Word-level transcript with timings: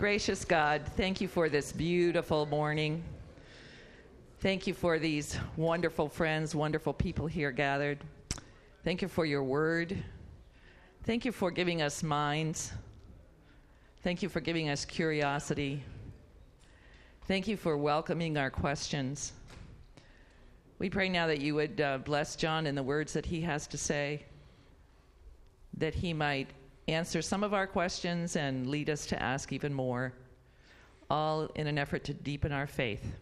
Gracious 0.00 0.46
God, 0.46 0.80
thank 0.96 1.20
you 1.20 1.28
for 1.28 1.50
this 1.50 1.72
beautiful 1.72 2.46
morning. 2.46 3.04
Thank 4.38 4.66
you 4.66 4.72
for 4.72 4.98
these 4.98 5.36
wonderful 5.58 6.08
friends, 6.08 6.54
wonderful 6.54 6.94
people 6.94 7.26
here 7.26 7.50
gathered. 7.50 7.98
Thank 8.82 9.02
you 9.02 9.08
for 9.08 9.26
your 9.26 9.44
word. 9.44 10.02
Thank 11.04 11.26
you 11.26 11.32
for 11.32 11.50
giving 11.50 11.82
us 11.82 12.02
minds. 12.02 12.72
Thank 14.02 14.22
you 14.22 14.30
for 14.30 14.40
giving 14.40 14.70
us 14.70 14.86
curiosity. 14.86 15.82
Thank 17.26 17.46
you 17.46 17.58
for 17.58 17.76
welcoming 17.76 18.38
our 18.38 18.48
questions. 18.48 19.34
We 20.78 20.88
pray 20.88 21.10
now 21.10 21.26
that 21.26 21.42
you 21.42 21.56
would 21.56 21.78
uh, 21.78 21.98
bless 21.98 22.36
John 22.36 22.66
in 22.66 22.74
the 22.74 22.82
words 22.82 23.12
that 23.12 23.26
he 23.26 23.42
has 23.42 23.66
to 23.66 23.76
say, 23.76 24.24
that 25.76 25.92
he 25.92 26.14
might 26.14 26.48
answer 26.90 27.22
some 27.22 27.44
of 27.44 27.54
our 27.54 27.66
questions 27.66 28.36
and 28.36 28.66
lead 28.66 28.90
us 28.90 29.06
to 29.06 29.22
ask 29.22 29.52
even 29.52 29.72
more, 29.72 30.12
all 31.08 31.50
in 31.54 31.66
an 31.66 31.78
effort 31.78 32.04
to 32.04 32.14
deepen 32.14 32.52
our 32.52 32.66
faith. 32.66 33.14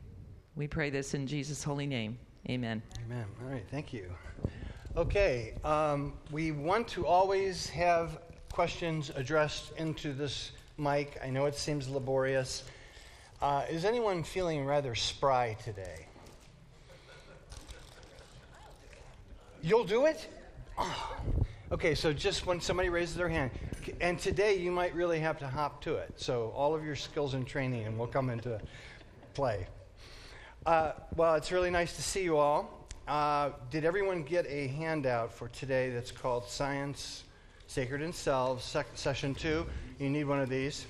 We 0.57 0.67
pray 0.67 0.91
this 0.91 1.15
in 1.15 1.27
Jesus' 1.27 1.63
holy 1.63 1.87
name. 1.87 2.19
Amen. 2.49 2.83
Amen. 3.05 3.27
All 3.43 3.51
right, 3.51 3.65
thank 3.71 3.93
you. 3.93 4.11
Okay, 4.97 5.55
um, 5.65 6.15
we 6.31 6.51
want 6.51 6.89
to 6.89 7.07
always 7.07 7.69
have 7.69 8.19
questions 8.51 9.11
addressed 9.15 9.73
into 9.77 10.13
this 10.13 10.53
mic. 10.79 11.19
I 11.23 11.31
know 11.31 11.47
it 11.47 11.55
seems 11.55 11.89
laborious. 11.89 12.65
Uh, 13.41 13.65
is 13.71 13.85
anyone 13.85 14.25
feeling 14.25 14.65
rather 14.65 14.95
spry 14.95 15.57
today? 15.63 16.07
You'll 19.63 19.85
do 19.85 20.07
it? 20.07 20.27
Oh. 20.77 21.19
Okay, 21.71 21.95
so 21.95 22.15
just 22.15 22.47
when 22.47 22.63
somebody 22.63 22.89
raises 22.89 23.15
their 23.15 23.29
hand, 23.29 23.51
and 24.01 24.19
today 24.19 24.57
you 24.57 24.71
might 24.71 24.95
really 24.95 25.21
have 25.21 25.39
to 25.41 25.47
hop 25.47 25.83
to 25.83 25.97
it. 25.97 26.11
So 26.17 26.51
all 26.57 26.75
of 26.75 26.83
your 26.83 26.97
skills 26.97 27.35
and 27.35 27.47
training 27.47 27.99
will 27.99 28.07
come 28.07 28.31
into 28.31 28.59
play. 29.35 29.67
Uh, 30.65 30.93
well, 31.15 31.35
it's 31.35 31.53
really 31.53 31.69
nice 31.69 31.95
to 31.97 32.03
see 32.03 32.23
you 32.23 32.39
all. 32.39 32.89
Uh, 33.07 33.51
did 33.71 33.85
everyone 33.85 34.23
get 34.23 34.47
a 34.47 34.69
handout 34.69 35.31
for 35.31 35.49
today 35.49 35.91
that's 35.91 36.11
called 36.11 36.49
Science, 36.49 37.25
Sacred 37.67 38.01
and 38.01 38.15
Selves, 38.15 38.65
sec- 38.65 38.87
Session 38.95 39.35
2? 39.35 39.67
You 39.99 40.09
need 40.09 40.25
one 40.25 40.41
of 40.41 40.49
these. 40.49 40.87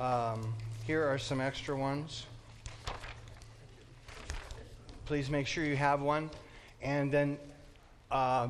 Um, 0.00 0.54
here 0.86 1.04
are 1.06 1.18
some 1.18 1.42
extra 1.42 1.76
ones. 1.76 2.24
Please 5.04 5.28
make 5.28 5.46
sure 5.46 5.62
you 5.62 5.76
have 5.76 6.00
one. 6.00 6.30
And 6.80 7.12
then 7.12 7.36
uh, 8.10 8.48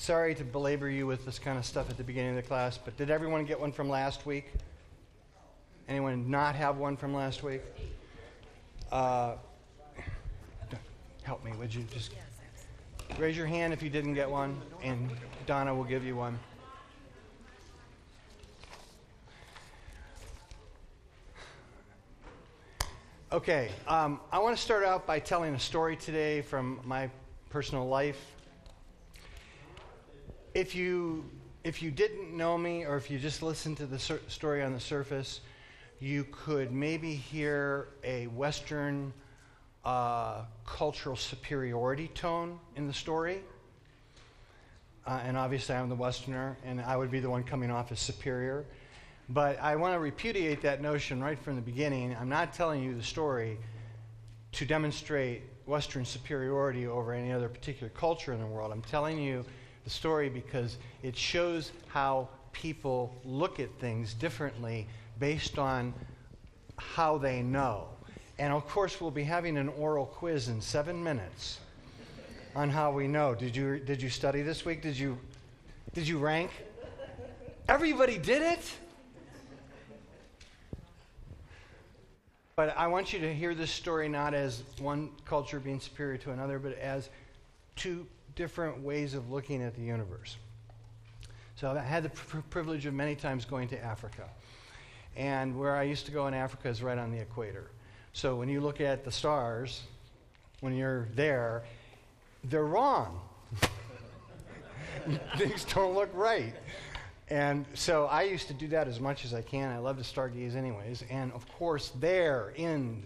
sorry 0.00 0.34
to 0.34 0.44
belabor 0.44 0.88
you 0.88 1.06
with 1.06 1.26
this 1.26 1.38
kind 1.38 1.58
of 1.58 1.66
stuff 1.66 1.90
at 1.90 1.98
the 1.98 2.02
beginning 2.02 2.30
of 2.30 2.36
the 2.36 2.42
class, 2.42 2.78
but 2.78 2.96
did 2.96 3.10
everyone 3.10 3.44
get 3.44 3.60
one 3.60 3.70
from 3.70 3.86
last 3.86 4.24
week? 4.24 4.50
Anyone 5.90 6.30
not 6.30 6.54
have 6.54 6.78
one 6.78 6.96
from 6.96 7.12
last 7.12 7.42
week? 7.42 7.60
Uh, 8.90 9.34
help 11.22 11.44
me, 11.44 11.52
would 11.58 11.74
you 11.74 11.84
just 11.92 12.12
raise 13.18 13.36
your 13.36 13.44
hand 13.44 13.74
if 13.74 13.82
you 13.82 13.90
didn't 13.90 14.14
get 14.14 14.28
one, 14.28 14.58
and 14.82 15.10
Donna 15.44 15.74
will 15.74 15.84
give 15.84 16.02
you 16.02 16.16
one. 16.16 16.38
Okay, 23.30 23.70
um, 23.86 24.18
I 24.32 24.38
want 24.38 24.56
to 24.56 24.62
start 24.62 24.82
out 24.82 25.06
by 25.06 25.18
telling 25.18 25.54
a 25.54 25.60
story 25.60 25.94
today 25.94 26.40
from 26.40 26.80
my 26.86 27.10
personal 27.50 27.86
life 27.86 28.39
if 30.54 30.74
you 30.74 31.24
if 31.62 31.82
you 31.82 31.90
didn't 31.90 32.36
know 32.36 32.56
me 32.56 32.84
or 32.84 32.96
if 32.96 33.10
you 33.10 33.18
just 33.18 33.42
listened 33.42 33.76
to 33.76 33.86
the 33.86 33.98
sur- 33.98 34.20
story 34.28 34.62
on 34.62 34.72
the 34.72 34.80
surface, 34.80 35.40
you 36.00 36.26
could 36.30 36.72
maybe 36.72 37.14
hear 37.14 37.88
a 38.02 38.26
Western 38.28 39.12
uh, 39.84 40.42
cultural 40.64 41.16
superiority 41.16 42.08
tone 42.08 42.58
in 42.76 42.86
the 42.86 42.92
story. 42.94 43.42
Uh, 45.06 45.20
and 45.24 45.36
obviously, 45.36 45.74
I'm 45.74 45.88
the 45.88 45.94
Westerner, 45.94 46.56
and 46.64 46.80
I 46.80 46.96
would 46.96 47.10
be 47.10 47.20
the 47.20 47.28
one 47.28 47.42
coming 47.42 47.70
off 47.70 47.92
as 47.92 48.00
superior. 48.00 48.64
But 49.28 49.60
I 49.60 49.76
want 49.76 49.94
to 49.94 50.00
repudiate 50.00 50.62
that 50.62 50.80
notion 50.80 51.22
right 51.22 51.38
from 51.38 51.56
the 51.56 51.62
beginning. 51.62 52.16
I'm 52.18 52.28
not 52.28 52.52
telling 52.54 52.82
you 52.82 52.94
the 52.94 53.02
story 53.02 53.58
to 54.52 54.64
demonstrate 54.64 55.42
Western 55.66 56.04
superiority 56.04 56.86
over 56.86 57.12
any 57.12 57.32
other 57.32 57.48
particular 57.48 57.90
culture 57.90 58.32
in 58.32 58.40
the 58.40 58.46
world. 58.46 58.72
I'm 58.72 58.82
telling 58.82 59.18
you 59.18 59.44
the 59.90 59.96
story 59.96 60.28
because 60.28 60.78
it 61.02 61.16
shows 61.16 61.72
how 61.88 62.28
people 62.52 63.12
look 63.24 63.58
at 63.58 63.68
things 63.80 64.14
differently 64.14 64.86
based 65.18 65.58
on 65.58 65.92
how 66.76 67.18
they 67.18 67.42
know. 67.42 67.88
And 68.38 68.52
of 68.52 68.66
course, 68.68 69.00
we'll 69.00 69.10
be 69.10 69.24
having 69.24 69.56
an 69.56 69.68
oral 69.68 70.06
quiz 70.06 70.48
in 70.48 70.60
seven 70.60 71.02
minutes 71.02 71.58
on 72.54 72.70
how 72.70 72.92
we 72.92 73.08
know. 73.08 73.34
Did 73.34 73.54
you, 73.56 73.80
did 73.80 74.00
you 74.00 74.08
study 74.08 74.42
this 74.42 74.64
week? 74.64 74.80
Did 74.80 74.96
you, 74.96 75.18
did 75.92 76.06
you 76.06 76.18
rank? 76.18 76.50
Everybody 77.68 78.16
did 78.16 78.42
it? 78.42 78.72
But 82.54 82.76
I 82.76 82.86
want 82.86 83.12
you 83.12 83.18
to 83.20 83.34
hear 83.34 83.54
this 83.54 83.70
story 83.70 84.08
not 84.08 84.34
as 84.34 84.62
one 84.78 85.10
culture 85.24 85.58
being 85.58 85.80
superior 85.80 86.18
to 86.18 86.30
another, 86.30 86.58
but 86.58 86.78
as 86.78 87.08
two 87.76 88.06
different 88.40 88.82
ways 88.82 89.12
of 89.12 89.30
looking 89.30 89.62
at 89.62 89.74
the 89.74 89.82
universe. 89.82 90.38
So 91.56 91.72
I 91.72 91.80
had 91.80 92.04
the 92.04 92.08
pr- 92.08 92.38
privilege 92.48 92.86
of 92.86 92.94
many 92.94 93.14
times 93.14 93.44
going 93.44 93.68
to 93.68 93.84
Africa. 93.84 94.30
And 95.14 95.58
where 95.58 95.76
I 95.76 95.82
used 95.82 96.06
to 96.06 96.10
go 96.10 96.26
in 96.26 96.32
Africa 96.32 96.70
is 96.70 96.82
right 96.82 96.96
on 96.96 97.12
the 97.12 97.18
equator. 97.18 97.70
So 98.14 98.36
when 98.36 98.48
you 98.48 98.62
look 98.62 98.80
at 98.80 99.04
the 99.04 99.12
stars, 99.12 99.82
when 100.60 100.74
you're 100.74 101.06
there, 101.14 101.64
they're 102.44 102.64
wrong. 102.64 103.20
Things 105.36 105.66
don't 105.66 105.94
look 105.94 106.08
right. 106.14 106.54
And 107.28 107.66
so 107.74 108.06
I 108.06 108.22
used 108.22 108.48
to 108.48 108.54
do 108.54 108.68
that 108.68 108.88
as 108.88 109.00
much 109.00 109.26
as 109.26 109.34
I 109.34 109.42
can. 109.42 109.70
I 109.70 109.76
love 109.76 109.98
to 109.98 110.02
stargaze, 110.02 110.56
anyways. 110.56 111.04
And 111.10 111.30
of 111.32 111.46
course, 111.58 111.92
there 112.00 112.54
in 112.56 113.02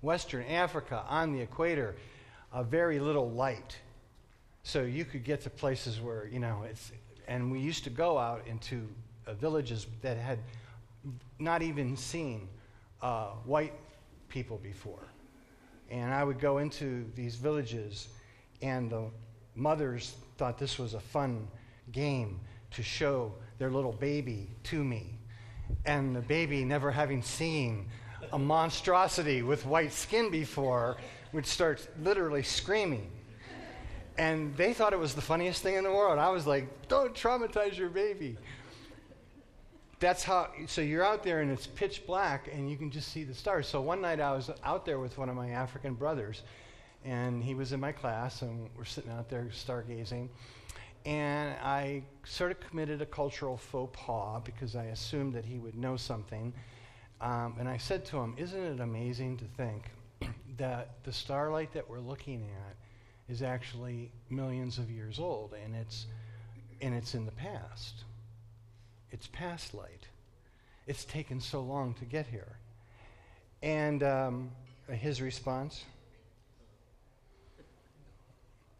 Western 0.00 0.44
Africa 0.44 1.02
on 1.08 1.32
the 1.32 1.40
equator, 1.40 1.96
a 2.52 2.62
very 2.62 3.00
little 3.00 3.28
light 3.32 3.78
so 4.66 4.82
you 4.82 5.04
could 5.04 5.22
get 5.22 5.40
to 5.42 5.48
places 5.48 6.00
where, 6.00 6.26
you 6.26 6.40
know, 6.40 6.64
it's, 6.68 6.90
and 7.28 7.52
we 7.52 7.60
used 7.60 7.84
to 7.84 7.90
go 7.90 8.18
out 8.18 8.42
into 8.48 8.88
uh, 9.24 9.32
villages 9.34 9.86
that 10.02 10.16
had 10.16 10.40
not 11.38 11.62
even 11.62 11.96
seen 11.96 12.48
uh, 13.00 13.26
white 13.44 13.74
people 14.28 14.58
before. 14.60 15.06
And 15.88 16.12
I 16.12 16.24
would 16.24 16.40
go 16.40 16.58
into 16.58 17.08
these 17.14 17.36
villages, 17.36 18.08
and 18.60 18.90
the 18.90 19.04
mothers 19.54 20.16
thought 20.36 20.58
this 20.58 20.80
was 20.80 20.94
a 20.94 21.00
fun 21.00 21.46
game 21.92 22.40
to 22.72 22.82
show 22.82 23.32
their 23.58 23.70
little 23.70 23.92
baby 23.92 24.50
to 24.64 24.82
me. 24.82 25.16
And 25.84 26.16
the 26.16 26.22
baby, 26.22 26.64
never 26.64 26.90
having 26.90 27.22
seen 27.22 27.86
a 28.32 28.38
monstrosity 28.38 29.42
with 29.42 29.64
white 29.64 29.92
skin 29.92 30.28
before, 30.28 30.96
would 31.32 31.46
start 31.46 31.86
literally 32.02 32.42
screaming 32.42 33.12
and 34.18 34.56
they 34.56 34.72
thought 34.72 34.92
it 34.92 34.98
was 34.98 35.14
the 35.14 35.20
funniest 35.20 35.62
thing 35.62 35.74
in 35.74 35.84
the 35.84 35.90
world. 35.90 36.18
I 36.18 36.30
was 36.30 36.46
like, 36.46 36.88
don't 36.88 37.14
traumatize 37.14 37.76
your 37.76 37.90
baby. 37.90 38.36
That's 39.98 40.22
how, 40.22 40.50
so 40.66 40.80
you're 40.80 41.04
out 41.04 41.22
there 41.22 41.40
and 41.40 41.50
it's 41.50 41.66
pitch 41.66 42.06
black 42.06 42.48
and 42.52 42.70
you 42.70 42.76
can 42.76 42.90
just 42.90 43.12
see 43.12 43.24
the 43.24 43.34
stars. 43.34 43.66
So 43.66 43.80
one 43.80 44.00
night 44.00 44.20
I 44.20 44.32
was 44.32 44.50
out 44.64 44.84
there 44.84 44.98
with 44.98 45.16
one 45.16 45.28
of 45.28 45.36
my 45.36 45.50
African 45.50 45.94
brothers 45.94 46.42
and 47.04 47.42
he 47.42 47.54
was 47.54 47.72
in 47.72 47.80
my 47.80 47.92
class 47.92 48.42
and 48.42 48.68
we're 48.76 48.84
sitting 48.84 49.10
out 49.10 49.28
there 49.28 49.48
stargazing. 49.52 50.28
And 51.04 51.54
I 51.62 52.02
sort 52.24 52.50
of 52.50 52.60
committed 52.60 53.00
a 53.00 53.06
cultural 53.06 53.56
faux 53.56 53.96
pas 53.96 54.42
because 54.44 54.74
I 54.74 54.84
assumed 54.86 55.34
that 55.34 55.44
he 55.44 55.58
would 55.58 55.76
know 55.76 55.96
something. 55.96 56.52
Um, 57.20 57.56
and 57.58 57.68
I 57.68 57.76
said 57.76 58.04
to 58.06 58.18
him, 58.18 58.34
Isn't 58.36 58.60
it 58.60 58.80
amazing 58.80 59.36
to 59.38 59.44
think 59.56 59.90
that 60.58 60.96
the 61.04 61.12
starlight 61.12 61.72
that 61.74 61.88
we're 61.88 62.00
looking 62.00 62.50
at 62.68 62.76
is 63.28 63.42
actually 63.42 64.10
millions 64.30 64.78
of 64.78 64.90
years 64.90 65.18
old, 65.18 65.54
and 65.64 65.74
it's, 65.74 66.06
and 66.80 66.94
it's 66.94 67.14
in 67.14 67.26
the 67.26 67.32
past. 67.32 68.04
It's 69.10 69.26
past 69.28 69.74
light. 69.74 70.06
It's 70.86 71.04
taken 71.04 71.40
so 71.40 71.60
long 71.60 71.94
to 71.94 72.04
get 72.04 72.26
here. 72.26 72.56
And 73.62 74.02
um, 74.02 74.50
his 74.88 75.20
response? 75.20 75.84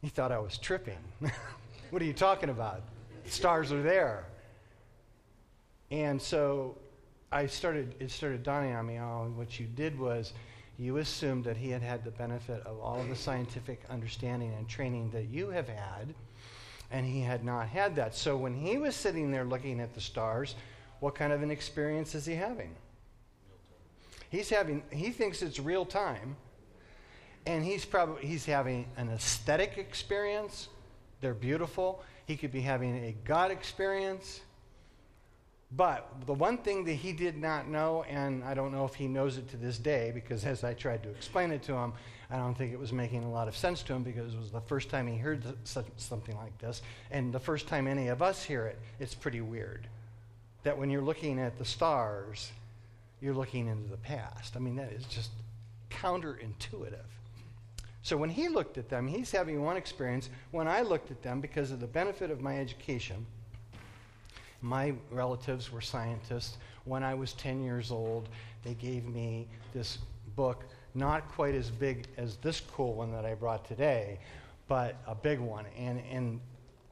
He 0.02 0.08
thought 0.08 0.30
I 0.30 0.38
was 0.38 0.58
tripping. 0.58 0.98
what 1.90 2.00
are 2.02 2.04
you 2.04 2.12
talking 2.12 2.50
about? 2.50 2.82
stars 3.28 3.72
are 3.72 3.82
there. 3.82 4.24
And 5.90 6.20
so 6.20 6.76
I 7.30 7.46
started, 7.46 7.94
it 8.00 8.10
started 8.10 8.42
dawning 8.42 8.74
on 8.74 8.86
me, 8.86 8.98
oh, 8.98 9.32
what 9.34 9.58
you 9.58 9.66
did 9.66 9.98
was 9.98 10.32
you 10.78 10.98
assumed 10.98 11.44
that 11.44 11.56
he 11.56 11.70
had 11.70 11.82
had 11.82 12.04
the 12.04 12.10
benefit 12.10 12.62
of 12.66 12.78
all 12.80 13.00
of 13.00 13.08
the 13.08 13.16
scientific 13.16 13.82
understanding 13.88 14.52
and 14.54 14.68
training 14.68 15.10
that 15.10 15.28
you 15.28 15.48
have 15.48 15.68
had, 15.68 16.14
and 16.90 17.06
he 17.06 17.20
had 17.20 17.44
not 17.44 17.68
had 17.68 17.96
that. 17.96 18.14
So 18.14 18.36
when 18.36 18.54
he 18.54 18.76
was 18.76 18.94
sitting 18.94 19.30
there 19.30 19.44
looking 19.44 19.80
at 19.80 19.94
the 19.94 20.00
stars, 20.00 20.54
what 21.00 21.14
kind 21.14 21.32
of 21.32 21.42
an 21.42 21.50
experience 21.50 22.14
is 22.14 22.26
he 22.26 22.34
having? 22.34 22.74
He's 24.28 24.50
having, 24.50 24.82
he 24.90 25.10
thinks 25.10 25.42
it's 25.42 25.58
real 25.58 25.84
time, 25.84 26.36
and 27.46 27.64
he's 27.64 27.84
probably, 27.84 28.26
he's 28.26 28.44
having 28.44 28.86
an 28.96 29.08
aesthetic 29.08 29.78
experience. 29.78 30.68
They're 31.20 31.34
beautiful. 31.34 32.02
He 32.26 32.36
could 32.36 32.52
be 32.52 32.60
having 32.60 32.96
a 33.04 33.14
God 33.24 33.50
experience. 33.50 34.40
But 35.72 36.26
the 36.26 36.34
one 36.34 36.58
thing 36.58 36.84
that 36.84 36.94
he 36.94 37.12
did 37.12 37.36
not 37.36 37.68
know, 37.68 38.04
and 38.08 38.44
I 38.44 38.54
don't 38.54 38.72
know 38.72 38.84
if 38.84 38.94
he 38.94 39.08
knows 39.08 39.36
it 39.36 39.48
to 39.50 39.56
this 39.56 39.78
day, 39.78 40.12
because 40.14 40.44
as 40.44 40.62
I 40.62 40.74
tried 40.74 41.02
to 41.02 41.10
explain 41.10 41.50
it 41.50 41.62
to 41.64 41.74
him, 41.74 41.92
I 42.30 42.36
don't 42.36 42.56
think 42.56 42.72
it 42.72 42.78
was 42.78 42.92
making 42.92 43.24
a 43.24 43.30
lot 43.30 43.48
of 43.48 43.56
sense 43.56 43.82
to 43.84 43.94
him 43.94 44.02
because 44.02 44.34
it 44.34 44.38
was 44.38 44.50
the 44.50 44.60
first 44.60 44.90
time 44.90 45.06
he 45.06 45.16
heard 45.16 45.42
such, 45.64 45.86
something 45.96 46.36
like 46.36 46.56
this. 46.58 46.82
And 47.10 47.32
the 47.32 47.40
first 47.40 47.66
time 47.66 47.86
any 47.86 48.08
of 48.08 48.22
us 48.22 48.42
hear 48.42 48.66
it, 48.66 48.78
it's 49.00 49.14
pretty 49.14 49.40
weird. 49.40 49.88
That 50.62 50.78
when 50.78 50.90
you're 50.90 51.02
looking 51.02 51.38
at 51.38 51.58
the 51.58 51.64
stars, 51.64 52.52
you're 53.20 53.34
looking 53.34 53.66
into 53.66 53.88
the 53.88 53.96
past. 53.96 54.56
I 54.56 54.60
mean, 54.60 54.76
that 54.76 54.92
is 54.92 55.04
just 55.06 55.30
counterintuitive. 55.90 57.06
So 58.02 58.16
when 58.16 58.30
he 58.30 58.48
looked 58.48 58.78
at 58.78 58.88
them, 58.88 59.08
he's 59.08 59.32
having 59.32 59.62
one 59.62 59.76
experience. 59.76 60.30
When 60.52 60.68
I 60.68 60.82
looked 60.82 61.10
at 61.10 61.22
them, 61.22 61.40
because 61.40 61.72
of 61.72 61.80
the 61.80 61.88
benefit 61.88 62.30
of 62.30 62.40
my 62.40 62.58
education, 62.58 63.26
my 64.62 64.94
relatives 65.10 65.72
were 65.72 65.80
scientists. 65.80 66.58
When 66.84 67.02
I 67.02 67.14
was 67.14 67.32
10 67.34 67.62
years 67.62 67.90
old, 67.90 68.28
they 68.64 68.74
gave 68.74 69.04
me 69.04 69.48
this 69.72 69.98
book 70.34 70.64
not 70.94 71.28
quite 71.28 71.54
as 71.54 71.70
big 71.70 72.06
as 72.16 72.36
this 72.36 72.60
cool 72.60 72.94
one 72.94 73.12
that 73.12 73.24
I 73.24 73.34
brought 73.34 73.66
today, 73.66 74.18
but 74.66 74.96
a 75.06 75.14
big 75.14 75.38
one. 75.38 75.66
And, 75.78 76.02
and 76.10 76.40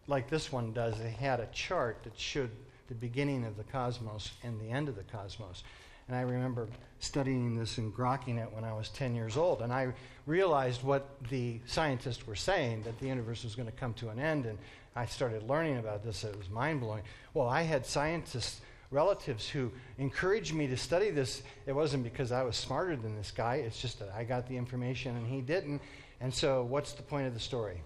like 0.07 0.29
this 0.29 0.53
one 0.53 0.73
does, 0.73 0.99
it 1.01 1.11
had 1.11 1.41
a 1.41 1.47
chart 1.47 2.03
that 2.05 2.17
showed 2.17 2.51
the 2.89 2.95
beginning 2.95 3.45
of 3.45 3.57
the 3.57 3.65
cosmos 3.65 4.33
and 4.43 4.61
the 4.61 4.71
end 4.71 4.89
of 4.89 4.97
the 4.97 5.05
cosmos. 5.05 5.65
And 6.07 6.17
I 6.17 6.21
remember 6.21 6.69
studying 6.99 7.59
this 7.59 7.79
and 7.79 7.95
grokking 7.95 8.39
it 8.39 8.53
when 8.53 8.63
I 8.63 8.75
was 8.75 8.91
10 8.91 9.15
years 9.15 9.39
old. 9.39 9.63
And 9.63 9.73
I 9.73 9.93
realized 10.27 10.83
what 10.83 11.09
the 11.31 11.61
scientists 11.67 12.27
were 12.27 12.37
saying 12.37 12.83
that 12.83 12.99
the 13.01 13.07
universe 13.07 13.43
was 13.43 13.55
going 13.55 13.71
to 13.71 13.77
come 13.77 13.95
to 13.95 14.11
an 14.11 14.19
end. 14.19 14.45
And 14.45 14.59
I 14.97 15.07
started 15.07 15.49
learning 15.49 15.79
about 15.79 16.05
this. 16.05 16.25
It 16.25 16.37
was 16.37 16.49
mind 16.49 16.81
blowing. 16.81 17.03
Well, 17.33 17.49
I 17.49 17.63
had 17.63 17.85
scientists 17.85 18.61
relatives 18.91 19.49
who 19.49 19.73
encouraged 19.99 20.55
me 20.55 20.67
to 20.69 20.77
study 20.77 21.11
this. 21.11 21.43
It 21.67 21.73
wasn't 21.73 22.05
because 22.05 22.33
I 22.33 22.43
was 22.43 22.57
smarter 22.57 22.97
than 22.97 23.17
this 23.17 23.31
guy, 23.31 23.57
it's 23.57 23.81
just 23.81 23.99
that 23.99 24.11
I 24.17 24.25
got 24.25 24.49
the 24.49 24.57
information 24.57 25.17
and 25.17 25.27
he 25.27 25.41
didn't. 25.41 25.83
And 26.21 26.33
so, 26.33 26.63
what's 26.63 26.93
the 26.93 27.03
point 27.03 27.27
of 27.27 27.35
the 27.35 27.41
story? 27.41 27.83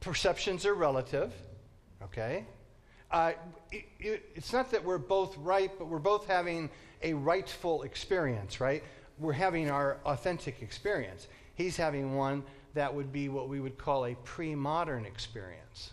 Perceptions 0.00 0.64
are 0.64 0.74
relative, 0.74 1.30
okay? 2.02 2.46
Uh, 3.10 3.32
it, 3.70 3.84
it, 3.98 4.30
it's 4.34 4.52
not 4.52 4.70
that 4.70 4.82
we're 4.82 4.96
both 4.96 5.36
right, 5.36 5.70
but 5.78 5.88
we're 5.88 5.98
both 5.98 6.26
having 6.26 6.70
a 7.02 7.12
rightful 7.12 7.82
experience, 7.82 8.60
right? 8.60 8.82
We're 9.18 9.34
having 9.34 9.68
our 9.68 9.98
authentic 10.06 10.62
experience. 10.62 11.28
He's 11.60 11.76
having 11.76 12.16
one 12.16 12.42
that 12.72 12.94
would 12.94 13.12
be 13.12 13.28
what 13.28 13.50
we 13.50 13.60
would 13.60 13.76
call 13.76 14.06
a 14.06 14.14
pre 14.24 14.54
modern 14.54 15.04
experience, 15.04 15.90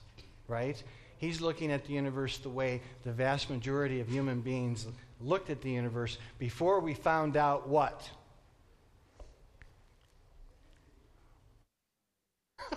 right? 0.48 0.82
He's 1.18 1.42
looking 1.42 1.74
at 1.74 1.84
the 1.86 1.92
universe 1.92 2.38
the 2.38 2.48
way 2.48 2.82
the 3.04 3.12
vast 3.12 3.50
majority 3.50 4.00
of 4.00 4.08
human 4.08 4.40
beings 4.40 4.88
looked 5.20 5.50
at 5.50 5.62
the 5.62 5.70
universe 5.70 6.20
before 6.40 6.80
we 6.80 6.94
found 6.94 7.36
out 7.36 7.68
what? 7.68 8.10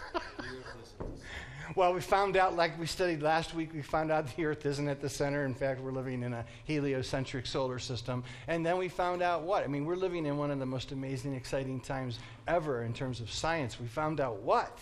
Well, 1.77 1.95
we 1.95 2.01
found 2.01 2.37
out, 2.37 2.57
like 2.57 2.79
we 2.81 2.87
studied 2.87 3.23
last 3.23 3.55
week, 3.55 3.73
we 3.73 3.81
found 3.83 4.11
out 4.11 4.35
the 4.35 4.45
Earth 4.45 4.67
isn't 4.67 4.89
at 4.89 5.01
the 5.01 5.09
center. 5.09 5.45
In 5.45 5.55
fact, 5.55 5.81
we're 5.81 5.93
living 5.93 6.25
in 6.25 6.33
a 6.33 6.45
heliocentric 6.65 7.47
solar 7.47 7.79
system. 7.79 8.25
And 8.49 8.67
then 8.67 8.77
we 8.77 8.89
found 8.89 9.23
out 9.23 9.43
what? 9.43 9.63
I 9.63 9.69
mean, 9.69 9.85
we're 9.85 9.95
living 9.95 10.27
in 10.27 10.37
one 10.37 10.51
of 10.51 10.59
the 10.59 10.67
most 10.67 10.91
amazing, 10.91 11.35
exciting 11.35 11.81
times 11.81 12.19
ever 12.49 12.83
in 12.83 12.93
terms 12.93 13.21
of 13.21 13.31
science. 13.31 13.79
We 13.79 13.87
found 13.87 14.21
out 14.21 14.43
what? 14.43 14.79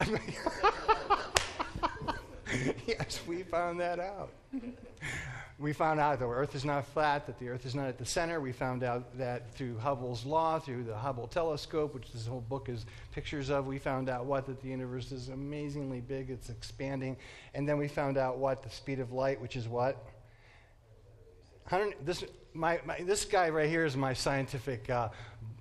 yes, 2.86 3.20
we 3.28 3.42
found 3.44 3.78
that 3.78 4.00
out 4.00 4.30
we 5.60 5.74
found 5.74 6.00
out 6.00 6.18
that 6.18 6.24
the 6.24 6.32
Earth 6.32 6.54
is 6.54 6.64
not 6.64 6.86
flat, 6.86 7.26
that 7.26 7.38
the 7.38 7.50
Earth 7.50 7.66
is 7.66 7.74
not 7.74 7.86
at 7.86 7.98
the 7.98 8.06
center. 8.06 8.40
We 8.40 8.50
found 8.50 8.82
out 8.82 9.18
that 9.18 9.54
through 9.54 9.78
Hubble's 9.78 10.24
law, 10.24 10.58
through 10.58 10.84
the 10.84 10.96
Hubble 10.96 11.28
telescope, 11.28 11.92
which 11.94 12.10
this 12.12 12.26
whole 12.26 12.40
book 12.40 12.70
is 12.70 12.86
pictures 13.12 13.50
of, 13.50 13.66
we 13.66 13.78
found 13.78 14.08
out 14.08 14.24
what? 14.24 14.46
That 14.46 14.62
the 14.62 14.68
universe 14.68 15.12
is 15.12 15.28
amazingly 15.28 16.00
big, 16.00 16.30
it's 16.30 16.48
expanding. 16.48 17.18
And 17.52 17.68
then 17.68 17.76
we 17.76 17.88
found 17.88 18.16
out 18.16 18.38
what? 18.38 18.62
The 18.62 18.70
speed 18.70 19.00
of 19.00 19.12
light, 19.12 19.38
which 19.38 19.54
is 19.54 19.68
what? 19.68 20.02
This, 22.04 22.24
my, 22.54 22.80
my, 22.86 22.98
this 23.02 23.26
guy 23.26 23.50
right 23.50 23.68
here 23.68 23.84
is 23.84 23.96
my 23.98 24.14
scientific 24.14 24.88
uh, 24.88 25.10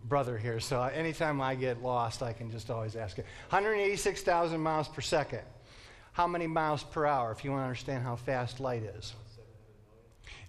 brother 0.05 0.37
here. 0.37 0.61
So 0.61 0.81
anytime 0.81 1.41
I 1.41 1.55
get 1.55 1.83
lost, 1.83 2.23
I 2.23 2.31
can 2.31 2.49
just 2.49 2.71
always 2.71 2.95
ask 2.95 3.19
it. 3.19 3.25
186,000 3.49 4.61
miles 4.61 4.87
per 4.87 5.01
second. 5.01 5.41
How 6.13 6.25
many 6.25 6.47
miles 6.47 6.83
per 6.83 7.05
hour, 7.05 7.33
if 7.33 7.43
you 7.43 7.51
want 7.51 7.61
to 7.61 7.65
understand 7.65 8.03
how 8.03 8.15
fast 8.15 8.61
light 8.61 8.83
is? 8.83 9.13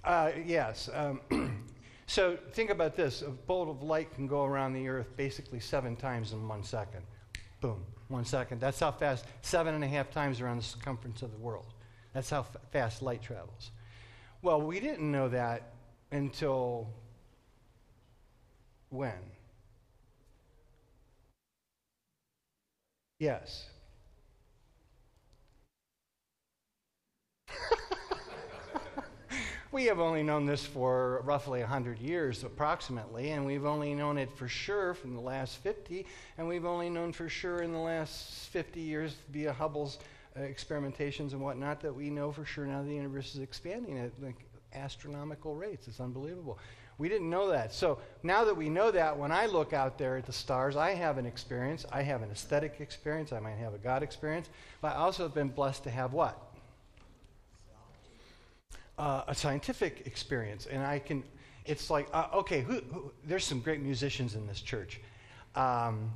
Uh, 0.05 0.31
yes. 0.47 0.88
Um, 0.93 1.20
so 2.06 2.38
think 2.52 2.70
about 2.70 2.97
this 2.97 3.23
a 3.23 3.31
bolt 3.31 3.69
of 3.69 3.82
light 3.82 4.12
can 4.14 4.26
go 4.26 4.44
around 4.44 4.73
the 4.73 4.88
earth 4.88 5.17
basically 5.17 5.61
seven 5.61 5.97
times 5.97 6.32
in 6.32 6.47
one 6.49 6.62
second. 6.64 7.02
Boom, 7.61 7.85
one 8.08 8.25
second. 8.25 8.61
That's 8.61 8.81
how 8.81 8.91
fast, 8.93 9.26
seven 9.43 9.75
and 9.75 9.85
a 9.85 9.88
half 9.88 10.11
times 10.11 10.41
around 10.41 10.56
the 10.58 10.62
circumference 10.62 11.23
of 11.23 11.31
the 11.32 11.38
world. 11.38 11.67
That's 12.14 12.31
how 12.31 12.41
f- 12.41 12.56
fast 12.73 13.02
light 13.02 13.23
travels. 13.23 13.70
Well, 14.43 14.61
we 14.62 14.81
didn't 14.81 15.11
know 15.11 15.29
that 15.29 15.73
until 16.11 16.88
when? 18.91 19.20
Yes. 23.20 23.69
We 29.72 29.84
have 29.84 30.00
only 30.00 30.25
known 30.25 30.46
this 30.46 30.67
for 30.67 31.20
roughly 31.25 31.61
100 31.61 32.00
years, 32.00 32.43
approximately, 32.43 33.31
and 33.31 33.46
we've 33.46 33.64
only 33.64 33.94
known 33.94 34.19
it 34.19 34.32
for 34.32 34.49
sure 34.49 34.94
from 34.94 35.14
the 35.14 35.20
last 35.20 35.58
50, 35.58 36.06
and 36.38 36.49
we've 36.49 36.64
only 36.64 36.90
known 36.90 37.12
for 37.12 37.28
sure 37.28 37.62
in 37.62 37.70
the 37.70 37.79
last 37.79 38.48
50 38.48 38.81
years 38.81 39.15
via 39.31 39.53
Hubble's 39.53 40.00
uh, 40.36 40.41
experimentations 40.41 41.34
and 41.34 41.41
whatnot 41.41 41.81
that 41.82 41.94
we 41.94 42.10
know 42.10 42.32
for 42.32 42.44
sure 42.44 42.67
now 42.67 42.82
the 42.82 42.93
universe 42.93 43.36
is 43.36 43.43
expanding 43.43 43.96
at 43.98 44.10
like 44.20 44.44
astronomical 44.74 45.55
rates. 45.55 45.86
It's 45.86 46.00
unbelievable. 46.00 46.58
We 46.98 47.08
didn't 47.08 47.31
know 47.31 47.48
that. 47.50 47.72
So 47.72 48.00
now 48.24 48.44
that 48.46 48.56
we 48.56 48.69
know 48.69 48.91
that, 48.91 49.17
when 49.17 49.31
I 49.31 49.46
look 49.46 49.72
out 49.72 49.98
there 49.98 50.17
at 50.17 50.27
the 50.27 50.32
stars, 50.32 50.74
I 50.74 50.94
have 50.94 51.17
an 51.17 51.27
experience. 51.27 51.86
I 51.93 52.03
have 52.03 52.22
an 52.22 52.31
aesthetic 52.32 52.81
experience. 52.81 53.32
I 53.32 53.39
might 53.39 53.56
have 53.56 53.74
a 53.74 53.79
God 53.79 54.03
experience. 54.03 54.50
But 54.81 54.96
I 54.96 54.96
also 54.96 55.22
have 55.22 55.34
been 55.34 55.48
blessed 55.48 55.84
to 55.84 55.91
have 55.91 56.12
what? 56.12 56.49
Uh, 59.00 59.24
a 59.28 59.34
scientific 59.34 60.06
experience. 60.06 60.66
And 60.66 60.82
I 60.82 60.98
can, 60.98 61.24
it's 61.64 61.88
like, 61.88 62.06
uh, 62.12 62.26
okay, 62.34 62.60
who, 62.60 62.74
who, 62.92 63.10
there's 63.24 63.46
some 63.46 63.60
great 63.60 63.80
musicians 63.80 64.34
in 64.34 64.46
this 64.46 64.60
church. 64.60 65.00
Um, 65.54 66.10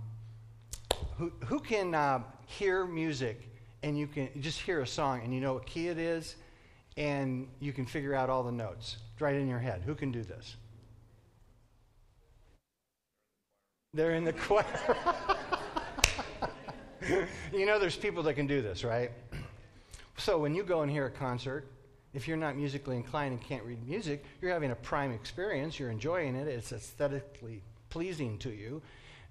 who, 1.16 1.32
who 1.46 1.60
can 1.60 1.94
uh, 1.94 2.22
hear 2.46 2.84
music 2.84 3.48
and 3.82 3.98
you 3.98 4.06
can 4.06 4.28
just 4.40 4.60
hear 4.60 4.82
a 4.82 4.86
song 4.86 5.22
and 5.24 5.34
you 5.34 5.40
know 5.40 5.54
what 5.54 5.66
key 5.66 5.88
it 5.88 5.98
is 5.98 6.36
and 6.96 7.48
you 7.58 7.72
can 7.72 7.86
figure 7.86 8.14
out 8.14 8.28
all 8.28 8.42
the 8.42 8.52
notes 8.52 8.98
right 9.18 9.34
in 9.34 9.48
your 9.48 9.58
head? 9.58 9.82
Who 9.86 9.94
can 9.94 10.12
do 10.12 10.22
this? 10.22 10.56
They're 13.94 14.14
in 14.14 14.24
the 14.24 14.32
choir. 14.34 14.66
you 17.52 17.64
know, 17.64 17.78
there's 17.78 17.96
people 17.96 18.22
that 18.24 18.34
can 18.34 18.46
do 18.46 18.60
this, 18.60 18.84
right? 18.84 19.10
So 20.18 20.36
when 20.36 20.54
you 20.54 20.64
go 20.64 20.82
and 20.82 20.90
hear 20.90 21.06
a 21.06 21.10
concert, 21.10 21.66
if 22.14 22.28
you're 22.28 22.36
not 22.36 22.56
musically 22.56 22.96
inclined 22.96 23.32
and 23.32 23.42
can't 23.42 23.64
read 23.64 23.86
music, 23.86 24.24
you're 24.40 24.52
having 24.52 24.70
a 24.70 24.76
prime 24.76 25.12
experience. 25.12 25.78
You're 25.78 25.90
enjoying 25.90 26.36
it. 26.36 26.46
It's 26.46 26.72
aesthetically 26.72 27.60
pleasing 27.90 28.38
to 28.38 28.50
you. 28.50 28.80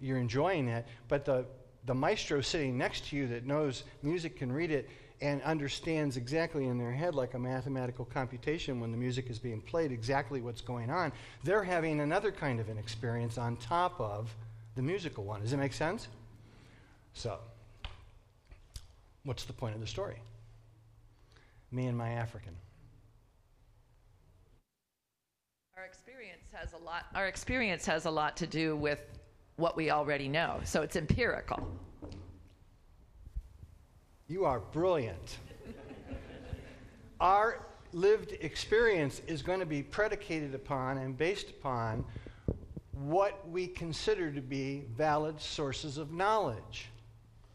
You're 0.02 0.18
enjoying 0.18 0.68
it. 0.68 0.86
But 1.08 1.24
the, 1.24 1.46
the 1.86 1.94
maestro 1.94 2.42
sitting 2.42 2.78
next 2.78 3.08
to 3.10 3.16
you 3.16 3.28
that 3.28 3.46
knows 3.46 3.84
music 4.04 4.38
can 4.38 4.52
read 4.52 4.70
it 4.70 4.90
and 5.22 5.42
understands 5.44 6.18
exactly 6.18 6.66
in 6.66 6.78
their 6.78 6.92
head, 6.92 7.16
like 7.16 7.34
a 7.34 7.40
mathematical 7.40 8.04
computation 8.04 8.82
when 8.82 8.92
the 8.92 8.98
music 8.98 9.30
is 9.30 9.40
being 9.40 9.62
played, 9.62 9.90
exactly 9.90 10.42
what's 10.42 10.60
going 10.60 10.90
on, 10.90 11.14
they're 11.46 11.64
having 11.64 12.02
another 12.02 12.30
kind 12.30 12.60
of 12.60 12.68
an 12.68 12.78
experience 12.78 13.38
on 13.38 13.56
top 13.56 14.00
of 14.02 14.36
the 14.76 14.82
musical 14.82 15.24
one. 15.24 15.40
Does 15.40 15.54
it 15.54 15.58
make 15.58 15.72
sense? 15.72 16.10
So, 17.14 17.38
what's 19.24 19.46
the 19.46 19.54
point 19.54 19.76
of 19.76 19.80
the 19.80 19.88
story? 19.88 20.18
Me 21.72 21.86
and 21.86 21.98
my 21.98 22.10
African. 22.10 22.54
Our 25.78 25.86
experience 26.24 26.52
has 26.54 26.74
a 26.74 26.86
lot. 26.86 27.06
Our 27.16 27.28
experience 27.28 27.86
has 27.86 28.06
a 28.06 28.12
lot 28.12 28.38
to 28.38 28.48
do 28.48 28.78
with 28.78 29.02
what 29.58 29.76
we 29.76 29.92
already 29.92 30.30
know. 30.30 30.62
So 30.64 30.82
it's 30.82 30.96
empirical. 30.96 31.68
You 34.28 34.46
are 34.46 34.62
brilliant. 34.62 35.38
Our 37.20 37.66
lived 37.92 38.38
experience 38.40 39.22
is 39.28 39.42
going 39.42 39.60
to 39.60 39.66
be 39.66 39.84
predicated 39.84 40.56
upon 40.56 40.98
and 40.98 41.18
based 41.18 41.50
upon 41.50 42.06
what 42.94 43.46
we 43.50 43.68
consider 43.68 44.32
to 44.32 44.42
be 44.42 44.84
valid 44.96 45.42
sources 45.42 45.98
of 45.98 46.14
knowledge 46.14 46.88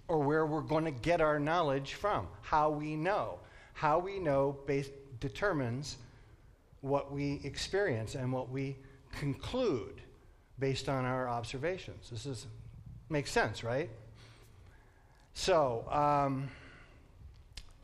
or 0.08 0.18
where 0.18 0.44
we're 0.44 0.60
going 0.60 0.84
to 0.84 0.90
get 0.90 1.22
our 1.22 1.40
knowledge 1.40 1.94
from, 1.94 2.26
how 2.42 2.68
we 2.68 2.96
know. 2.96 3.38
How 3.72 3.98
we 3.98 4.18
know 4.18 4.58
base, 4.66 4.90
determines 5.20 5.96
what 6.80 7.12
we 7.12 7.40
experience 7.44 8.14
and 8.14 8.32
what 8.32 8.50
we 8.50 8.76
conclude 9.12 10.00
based 10.58 10.88
on 10.88 11.04
our 11.04 11.28
observations. 11.28 12.10
This 12.10 12.26
is 12.26 12.46
makes 13.08 13.30
sense, 13.30 13.64
right? 13.64 13.88
So 15.34 15.86
um, 15.90 16.50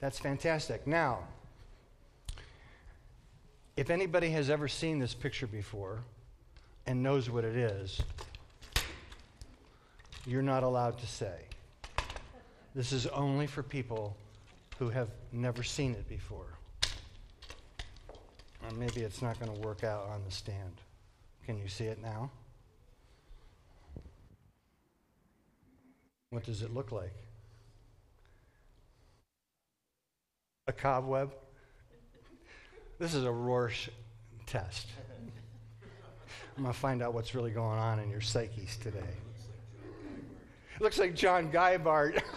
that's 0.01 0.19
fantastic. 0.19 0.87
Now, 0.87 1.21
if 3.77 3.91
anybody 3.91 4.31
has 4.31 4.51
ever 4.51 4.69
seen 4.69 4.99
this 4.99 5.15
picture 5.15 5.47
before 5.47 6.01
and 6.87 7.03
knows 7.03 7.31
what 7.31 7.45
it 7.45 7.57
is, 7.57 8.01
you're 10.27 10.43
not 10.43 10.63
allowed 10.63 10.99
to 10.99 11.07
say. 11.07 11.35
This 12.75 12.93
is 12.93 13.07
only 13.09 13.47
for 13.47 13.63
people 13.63 14.17
who 14.79 14.91
have 14.91 15.09
never 15.33 15.63
seen 15.63 15.93
it 15.93 16.09
before. 16.09 16.54
Or 18.64 18.75
maybe 18.76 19.02
it's 19.02 19.21
not 19.21 19.38
going 19.38 19.54
to 19.54 19.61
work 19.61 19.85
out 19.85 20.09
on 20.11 20.23
the 20.25 20.30
stand. 20.30 20.80
Can 21.44 21.59
you 21.59 21.68
see 21.68 21.85
it 21.85 22.00
now? 22.00 22.30
What 26.30 26.44
does 26.44 26.62
it 26.62 26.73
look 26.73 26.90
like? 26.90 27.14
A 30.66 30.73
cobweb? 30.73 31.35
This 32.99 33.14
is 33.14 33.25
a 33.25 33.30
Rorschach 33.30 33.92
test. 34.47 34.88
I'm 36.56 36.62
going 36.62 36.73
to 36.73 36.80
find 36.80 37.02
out 37.02 37.12
what's 37.12 37.35
really 37.35 37.50
going 37.50 37.78
on 37.78 37.99
in 37.99 38.09
your 38.11 38.21
psyches 38.21 38.76
today. 38.76 38.99
It 40.75 40.80
looks 40.80 40.99
like 40.99 41.14
John 41.14 41.50
Guybart. 41.50 42.23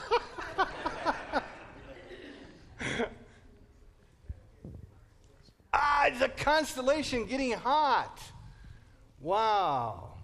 ah, 5.77 6.07
it's 6.07 6.22
a 6.22 6.29
constellation 6.29 7.25
getting 7.25 7.51
hot. 7.51 8.19
Wow. 9.22 10.15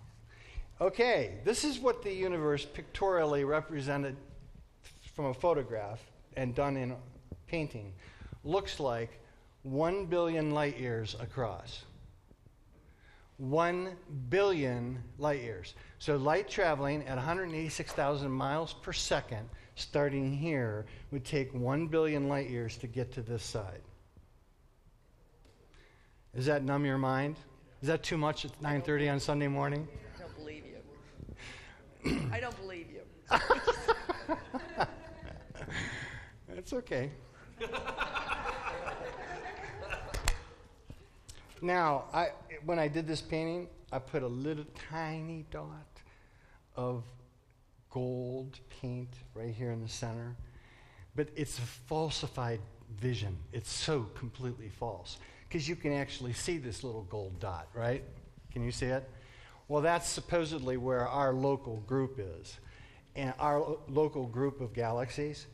Okay, 0.81 1.35
this 1.45 1.63
is 1.63 1.79
what 1.79 2.03
the 2.03 2.11
universe 2.11 2.65
pictorially 2.65 3.47
represented 3.47 4.15
from 5.13 5.25
a 5.25 5.33
photograph 5.33 6.01
and 6.35 6.55
done 6.55 6.75
in 6.75 6.95
painting 7.47 7.93
looks 8.43 8.79
like 8.79 9.19
1 9.61 10.07
billion 10.07 10.51
light 10.51 10.77
years 10.77 11.15
across. 11.19 11.83
1 13.37 13.95
billion 14.29 15.01
light 15.17 15.41
years. 15.41 15.73
So, 15.99 16.17
light 16.17 16.49
traveling 16.49 17.03
at 17.07 17.15
186,000 17.15 18.29
miles 18.31 18.73
per 18.73 18.93
second, 18.93 19.49
starting 19.75 20.35
here, 20.35 20.85
would 21.11 21.25
take 21.25 21.53
1 21.53 21.87
billion 21.87 22.27
light 22.27 22.49
years 22.49 22.77
to 22.77 22.87
get 22.87 23.11
to 23.13 23.21
this 23.21 23.43
side. 23.43 23.81
Does 26.35 26.47
that 26.47 26.63
numb 26.63 26.83
your 26.83 26.97
mind? 26.97 27.35
Is 27.81 27.87
that 27.87 28.01
too 28.01 28.17
much 28.17 28.43
at 28.45 28.59
9:30 28.61 29.11
on 29.11 29.19
Sunday 29.19 29.47
morning? 29.47 29.87
I 30.15 30.19
don't 30.19 30.35
believe 30.35 30.63
you. 30.65 30.77
I 32.31 32.39
don't 32.39 32.57
believe 32.59 32.87
you. 32.91 33.01
That's 36.49 36.73
okay. 36.73 37.11
now, 41.61 42.05
I, 42.13 42.29
when 42.65 42.79
I 42.79 42.87
did 42.87 43.07
this 43.07 43.21
painting, 43.21 43.67
I 43.91 43.99
put 43.99 44.23
a 44.23 44.27
little 44.27 44.65
tiny 44.89 45.45
dot 45.51 46.01
of 46.75 47.03
gold 47.91 48.59
paint 48.81 49.13
right 49.35 49.53
here 49.53 49.71
in 49.71 49.81
the 49.83 49.87
center. 49.87 50.35
But 51.15 51.27
it's 51.35 51.59
a 51.59 51.61
falsified 51.61 52.59
vision. 52.99 53.37
It's 53.51 53.71
so 53.71 54.09
completely 54.15 54.69
false. 54.69 55.17
Because 55.53 55.69
you 55.69 55.75
can 55.75 55.93
actually 55.93 56.33
see 56.33 56.57
this 56.57 56.83
little 56.83 57.03
gold 57.03 57.39
dot, 57.39 57.67
right? 57.75 58.03
Can 58.51 58.63
you 58.63 58.71
see 58.71 58.87
it? 58.87 59.07
Well, 59.67 59.83
that's 59.83 60.09
supposedly 60.09 60.77
where 60.77 61.07
our 61.07 61.31
local 61.31 61.77
group 61.81 62.15
is. 62.17 62.57
And 63.15 63.35
our 63.37 63.59
lo- 63.59 63.79
local 63.87 64.25
group 64.25 64.61
of 64.61 64.73
galaxies. 64.73 65.45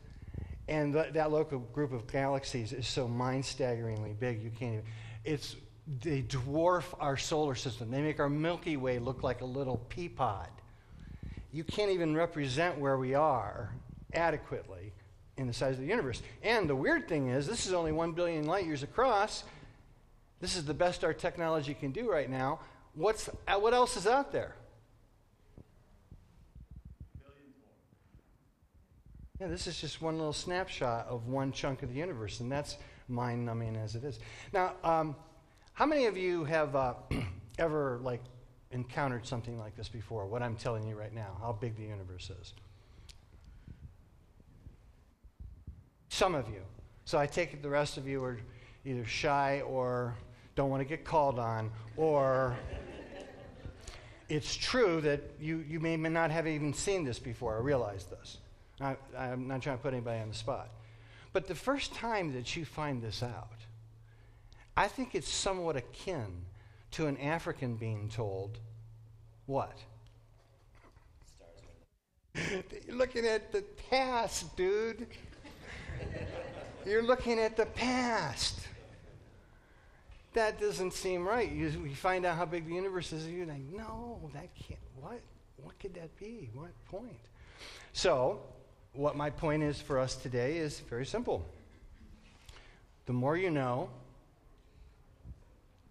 And 0.68 0.94
th- 0.94 1.12
that 1.12 1.30
local 1.30 1.58
group 1.58 1.92
of 1.92 2.10
galaxies 2.10 2.72
is 2.72 2.88
so 2.88 3.06
mind 3.06 3.44
staggeringly 3.44 4.14
big, 4.18 4.42
you 4.42 4.48
can't 4.48 4.72
even. 4.72 4.84
It's, 5.26 5.56
they 6.02 6.22
dwarf 6.22 6.84
our 6.98 7.18
solar 7.18 7.54
system. 7.54 7.90
They 7.90 8.00
make 8.00 8.20
our 8.20 8.30
Milky 8.30 8.78
Way 8.78 9.00
look 9.00 9.22
like 9.22 9.42
a 9.42 9.46
little 9.46 9.84
pea 9.90 10.08
pod. 10.08 10.48
You 11.52 11.62
can't 11.62 11.90
even 11.90 12.16
represent 12.16 12.78
where 12.78 12.96
we 12.96 13.12
are 13.12 13.74
adequately 14.14 14.94
in 15.36 15.46
the 15.46 15.52
size 15.52 15.74
of 15.74 15.80
the 15.80 15.86
universe. 15.86 16.22
And 16.42 16.70
the 16.70 16.76
weird 16.76 17.06
thing 17.06 17.28
is, 17.28 17.46
this 17.46 17.66
is 17.66 17.74
only 17.74 17.92
one 17.92 18.12
billion 18.12 18.46
light 18.46 18.64
years 18.64 18.82
across. 18.82 19.44
This 20.40 20.56
is 20.56 20.64
the 20.64 20.74
best 20.74 21.04
our 21.04 21.12
technology 21.12 21.74
can 21.74 21.90
do 21.92 22.10
right 22.10 22.28
now. 22.28 22.60
What's, 22.94 23.28
uh, 23.46 23.58
what 23.58 23.74
else 23.74 23.96
is 23.96 24.06
out 24.06 24.32
there? 24.32 24.54
Yeah, 29.38 29.48
this 29.48 29.66
is 29.66 29.80
just 29.80 30.02
one 30.02 30.18
little 30.18 30.34
snapshot 30.34 31.06
of 31.06 31.26
one 31.26 31.50
chunk 31.50 31.82
of 31.82 31.88
the 31.88 31.94
universe, 31.94 32.40
and 32.40 32.52
that's 32.52 32.76
mind 33.08 33.46
numbing 33.46 33.74
as 33.76 33.94
it 33.94 34.04
is. 34.04 34.18
Now, 34.52 34.74
um, 34.84 35.16
how 35.72 35.86
many 35.86 36.04
of 36.04 36.16
you 36.16 36.44
have 36.44 36.76
uh, 36.76 36.94
ever 37.58 38.00
like 38.02 38.22
encountered 38.70 39.26
something 39.26 39.58
like 39.58 39.76
this 39.76 39.88
before? 39.88 40.26
What 40.26 40.42
I'm 40.42 40.56
telling 40.56 40.86
you 40.86 40.94
right 40.94 41.14
now, 41.14 41.38
how 41.40 41.52
big 41.52 41.74
the 41.76 41.84
universe 41.84 42.30
is. 42.38 42.52
Some 46.10 46.34
of 46.34 46.48
you. 46.48 46.60
So 47.06 47.18
I 47.18 47.26
take 47.26 47.54
it 47.54 47.62
the 47.62 47.70
rest 47.70 47.96
of 47.96 48.06
you 48.06 48.22
are 48.22 48.38
either 48.84 49.06
shy 49.06 49.62
or 49.62 50.16
don't 50.54 50.70
want 50.70 50.80
to 50.80 50.88
get 50.88 51.04
called 51.04 51.38
on, 51.38 51.70
or 51.96 52.56
it's 54.28 54.54
true 54.54 55.00
that 55.00 55.20
you, 55.40 55.64
you 55.68 55.80
may 55.80 55.96
not 55.96 56.30
have 56.30 56.46
even 56.46 56.72
seen 56.72 57.04
this 57.04 57.18
before 57.18 57.56
or 57.56 57.62
realized 57.62 58.10
this. 58.10 58.38
I, 58.80 58.96
I'm 59.16 59.48
not 59.48 59.62
trying 59.62 59.76
to 59.76 59.82
put 59.82 59.92
anybody 59.92 60.20
on 60.20 60.28
the 60.28 60.34
spot. 60.34 60.70
But 61.32 61.46
the 61.46 61.54
first 61.54 61.94
time 61.94 62.32
that 62.34 62.56
you 62.56 62.64
find 62.64 63.02
this 63.02 63.22
out, 63.22 63.52
I 64.76 64.88
think 64.88 65.14
it's 65.14 65.28
somewhat 65.28 65.76
akin 65.76 66.44
to 66.92 67.06
an 67.06 67.16
African 67.18 67.76
being 67.76 68.08
told, 68.08 68.58
what? 69.46 69.76
You're 72.34 72.62
looking 72.96 73.26
at 73.26 73.52
the 73.52 73.62
past, 73.90 74.56
dude. 74.56 75.06
You're 76.86 77.02
looking 77.02 77.38
at 77.38 77.56
the 77.56 77.66
past. 77.66 78.59
That 80.32 80.60
doesn't 80.60 80.92
seem 80.92 81.26
right. 81.26 81.50
You, 81.50 81.68
you 81.68 81.96
find 81.96 82.24
out 82.24 82.36
how 82.36 82.44
big 82.44 82.66
the 82.66 82.74
universe 82.74 83.12
is, 83.12 83.26
and 83.26 83.36
you're 83.36 83.46
like, 83.46 83.64
no, 83.72 84.30
that 84.32 84.54
can't. 84.54 84.80
What? 85.00 85.20
What 85.56 85.78
could 85.78 85.94
that 85.94 86.16
be? 86.18 86.50
What 86.54 86.70
point? 86.86 87.18
So, 87.92 88.40
what 88.92 89.16
my 89.16 89.30
point 89.30 89.62
is 89.62 89.80
for 89.80 89.98
us 89.98 90.14
today 90.16 90.58
is 90.58 90.80
very 90.80 91.04
simple. 91.04 91.44
The 93.06 93.12
more 93.12 93.36
you 93.36 93.50
know, 93.50 93.90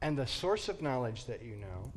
and 0.01 0.17
the 0.17 0.27
source 0.27 0.69
of 0.69 0.81
knowledge 0.81 1.25
that 1.25 1.41
you 1.41 1.55
know, 1.57 1.91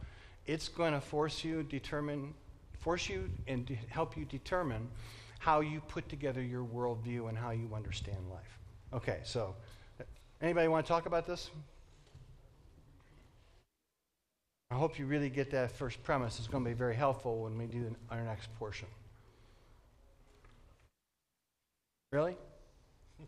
it's 0.47 0.69
going 0.69 0.93
to 0.93 1.01
force 1.01 1.45
you 1.45 1.63
determine, 1.63 2.35
force 2.81 3.09
you 3.09 3.31
and 3.47 3.65
de- 3.65 3.79
help 3.89 4.17
you 4.17 4.25
determine 4.25 4.89
how 5.39 5.61
you 5.61 5.81
put 5.89 6.09
together 6.09 6.43
your 6.43 6.65
worldview 6.65 7.29
and 7.29 7.39
how 7.39 7.51
you 7.51 7.71
understand 7.75 8.19
life. 8.31 8.59
Okay, 8.93 9.21
so 9.25 9.55
anybody 10.41 10.69
want 10.69 10.85
to 10.85 10.89
talk 10.89 11.07
about 11.07 11.27
this? 11.27 11.51
I 14.73 14.75
hope 14.75 14.99
you 14.99 15.05
really 15.05 15.29
get 15.29 15.51
that 15.51 15.71
first 15.71 16.03
premise. 16.03 16.39
It's 16.39 16.49
going 16.49 16.65
to 16.65 16.71
be 16.71 16.75
very 16.75 16.95
helpful 16.95 17.43
when 17.43 17.59
we 17.59 17.67
do 17.67 17.95
our 18.11 18.23
next 18.23 18.49
portion. 18.59 18.89
Really? 22.11 22.39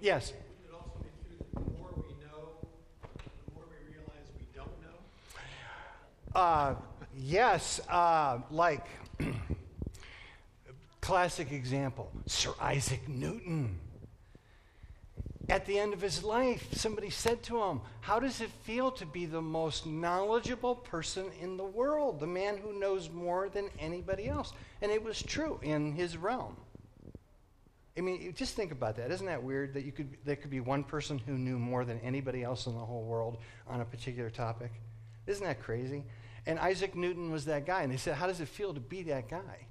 yes. 0.00 0.30
It 0.30 0.72
also 0.74 0.90
be 0.98 1.06
true 1.24 1.36
that 1.38 1.54
the 1.54 1.78
more 1.78 1.90
we 1.96 2.14
know, 2.24 2.66
the 3.14 3.54
more 3.54 3.62
we 3.70 3.94
realize 3.94 4.26
we 4.36 4.46
don't 4.52 4.72
know? 4.82 4.98
Uh, 6.34 6.74
yes, 7.16 7.80
uh, 7.88 8.38
like 8.50 8.88
classic 11.00 11.52
example, 11.52 12.10
Sir 12.26 12.54
Isaac 12.60 13.08
Newton. 13.08 13.78
At 15.48 15.64
the 15.66 15.78
end 15.78 15.92
of 15.92 16.00
his 16.00 16.24
life, 16.24 16.66
somebody 16.72 17.10
said 17.10 17.42
to 17.44 17.62
him, 17.62 17.80
How 18.00 18.18
does 18.18 18.40
it 18.40 18.50
feel 18.64 18.90
to 18.92 19.06
be 19.06 19.26
the 19.26 19.42
most 19.42 19.86
knowledgeable 19.86 20.74
person 20.74 21.26
in 21.40 21.56
the 21.56 21.64
world, 21.64 22.18
the 22.18 22.26
man 22.26 22.58
who 22.58 22.78
knows 22.78 23.10
more 23.10 23.48
than 23.48 23.70
anybody 23.78 24.28
else? 24.28 24.52
And 24.82 24.90
it 24.90 25.02
was 25.02 25.22
true 25.22 25.60
in 25.62 25.92
his 25.92 26.16
realm. 26.16 26.56
I 27.96 28.02
mean, 28.02 28.34
just 28.34 28.56
think 28.56 28.72
about 28.72 28.96
that. 28.96 29.10
Isn't 29.10 29.26
that 29.26 29.42
weird 29.42 29.72
that 29.74 29.84
you 29.84 29.92
could, 29.92 30.16
there 30.24 30.36
could 30.36 30.50
be 30.50 30.60
one 30.60 30.84
person 30.84 31.18
who 31.18 31.38
knew 31.38 31.58
more 31.58 31.84
than 31.84 31.98
anybody 32.00 32.42
else 32.42 32.66
in 32.66 32.74
the 32.74 32.84
whole 32.84 33.04
world 33.04 33.38
on 33.66 33.80
a 33.80 33.84
particular 33.84 34.28
topic? 34.28 34.72
Isn't 35.26 35.44
that 35.44 35.62
crazy? 35.62 36.04
And 36.44 36.58
Isaac 36.58 36.94
Newton 36.94 37.30
was 37.30 37.46
that 37.46 37.66
guy. 37.66 37.82
And 37.82 37.92
they 37.92 37.96
said, 37.96 38.16
How 38.16 38.26
does 38.26 38.40
it 38.40 38.48
feel 38.48 38.74
to 38.74 38.80
be 38.80 39.04
that 39.04 39.28
guy? 39.28 39.66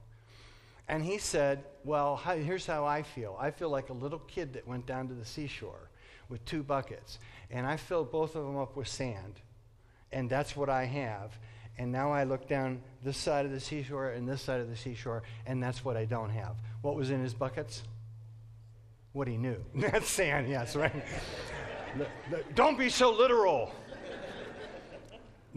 And 0.87 1.03
he 1.03 1.17
said, 1.17 1.63
Well, 1.83 2.15
how, 2.15 2.35
here's 2.35 2.65
how 2.65 2.85
I 2.85 3.01
feel. 3.03 3.37
I 3.39 3.51
feel 3.51 3.69
like 3.69 3.89
a 3.89 3.93
little 3.93 4.19
kid 4.19 4.53
that 4.53 4.67
went 4.67 4.85
down 4.85 5.07
to 5.07 5.13
the 5.13 5.25
seashore 5.25 5.89
with 6.29 6.43
two 6.45 6.63
buckets, 6.63 7.19
and 7.51 7.65
I 7.65 7.77
filled 7.77 8.11
both 8.11 8.35
of 8.35 8.45
them 8.45 8.57
up 8.57 8.75
with 8.75 8.87
sand. 8.87 9.41
And 10.11 10.29
that's 10.29 10.55
what 10.55 10.69
I 10.69 10.85
have. 10.85 11.37
And 11.77 11.91
now 11.91 12.11
I 12.11 12.23
look 12.23 12.47
down 12.47 12.81
this 13.03 13.17
side 13.17 13.45
of 13.45 13.51
the 13.51 13.59
seashore 13.59 14.11
and 14.11 14.27
this 14.27 14.41
side 14.41 14.61
of 14.61 14.69
the 14.69 14.77
seashore, 14.77 15.23
and 15.45 15.61
that's 15.61 15.83
what 15.83 15.97
I 15.97 16.05
don't 16.05 16.29
have. 16.29 16.55
What 16.81 16.95
was 16.95 17.09
in 17.09 17.21
his 17.21 17.33
buckets? 17.33 17.83
What 19.11 19.27
he 19.27 19.37
knew. 19.37 19.57
that's 19.75 20.07
sand, 20.07 20.47
yes, 20.47 20.75
right? 20.75 21.05
don't 22.55 22.77
be 22.77 22.89
so 22.89 23.11
literal. 23.11 23.73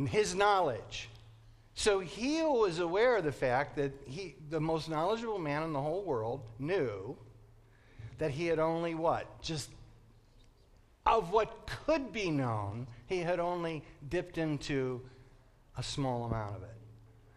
His 0.06 0.35
knowledge. 0.35 1.08
So 1.78 2.00
he 2.00 2.42
was 2.42 2.80
aware 2.80 3.18
of 3.18 3.25
the 3.25 3.30
fact 3.30 3.76
that 3.76 3.92
he, 4.04 4.35
the 4.50 4.58
most 4.58 4.88
knowledgeable 4.90 5.38
man 5.38 5.62
in 5.62 5.73
the 5.73 5.80
whole 5.80 6.02
world, 6.02 6.40
knew 6.58 7.16
that 8.18 8.32
he 8.32 8.47
had 8.47 8.58
only 8.58 8.97
what? 8.97 9.40
Just 9.42 9.70
of 11.06 11.30
what 11.30 11.70
could 11.87 12.12
be 12.12 12.32
known, 12.32 12.88
he 13.06 13.20
had 13.20 13.38
only 13.38 13.85
dipped 14.08 14.38
into 14.38 15.02
a 15.76 15.82
small 15.85 16.25
amount 16.25 16.56
of 16.56 16.64
it. 16.64 16.76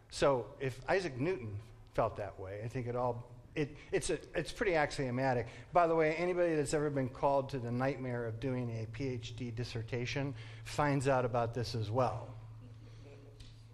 So 0.10 0.48
if 0.60 0.82
Isaac 0.90 1.20
Newton 1.20 1.60
felt 1.94 2.18
that 2.18 2.40
way, 2.40 2.62
I 2.66 2.68
think 2.68 2.88
it 2.88 2.96
all 2.96 3.30
it, 3.54 3.78
it's, 3.92 4.10
a, 4.10 4.18
it's 4.34 4.52
pretty 4.52 4.74
axiomatic. 4.74 5.50
By 5.72 5.86
the 5.86 5.94
way, 5.94 6.16
anybody 6.16 6.56
that's 6.56 6.74
ever 6.74 6.90
been 6.90 7.10
called 7.10 7.50
to 7.50 7.60
the 7.60 7.72
nightmare 7.72 8.26
of 8.26 8.40
doing 8.40 8.72
a 8.72 8.98
PhD 8.98 9.54
dissertation 9.54 10.34
finds 10.64 11.08
out 11.08 11.26
about 11.26 11.54
this 11.54 11.76
as 11.76 11.92
well 11.92 12.34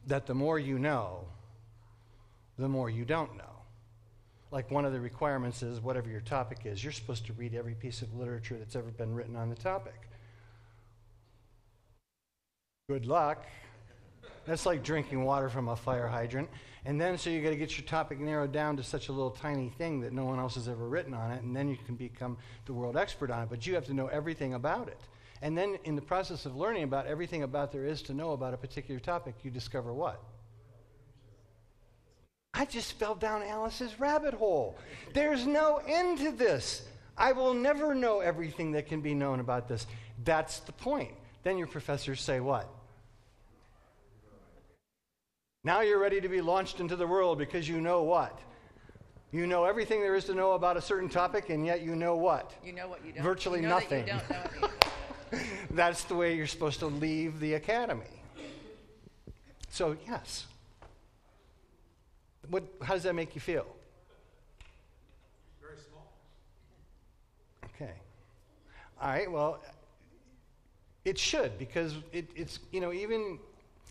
that 0.08 0.26
the 0.26 0.34
more 0.34 0.58
you 0.58 0.80
know, 0.80 1.26
the 2.58 2.68
more 2.68 2.90
you 2.90 3.06
don't 3.06 3.38
know. 3.38 3.44
Like 4.52 4.72
one 4.72 4.86
of 4.86 4.94
the 4.94 5.00
requirements 5.00 5.62
is 5.62 5.82
whatever 5.82 6.10
your 6.10 6.22
topic 6.22 6.60
is, 6.66 6.84
you're 6.84 6.94
supposed 6.94 7.26
to 7.28 7.34
read 7.34 7.54
every 7.54 7.76
piece 7.76 8.02
of 8.02 8.14
literature 8.16 8.58
that's 8.58 8.76
ever 8.76 8.90
been 8.92 9.14
written 9.14 9.36
on 9.36 9.50
the 9.50 9.56
topic. 9.56 10.10
Good 12.90 13.06
luck. 13.06 13.46
That's 14.46 14.66
like 14.66 14.82
drinking 14.82 15.26
water 15.26 15.50
from 15.50 15.68
a 15.68 15.76
fire 15.76 16.08
hydrant. 16.08 16.50
And 16.86 17.02
then, 17.02 17.18
so 17.18 17.30
you 17.30 17.42
got 17.42 17.50
to 17.50 17.58
get 17.58 17.78
your 17.78 17.86
topic 17.86 18.18
narrowed 18.18 18.54
down 18.54 18.78
to 18.78 18.84
such 18.84 19.10
a 19.10 19.12
little 19.12 19.32
tiny 19.32 19.74
thing 19.78 20.00
that 20.02 20.14
no 20.14 20.24
one 20.24 20.40
else 20.40 20.56
has 20.56 20.70
ever 20.70 20.88
written 20.88 21.14
on 21.14 21.32
it, 21.32 21.44
and 21.44 21.54
then 21.54 21.68
you 21.68 21.76
can 21.86 21.96
become 21.96 22.38
the 22.66 22.72
world 22.72 22.96
expert 22.96 23.30
on 23.30 23.44
it. 23.44 23.50
But 23.50 23.68
you 23.68 23.76
have 23.76 23.86
to 23.88 23.94
know 23.94 24.08
everything 24.08 24.54
about 24.54 24.88
it. 24.88 25.02
And 25.42 25.58
then, 25.58 25.78
in 25.84 25.96
the 25.96 26.02
process 26.02 26.46
of 26.46 26.56
learning 26.56 26.84
about 26.84 27.06
everything 27.06 27.44
about 27.44 27.72
there 27.72 27.86
is 27.86 28.02
to 28.04 28.14
know 28.14 28.32
about 28.32 28.54
a 28.54 28.58
particular 28.58 29.00
topic, 29.00 29.36
you 29.44 29.52
discover 29.52 29.94
what? 29.94 30.22
I 32.54 32.66
just 32.66 32.94
fell 32.94 33.14
down 33.14 33.44
Alice's 33.44 34.00
rabbit 34.00 34.34
hole. 34.34 34.78
There's 35.14 35.46
no 35.46 35.80
end 35.88 36.18
to 36.20 36.32
this. 36.32 36.84
I 37.16 37.32
will 37.32 37.54
never 37.54 37.94
know 37.94 38.20
everything 38.20 38.72
that 38.72 38.88
can 38.88 39.02
be 39.02 39.14
known 39.14 39.40
about 39.40 39.68
this. 39.68 39.86
That's 40.24 40.60
the 40.62 40.72
point. 40.72 41.12
Then 41.44 41.58
your 41.58 41.68
professors 41.68 42.20
say 42.20 42.40
what? 42.40 42.68
Now 45.64 45.82
you're 45.82 46.00
ready 46.00 46.22
to 46.22 46.30
be 46.30 46.42
launched 46.42 46.80
into 46.80 46.96
the 46.96 47.06
world 47.06 47.38
because 47.38 47.68
you 47.68 47.80
know 47.80 48.02
what? 48.04 48.40
You 49.32 49.46
know 49.46 49.66
everything 49.66 50.02
there 50.02 50.16
is 50.16 50.26
to 50.26 50.34
know 50.34 50.54
about 50.54 50.78
a 50.78 50.82
certain 50.82 51.10
topic, 51.10 51.50
and 51.50 51.66
yet 51.66 51.82
you 51.82 51.96
know 51.96 52.16
what? 52.16 52.54
You 52.64 52.74
know 52.74 52.88
what 52.88 53.06
you 53.06 53.12
don't. 53.12 53.24
Virtually 53.24 53.60
you 53.62 53.68
know 53.68 53.78
nothing. 53.78 54.10
That's 55.72 56.04
the 56.06 56.16
way 56.16 56.36
you're 56.36 56.48
supposed 56.48 56.80
to 56.80 56.88
leave 56.88 57.40
the 57.40 57.56
academy. 57.56 58.06
So, 59.70 59.98
yes. 60.08 60.46
What, 62.50 62.64
how 62.82 62.94
does 62.94 63.04
that 63.04 63.16
make 63.16 63.36
you 63.36 63.42
feel? 63.42 63.66
Very 65.62 65.76
small. 65.78 66.12
Okay. 67.66 67.94
All 69.02 69.10
right, 69.10 69.32
well, 69.32 69.60
it 71.06 71.18
should, 71.18 71.58
because 71.58 71.96
it, 72.12 72.30
it's, 72.36 72.60
you 72.72 72.82
know, 72.82 72.92
even, 72.92 73.40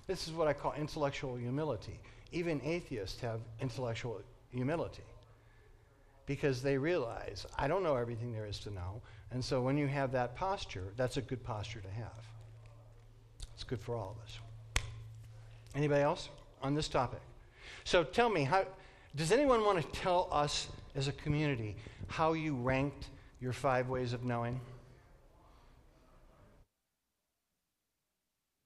this 0.07 0.27
is 0.27 0.35
what 0.35 0.49
I 0.49 0.53
call 0.53 0.73
intellectual 0.73 1.37
humility. 1.37 1.99
Even 2.33 2.61
atheists 2.65 3.21
have 3.21 3.41
intellectual 3.61 4.21
humility 4.51 5.05
because 6.27 6.63
they 6.63 6.77
realize, 6.77 7.47
I 7.57 7.69
don't 7.69 7.83
know 7.83 7.97
everything 7.97 8.33
there 8.33 8.47
is 8.47 8.59
to 8.61 8.71
know. 8.71 9.01
And 9.37 9.45
so 9.45 9.61
when 9.61 9.77
you 9.77 9.87
have 9.87 10.13
that 10.13 10.35
posture, 10.35 10.95
that's 10.97 11.19
a 11.19 11.21
good 11.21 11.45
posture 11.45 11.81
to 11.81 11.91
have. 11.91 12.25
It's 13.53 13.65
good 13.65 13.79
for 13.79 13.95
all 13.95 14.17
of 14.17 14.25
us. 14.25 14.39
Anybody 15.75 16.01
else 16.01 16.31
on 16.63 16.75
this 16.75 16.89
topic? 16.89 17.21
So 17.85 18.03
tell 18.03 18.31
me, 18.31 18.45
how, 18.45 18.65
does 19.15 19.33
anyone 19.33 19.63
want 19.63 19.79
to 19.83 20.01
tell 20.01 20.31
us 20.33 20.69
as 20.95 21.07
a 21.07 21.13
community 21.13 21.77
how 22.09 22.33
you 22.33 22.55
ranked 22.55 23.11
your 23.39 23.53
five 23.53 23.91
ways 23.91 24.15
of 24.15 24.25
knowing? 24.25 24.59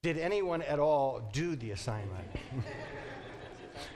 Did 0.04 0.18
anyone 0.18 0.62
at 0.62 0.78
all 0.78 1.28
do 1.33 1.56
the 1.56 1.72
assignment? 1.72 2.28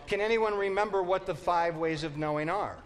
Can 0.08 0.20
anyone 0.20 0.58
remember 0.58 1.04
what 1.04 1.24
the 1.24 1.36
five 1.36 1.76
ways 1.76 2.02
of 2.02 2.16
knowing 2.16 2.50
are? 2.50 2.78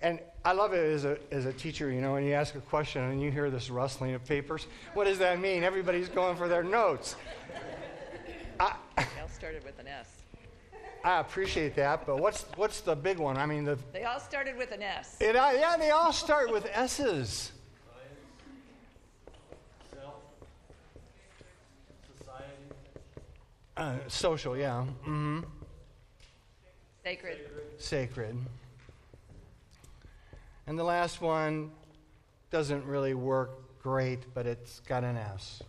And 0.00 0.20
I 0.44 0.52
love 0.52 0.72
it 0.72 0.92
as 0.92 1.04
a, 1.04 1.18
as 1.30 1.46
a 1.46 1.52
teacher, 1.52 1.90
you 1.90 2.00
know, 2.00 2.12
when 2.12 2.24
you 2.24 2.32
ask 2.32 2.54
a 2.54 2.60
question 2.60 3.02
and 3.02 3.20
you 3.20 3.30
hear 3.30 3.50
this 3.50 3.68
rustling 3.68 4.14
of 4.14 4.24
papers. 4.24 4.66
What 4.94 5.04
does 5.04 5.18
that 5.18 5.40
mean? 5.40 5.64
Everybody's 5.64 6.08
going 6.08 6.36
for 6.36 6.48
their 6.48 6.62
notes. 6.62 7.16
I, 8.60 8.74
they 8.96 9.04
all 9.20 9.28
started 9.28 9.64
with 9.64 9.78
an 9.78 9.88
S. 9.88 10.08
I 11.04 11.20
appreciate 11.20 11.76
that, 11.76 12.06
but 12.06 12.18
what's, 12.18 12.44
what's 12.56 12.80
the 12.80 12.94
big 12.94 13.18
one? 13.18 13.36
I 13.36 13.46
mean, 13.46 13.64
the, 13.64 13.78
they 13.92 14.04
all 14.04 14.20
started 14.20 14.56
with 14.56 14.72
an 14.72 14.82
S. 14.82 15.16
It, 15.20 15.36
uh, 15.36 15.52
yeah, 15.54 15.76
they 15.76 15.90
all 15.90 16.12
start 16.12 16.50
with 16.50 16.66
S's. 16.72 17.52
Uh, 23.76 23.94
social, 24.08 24.56
yeah. 24.56 24.84
Mm-hmm. 25.02 25.40
Sacred. 27.04 27.38
Sacred. 27.78 28.36
And 30.68 30.78
the 30.78 30.84
last 30.84 31.22
one 31.22 31.70
doesn't 32.50 32.84
really 32.84 33.14
work 33.14 33.82
great, 33.82 34.26
but 34.34 34.46
it's 34.46 34.80
got 34.80 35.02
an 35.02 35.16
S. 35.16 35.62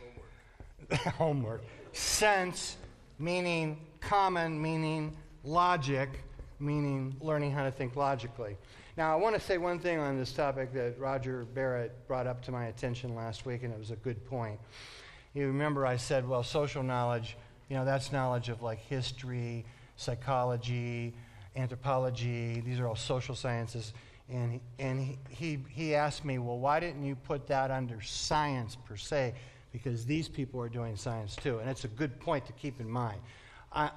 Homework. 0.00 1.00
Homework. 1.16 1.62
Sense, 1.92 2.78
meaning 3.18 3.78
common, 4.00 4.60
meaning 4.62 5.14
logic, 5.44 6.24
meaning 6.58 7.16
learning 7.20 7.52
how 7.52 7.64
to 7.64 7.70
think 7.70 7.96
logically. 7.96 8.56
Now, 8.96 9.12
I 9.12 9.16
want 9.16 9.34
to 9.34 9.40
say 9.42 9.58
one 9.58 9.78
thing 9.78 9.98
on 9.98 10.16
this 10.16 10.32
topic 10.32 10.72
that 10.72 10.98
Roger 10.98 11.44
Barrett 11.44 12.08
brought 12.08 12.26
up 12.26 12.42
to 12.44 12.50
my 12.50 12.68
attention 12.68 13.14
last 13.14 13.44
week, 13.44 13.62
and 13.62 13.74
it 13.74 13.78
was 13.78 13.90
a 13.90 13.96
good 13.96 14.24
point. 14.24 14.58
You 15.34 15.48
remember 15.48 15.84
I 15.84 15.96
said, 15.96 16.26
well, 16.26 16.42
social 16.42 16.82
knowledge, 16.82 17.36
you 17.68 17.76
know, 17.76 17.84
that's 17.84 18.10
knowledge 18.10 18.48
of 18.48 18.62
like 18.62 18.78
history, 18.78 19.66
psychology, 19.96 21.12
anthropology, 21.58 22.60
these 22.60 22.80
are 22.80 22.86
all 22.86 22.96
social 22.96 23.34
sciences. 23.34 23.92
And, 24.30 24.60
and 24.78 25.16
he, 25.28 25.58
he 25.68 25.94
asked 25.94 26.24
me, 26.24 26.38
well, 26.38 26.58
why 26.58 26.80
didn't 26.80 27.04
you 27.04 27.16
put 27.16 27.46
that 27.48 27.70
under 27.70 28.00
science 28.00 28.76
per 28.76 28.96
se? 28.96 29.34
Because 29.72 30.06
these 30.06 30.28
people 30.28 30.60
are 30.60 30.68
doing 30.68 30.96
science 30.96 31.36
too. 31.36 31.58
And 31.58 31.68
it's 31.68 31.84
a 31.84 31.88
good 31.88 32.18
point 32.20 32.46
to 32.46 32.52
keep 32.52 32.80
in 32.80 32.88
mind. 32.88 33.20
I, 33.72 33.90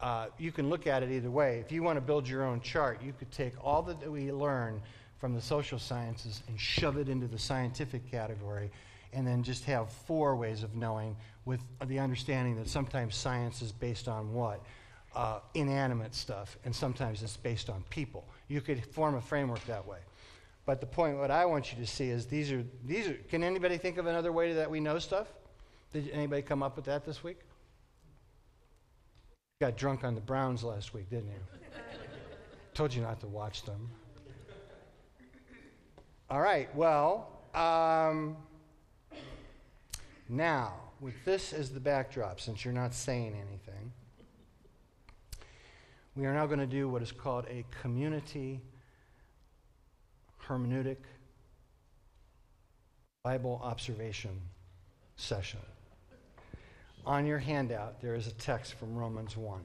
uh, 0.00 0.26
you 0.38 0.52
can 0.52 0.68
look 0.68 0.86
at 0.86 1.02
it 1.02 1.10
either 1.10 1.30
way. 1.30 1.58
If 1.58 1.72
you 1.72 1.82
want 1.82 1.96
to 1.96 2.00
build 2.00 2.28
your 2.28 2.44
own 2.44 2.60
chart, 2.60 3.02
you 3.02 3.12
could 3.18 3.30
take 3.30 3.52
all 3.62 3.82
that 3.82 4.10
we 4.10 4.30
learn 4.32 4.82
from 5.18 5.34
the 5.34 5.40
social 5.40 5.78
sciences 5.78 6.42
and 6.48 6.60
shove 6.60 6.98
it 6.98 7.08
into 7.08 7.26
the 7.26 7.38
scientific 7.38 8.10
category, 8.10 8.70
and 9.14 9.26
then 9.26 9.42
just 9.42 9.64
have 9.64 9.90
four 9.90 10.36
ways 10.36 10.62
of 10.62 10.74
knowing 10.74 11.16
with 11.46 11.60
the 11.86 11.98
understanding 11.98 12.56
that 12.56 12.68
sometimes 12.68 13.16
science 13.16 13.62
is 13.62 13.72
based 13.72 14.08
on 14.08 14.34
what? 14.34 14.62
Uh, 15.16 15.40
inanimate 15.54 16.14
stuff, 16.14 16.58
and 16.64 16.76
sometimes 16.76 17.22
it's 17.22 17.38
based 17.38 17.70
on 17.70 17.82
people. 17.88 18.28
You 18.48 18.60
could 18.60 18.84
form 18.84 19.14
a 19.14 19.20
framework 19.20 19.64
that 19.64 19.84
way. 19.84 19.98
But 20.66 20.80
the 20.80 20.86
point, 20.86 21.16
what 21.16 21.30
I 21.30 21.46
want 21.46 21.72
you 21.72 21.78
to 21.78 21.86
see 21.86 22.10
is 22.10 22.26
these 22.26 22.52
are, 22.52 22.62
these 22.84 23.08
are, 23.08 23.14
can 23.30 23.42
anybody 23.42 23.78
think 23.78 23.96
of 23.96 24.06
another 24.06 24.30
way 24.30 24.52
that 24.52 24.70
we 24.70 24.78
know 24.78 24.98
stuff? 24.98 25.28
Did 25.92 26.10
anybody 26.10 26.42
come 26.42 26.62
up 26.62 26.76
with 26.76 26.84
that 26.84 27.06
this 27.06 27.24
week? 27.24 27.38
Got 29.58 29.78
drunk 29.78 30.04
on 30.04 30.14
the 30.14 30.20
Browns 30.20 30.62
last 30.62 30.92
week, 30.92 31.08
didn't 31.08 31.28
you? 31.28 31.40
Told 32.74 32.92
you 32.92 33.00
not 33.00 33.20
to 33.20 33.26
watch 33.26 33.64
them. 33.64 33.88
All 36.28 36.40
right, 36.40 36.74
well, 36.74 37.30
um, 37.54 38.36
now, 40.28 40.74
with 41.00 41.14
this 41.24 41.54
as 41.54 41.70
the 41.70 41.80
backdrop, 41.80 42.40
since 42.40 42.64
you're 42.64 42.74
not 42.74 42.92
saying 42.92 43.34
anything, 43.48 43.92
we 46.16 46.24
are 46.24 46.32
now 46.32 46.46
going 46.46 46.58
to 46.58 46.66
do 46.66 46.88
what 46.88 47.02
is 47.02 47.12
called 47.12 47.44
a 47.50 47.62
community 47.82 48.62
hermeneutic 50.48 50.96
Bible 53.22 53.60
observation 53.62 54.40
session. 55.16 55.60
On 57.04 57.26
your 57.26 57.38
handout, 57.38 58.00
there 58.00 58.14
is 58.14 58.26
a 58.26 58.32
text 58.32 58.74
from 58.74 58.96
Romans 58.96 59.36
1. 59.36 59.60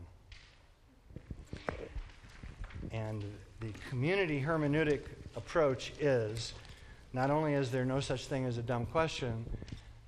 And 2.91 3.23
the 3.61 3.71
community 3.89 4.41
hermeneutic 4.41 5.03
approach 5.37 5.93
is 6.01 6.53
not 7.13 7.29
only 7.29 7.53
is 7.53 7.71
there 7.71 7.85
no 7.85 8.01
such 8.01 8.25
thing 8.25 8.45
as 8.45 8.57
a 8.57 8.61
dumb 8.61 8.85
question, 8.87 9.45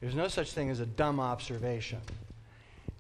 there's 0.01 0.15
no 0.15 0.27
such 0.27 0.51
thing 0.51 0.69
as 0.69 0.81
a 0.81 0.85
dumb 0.85 1.21
observation. 1.21 2.01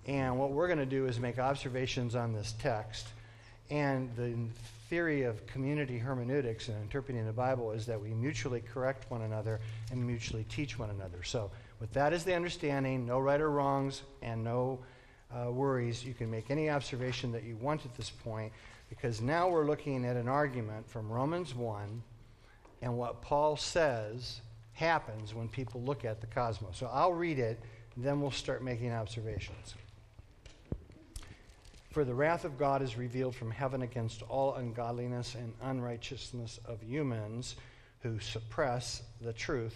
And 0.07 0.39
what 0.39 0.51
we're 0.51 0.67
going 0.67 0.79
to 0.79 0.85
do 0.85 1.07
is 1.07 1.19
make 1.19 1.39
observations 1.39 2.15
on 2.15 2.31
this 2.31 2.53
text. 2.59 3.07
And 3.73 4.15
the 4.15 4.35
theory 4.87 5.23
of 5.23 5.47
community 5.47 5.97
hermeneutics 5.97 6.67
and 6.67 6.79
interpreting 6.83 7.25
the 7.25 7.33
Bible 7.33 7.71
is 7.71 7.87
that 7.87 7.99
we 7.99 8.09
mutually 8.09 8.61
correct 8.61 9.09
one 9.09 9.23
another 9.23 9.59
and 9.91 10.05
mutually 10.05 10.45
teach 10.47 10.77
one 10.77 10.91
another. 10.91 11.23
So, 11.23 11.49
with 11.79 11.91
that 11.93 12.13
as 12.13 12.23
the 12.23 12.35
understanding, 12.35 13.03
no 13.07 13.17
right 13.17 13.41
or 13.41 13.49
wrongs 13.49 14.03
and 14.21 14.43
no 14.43 14.77
uh, 15.31 15.49
worries, 15.51 16.05
you 16.05 16.13
can 16.13 16.29
make 16.29 16.51
any 16.51 16.69
observation 16.69 17.31
that 17.31 17.45
you 17.45 17.55
want 17.55 17.83
at 17.83 17.97
this 17.97 18.11
point 18.11 18.53
because 18.89 19.21
now 19.21 19.49
we're 19.49 19.65
looking 19.65 20.05
at 20.05 20.17
an 20.17 20.27
argument 20.27 20.87
from 20.87 21.11
Romans 21.11 21.55
1 21.55 22.03
and 22.83 22.95
what 22.95 23.23
Paul 23.23 23.57
says 23.57 24.41
happens 24.73 25.33
when 25.33 25.47
people 25.47 25.81
look 25.81 26.05
at 26.05 26.21
the 26.21 26.27
cosmos. 26.27 26.77
So 26.77 26.91
I'll 26.93 27.13
read 27.13 27.39
it, 27.39 27.59
then 27.97 28.21
we'll 28.21 28.29
start 28.29 28.63
making 28.63 28.91
observations. 28.91 29.73
For 31.93 32.03
the 32.03 32.15
wrath 32.15 32.43
of 32.43 32.57
God 32.57 32.81
is 32.81 32.97
revealed 32.97 33.35
from 33.35 33.51
heaven 33.51 33.83
against 33.83 34.23
all 34.23 34.55
ungodliness 34.55 35.35
and 35.35 35.53
unrighteousness 35.61 36.59
of 36.65 36.81
humans 36.81 37.55
who 37.99 38.19
suppress 38.19 39.03
the 39.21 39.31
truth 39.31 39.75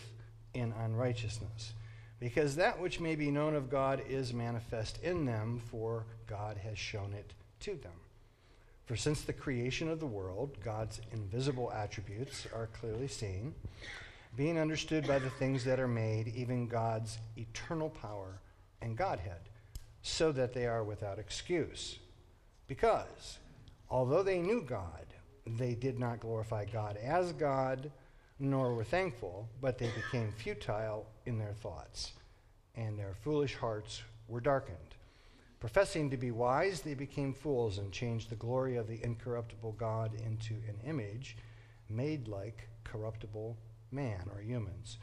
in 0.55 0.73
unrighteousness. 0.83 1.73
Because 2.19 2.55
that 2.55 2.79
which 2.79 2.99
may 2.99 3.13
be 3.13 3.29
known 3.29 3.53
of 3.53 3.69
God 3.69 4.01
is 4.09 4.33
manifest 4.33 4.97
in 5.03 5.25
them, 5.25 5.61
for 5.69 6.07
God 6.25 6.57
has 6.57 6.79
shown 6.79 7.13
it 7.13 7.33
to 7.59 7.75
them. 7.75 7.93
For 8.87 8.95
since 8.95 9.21
the 9.21 9.31
creation 9.31 9.87
of 9.87 9.99
the 9.99 10.07
world, 10.07 10.57
God's 10.65 10.99
invisible 11.11 11.71
attributes 11.71 12.47
are 12.51 12.69
clearly 12.81 13.09
seen, 13.09 13.53
being 14.35 14.57
understood 14.57 15.05
by 15.05 15.19
the 15.19 15.29
things 15.29 15.63
that 15.65 15.79
are 15.79 15.87
made, 15.87 16.29
even 16.29 16.67
God's 16.67 17.19
eternal 17.37 17.91
power 17.91 18.39
and 18.81 18.97
Godhead, 18.97 19.49
so 20.01 20.31
that 20.31 20.55
they 20.55 20.65
are 20.65 20.83
without 20.83 21.19
excuse. 21.19 21.99
Because, 22.67 23.39
although 23.89 24.23
they 24.23 24.39
knew 24.39 24.61
God, 24.61 25.05
they 25.45 25.73
did 25.73 25.99
not 25.99 26.19
glorify 26.19 26.65
God 26.65 26.97
as 26.97 27.31
God, 27.33 27.91
nor 28.39 28.73
were 28.73 28.83
thankful, 28.83 29.47
but 29.61 29.77
they 29.77 29.89
became 29.95 30.31
futile 30.31 31.05
in 31.25 31.37
their 31.37 31.53
thoughts, 31.53 32.13
and 32.75 32.99
their 32.99 33.15
foolish 33.23 33.55
hearts 33.55 34.01
were 34.27 34.41
darkened. 34.41 34.77
Professing 35.59 36.09
to 36.11 36.17
be 36.17 36.29
wise, 36.29 36.81
they 36.81 36.93
became 36.93 37.33
fools 37.33 37.79
and 37.79 37.91
changed 37.91 38.29
the 38.29 38.35
glory 38.35 38.75
of 38.75 38.87
the 38.87 39.03
incorruptible 39.03 39.71
God 39.73 40.11
into 40.23 40.53
an 40.67 40.77
image 40.85 41.35
made 41.89 42.27
like 42.27 42.67
corruptible 42.83 43.57
man 43.91 44.29
or 44.35 44.41
humans, 44.41 44.97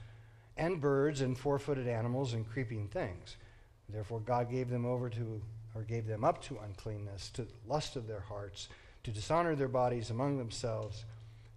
and 0.56 0.80
birds 0.80 1.22
and 1.22 1.36
four 1.36 1.58
footed 1.58 1.88
animals 1.88 2.34
and 2.34 2.48
creeping 2.48 2.86
things. 2.88 3.36
Therefore, 3.88 4.20
God 4.20 4.50
gave 4.50 4.70
them 4.70 4.86
over 4.86 5.10
to, 5.10 5.42
or 5.74 5.82
gave 5.82 6.06
them 6.06 6.24
up 6.24 6.42
to 6.44 6.58
uncleanness, 6.64 7.30
to 7.30 7.42
the 7.42 7.52
lust 7.66 7.96
of 7.96 8.06
their 8.06 8.20
hearts, 8.20 8.68
to 9.02 9.10
dishonor 9.10 9.54
their 9.54 9.68
bodies 9.68 10.10
among 10.10 10.38
themselves, 10.38 11.04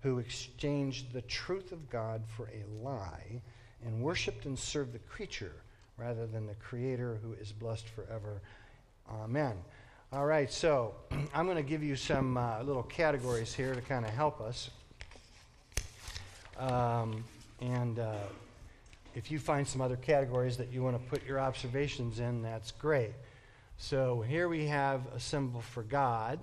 who 0.01 0.19
exchanged 0.19 1.11
the 1.11 1.21
truth 1.23 1.71
of 1.71 1.89
God 1.89 2.23
for 2.35 2.49
a 2.49 2.83
lie 2.83 3.41
and 3.85 4.01
worshiped 4.01 4.45
and 4.45 4.57
served 4.57 4.93
the 4.93 4.99
creature 4.99 5.53
rather 5.97 6.27
than 6.27 6.45
the 6.45 6.55
Creator 6.55 7.19
who 7.23 7.33
is 7.33 7.51
blessed 7.51 7.87
forever. 7.89 8.41
Amen. 9.09 9.53
All 10.13 10.25
right, 10.25 10.51
so 10.51 10.95
I'm 11.33 11.45
going 11.45 11.57
to 11.57 11.63
give 11.63 11.83
you 11.83 11.95
some 11.95 12.37
uh, 12.37 12.61
little 12.63 12.83
categories 12.83 13.53
here 13.53 13.73
to 13.73 13.81
kind 13.81 14.05
of 14.05 14.11
help 14.11 14.39
us. 14.41 14.69
Um, 16.57 17.23
and 17.61 17.99
uh, 17.99 18.13
if 19.15 19.31
you 19.31 19.39
find 19.39 19.67
some 19.67 19.81
other 19.81 19.95
categories 19.95 20.57
that 20.57 20.71
you 20.71 20.83
want 20.83 21.01
to 21.01 21.09
put 21.09 21.25
your 21.25 21.39
observations 21.39 22.19
in, 22.19 22.41
that's 22.41 22.71
great. 22.71 23.11
So 23.77 24.21
here 24.21 24.49
we 24.49 24.65
have 24.67 25.01
a 25.15 25.19
symbol 25.19 25.61
for 25.61 25.83
God. 25.83 26.39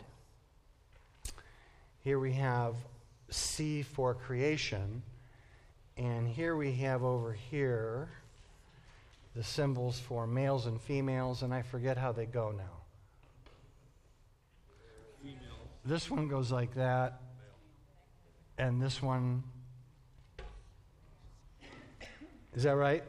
Here 2.03 2.19
we 2.19 2.33
have 2.33 2.75
C 3.29 3.83
for 3.83 4.15
creation. 4.15 5.03
And 5.97 6.29
here 6.29 6.57
we 6.57 6.73
have 6.77 7.03
over 7.03 7.33
here 7.33 8.09
the 9.35 9.43
symbols 9.43 9.99
for 9.99 10.27
males 10.27 10.67
and 10.67 10.81
females, 10.81 11.43
and 11.43 11.53
I 11.53 11.63
forget 11.63 11.97
how 11.97 12.13
they 12.13 12.27
go 12.27 12.53
now. 12.53 12.63
Female. 15.23 15.39
This 15.85 16.09
one 16.11 16.29
goes 16.29 16.53
like 16.53 16.75
that, 16.75 17.21
and 18.59 18.81
this 18.81 19.03
one. 19.03 19.43
Is 22.55 22.63
that 22.63 22.77
right? 22.77 23.03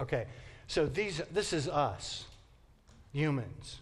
Okay. 0.00 0.26
So 0.66 0.86
these, 0.86 1.22
this 1.32 1.52
is 1.52 1.68
us, 1.68 2.24
humans. 3.16 3.80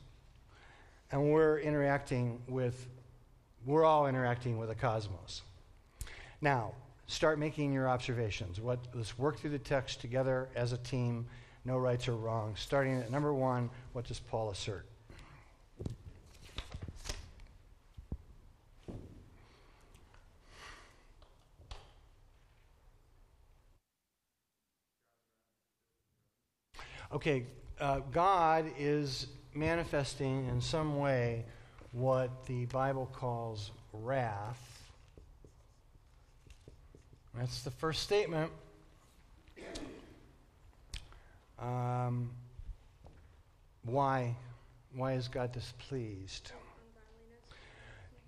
And 1.11 1.33
we're 1.33 1.59
interacting 1.59 2.41
with, 2.47 2.87
we're 3.67 3.85
all 3.85 4.07
interacting 4.07 4.59
with 4.59 4.69
the 4.69 4.77
cosmos. 4.77 5.43
Now, 6.41 6.73
start 7.09 7.41
making 7.41 7.73
your 7.73 7.89
observations. 7.89 8.61
What, 8.61 8.79
let's 8.95 9.19
work 9.19 9.39
through 9.39 9.51
the 9.51 9.59
text 9.59 10.01
together 10.01 10.49
as 10.55 10.73
a 10.73 10.79
team 10.79 11.27
no 11.65 11.79
rights 11.79 12.07
or 12.07 12.15
wrongs. 12.15 12.61
Starting 12.61 13.01
at 13.01 13.11
number 13.11 13.35
one, 13.35 13.71
what 13.93 14.05
does 14.05 14.21
Paul 14.21 14.51
assert? 14.51 14.87
Okay, 27.13 27.47
uh, 27.85 28.01
God 28.13 28.65
is 28.79 29.27
manifesting 29.53 30.49
in 30.49 30.59
some 30.63 30.99
way 30.99 31.45
what 31.93 32.47
the 32.47 32.65
Bible 32.67 33.11
calls 33.13 33.73
wrath. 33.93 34.91
That's 37.35 37.63
the 37.63 37.71
first 37.71 38.03
statement. 38.03 38.51
Um, 41.59 42.31
why? 43.85 44.35
Why 44.95 45.13
is 45.13 45.29
God 45.29 45.53
displeased? 45.53 46.53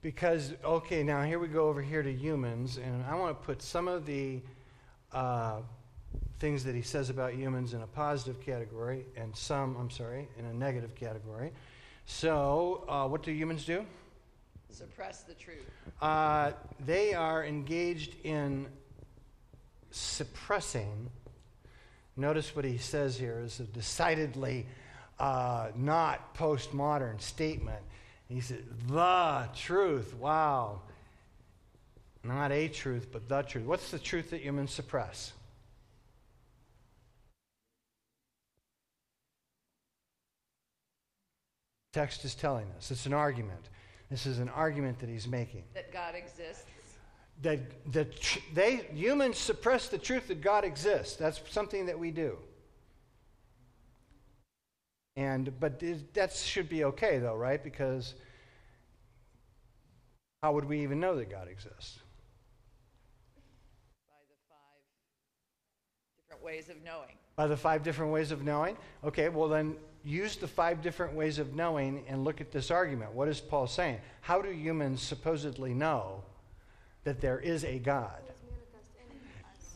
Because, 0.03 0.53
okay, 0.63 1.03
now 1.03 1.23
here 1.23 1.39
we 1.39 1.49
go 1.49 1.69
over 1.69 1.81
here 1.81 2.03
to 2.03 2.13
humans, 2.13 2.77
and 2.77 3.03
I 3.07 3.15
want 3.15 3.41
to 3.41 3.47
put 3.47 3.63
some 3.63 3.89
of 3.89 4.05
the 4.05 4.43
uh, 5.13 5.61
things 6.39 6.65
that 6.65 6.75
he 6.75 6.83
says 6.83 7.11
about 7.11 7.35
humans 7.35 7.75
in 7.75 7.83
a 7.83 7.87
positive 7.87 8.41
category, 8.41 9.07
and 9.17 9.35
some, 9.37 9.77
I'm 9.77 9.91
sorry, 9.91 10.29
in 10.39 10.45
a 10.45 10.53
negative 10.53 10.95
category. 10.95 11.53
So, 12.07 12.85
uh, 12.89 13.09
what 13.09 13.23
do 13.23 13.33
humans 13.33 13.65
do? 13.65 13.85
Suppress 14.71 15.23
the 15.23 15.35
truth. 15.35 15.69
Uh, 16.03 16.53
they 16.85 17.15
are 17.15 17.45
engaged 17.45 18.15
in 18.25 18.67
suppressing 19.91 21.11
Notice 22.17 22.57
what 22.57 22.65
he 22.65 22.79
says 22.79 23.19
here 23.19 23.43
is 23.45 23.61
a 23.61 23.65
decidedly 23.65 24.67
uh, 25.19 25.69
not 25.77 26.35
postmodern 26.35 27.21
statement. 27.21 27.83
He 28.29 28.41
said, 28.41 28.65
the 28.89 29.49
truth. 29.55 30.15
Wow. 30.15 30.81
Not 32.25 32.53
a 32.53 32.69
truth, 32.69 33.09
but 33.13 33.29
the 33.29 33.43
truth. 33.43 33.67
What's 33.67 33.91
the 33.91 33.99
truth 33.99 34.31
that 34.31 34.41
humans 34.41 34.73
suppress? 34.73 35.33
Text 41.97 42.25
is 42.25 42.35
telling 42.35 42.67
us. 42.77 42.91
It's 42.91 43.07
an 43.07 43.15
argument. 43.15 43.71
This 44.11 44.27
is 44.27 44.39
an 44.39 44.51
argument 44.51 44.99
that 44.99 45.09
he's 45.09 45.27
making. 45.27 45.65
That 45.75 45.93
God 45.93 46.15
exists 46.15 46.67
that, 47.43 47.61
that 47.93 48.39
they 48.55 48.87
humans 48.93 49.39
suppress 49.39 49.89
the 49.89 49.99
truth 49.99 50.29
that 50.29 50.41
God 50.41 50.65
exists. 50.65 51.17
That's 51.17 51.41
something 51.51 51.87
that 51.87 51.99
we 51.99 52.11
do. 52.11 52.39
And 55.17 55.59
but 55.59 55.83
that 56.13 56.33
should 56.33 56.69
be 56.69 56.85
okay 56.85 57.19
though, 57.19 57.37
right? 57.37 57.63
Because 57.63 58.15
how 60.43 60.53
would 60.53 60.67
we 60.67 60.83
even 60.83 61.01
know 61.01 61.17
that 61.17 61.31
God 61.31 61.49
exists? 61.49 62.01
By 64.07 64.19
the 64.29 64.37
five 64.51 64.69
different 66.29 66.45
ways 66.45 66.69
of 66.69 66.77
knowing. 66.85 67.17
By 67.37 67.47
the 67.47 67.57
five 67.57 67.83
different 67.83 68.13
ways 68.13 68.31
of 68.31 68.45
knowing? 68.45 68.77
Okay, 69.05 69.31
well 69.31 69.49
then 69.49 69.77
use 70.07 70.37
the 70.37 70.47
five 70.47 70.83
different 70.83 71.15
ways 71.15 71.41
of 71.41 71.57
knowing 71.57 72.05
and 72.09 72.23
look 72.23 72.41
at 72.41 72.53
this 72.53 72.71
argument. 72.71 73.13
What 73.13 73.27
is 73.27 73.41
Paul 73.41 73.67
saying? 73.67 73.99
How 74.21 74.41
do 74.41 74.51
humans 74.51 75.03
supposedly 75.03 75.75
know 75.75 76.23
that 77.03 77.21
there 77.21 77.41
is 77.41 77.65
a 77.65 77.81
God? 77.81 78.21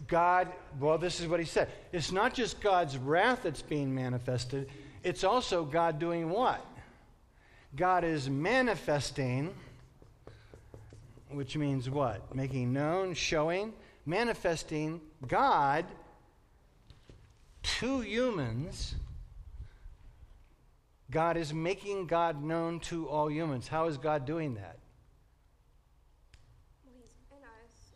God, 0.07 0.49
well, 0.79 0.99
this 0.99 1.21
is 1.21 1.27
what 1.27 1.41
he 1.41 1.47
said. 1.47 1.69
It's 1.93 2.13
not 2.13 2.33
just 2.33 2.61
God's 2.61 2.97
wrath 2.97 3.41
that's 3.43 3.63
being 3.63 3.95
manifested, 3.95 4.71
it's 5.03 5.25
also 5.25 5.65
God 5.65 5.99
doing 5.99 6.31
what? 6.31 6.65
God 7.75 8.05
is 8.05 8.29
manifesting, 8.29 9.55
which 11.31 11.57
means 11.57 11.91
what? 11.91 12.35
Making 12.35 12.73
known, 12.73 13.15
showing, 13.15 13.73
manifesting 14.07 15.01
God 15.27 15.87
to 17.63 18.01
humans. 18.01 18.95
God 21.11 21.37
is 21.37 21.53
making 21.53 22.07
God 22.07 22.43
known 22.43 22.79
to 22.81 23.09
all 23.09 23.31
humans. 23.31 23.67
How 23.67 23.87
is 23.87 23.99
God 23.99 24.27
doing 24.27 24.55
that? 24.55 24.79
Well, 26.85 26.95
he's 26.97 27.11
in 27.31 27.43
us, 27.43 27.93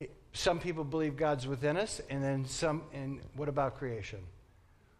and 0.00 0.08
then 0.08 0.08
Some 0.32 0.58
people 0.58 0.84
believe 0.84 1.16
God's 1.16 1.46
within 1.46 1.76
us, 1.76 2.00
and 2.10 2.22
then 2.22 2.44
some. 2.44 2.82
And 2.92 3.20
what 3.36 3.48
about 3.48 3.78
creation? 3.78 4.20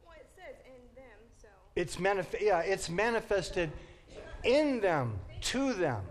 well, 0.05 0.15
it 0.17 0.29
says 0.35 0.57
in 0.65 0.95
them, 0.97 1.19
so 1.43 1.49
It's 1.77 1.97
manif- 1.97 2.41
Yeah, 2.41 2.61
it's 2.61 2.89
manifested 2.89 3.71
in 4.45 4.81
them, 4.81 5.19
to 5.43 5.75
them. 5.75 6.03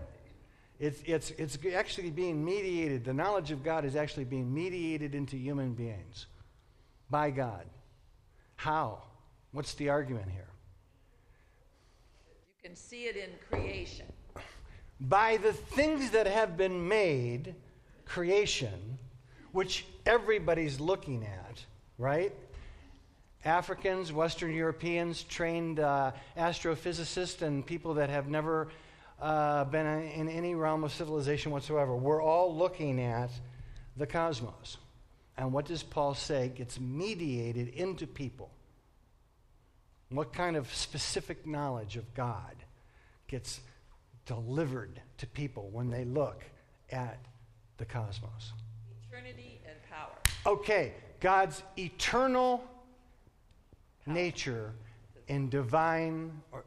It's, 0.78 1.02
it's, 1.04 1.30
it's 1.32 1.58
actually 1.74 2.10
being 2.10 2.42
mediated. 2.42 3.04
The 3.04 3.12
knowledge 3.12 3.50
of 3.50 3.62
God 3.62 3.84
is 3.84 3.96
actually 3.96 4.24
being 4.24 4.54
mediated 4.54 5.14
into 5.14 5.36
human 5.36 5.74
beings 5.74 6.26
by 7.10 7.30
God. 7.30 7.66
How? 8.60 8.98
What's 9.52 9.72
the 9.72 9.88
argument 9.88 10.28
here? 10.30 10.50
You 12.28 12.68
can 12.68 12.76
see 12.76 13.04
it 13.04 13.16
in 13.16 13.30
creation. 13.48 14.04
by 15.00 15.38
the 15.38 15.54
things 15.54 16.10
that 16.10 16.26
have 16.26 16.58
been 16.58 16.86
made, 16.86 17.54
creation, 18.04 18.98
which 19.52 19.86
everybody's 20.04 20.78
looking 20.78 21.24
at, 21.24 21.64
right? 21.96 22.34
Africans, 23.46 24.12
Western 24.12 24.52
Europeans, 24.52 25.22
trained 25.22 25.80
uh, 25.80 26.12
astrophysicists, 26.36 27.40
and 27.40 27.64
people 27.64 27.94
that 27.94 28.10
have 28.10 28.28
never 28.28 28.68
uh, 29.22 29.64
been 29.64 29.86
in 29.86 30.28
any 30.28 30.54
realm 30.54 30.84
of 30.84 30.92
civilization 30.92 31.50
whatsoever. 31.50 31.96
We're 31.96 32.22
all 32.22 32.54
looking 32.54 33.00
at 33.00 33.30
the 33.96 34.06
cosmos. 34.06 34.76
And 35.40 35.54
what 35.54 35.64
does 35.64 35.82
Paul 35.82 36.12
say 36.12 36.52
gets 36.54 36.78
mediated 36.78 37.68
into 37.68 38.06
people? 38.06 38.50
What 40.10 40.34
kind 40.34 40.54
of 40.54 40.72
specific 40.74 41.46
knowledge 41.46 41.96
of 41.96 42.12
God 42.12 42.56
gets 43.26 43.60
delivered 44.26 45.00
to 45.16 45.26
people 45.26 45.70
when 45.72 45.88
they 45.88 46.04
look 46.04 46.44
at 46.92 47.18
the 47.78 47.86
cosmos? 47.86 48.52
Eternity 49.08 49.62
and 49.66 49.76
power. 49.88 50.12
Okay, 50.44 50.92
God's 51.20 51.62
eternal 51.78 52.62
nature 54.04 54.74
and 55.26 55.50
divine, 55.50 56.38
or 56.52 56.64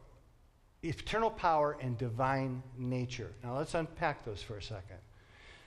eternal 0.82 1.30
power 1.30 1.76
and 1.80 1.96
divine 1.96 2.60
nature. 2.76 3.30
Now 3.44 3.56
let's 3.56 3.74
unpack 3.74 4.24
those 4.24 4.42
for 4.42 4.56
a 4.56 4.62
second. 4.62 4.98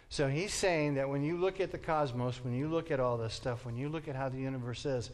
So 0.10 0.28
he's 0.28 0.54
saying 0.54 0.96
that 0.96 1.10
when 1.10 1.24
you 1.24 1.38
look 1.38 1.60
at 1.60 1.72
the 1.72 1.78
cosmos, 1.78 2.44
when 2.44 2.54
you 2.54 2.68
look 2.68 2.92
at 2.92 3.00
all 3.00 3.18
this 3.18 3.34
stuff, 3.34 3.66
when 3.66 3.76
you 3.76 3.90
look 3.90 4.08
at 4.08 4.16
how 4.16 4.30
the 4.30 4.38
universe 4.38 4.86
is, 4.86 5.12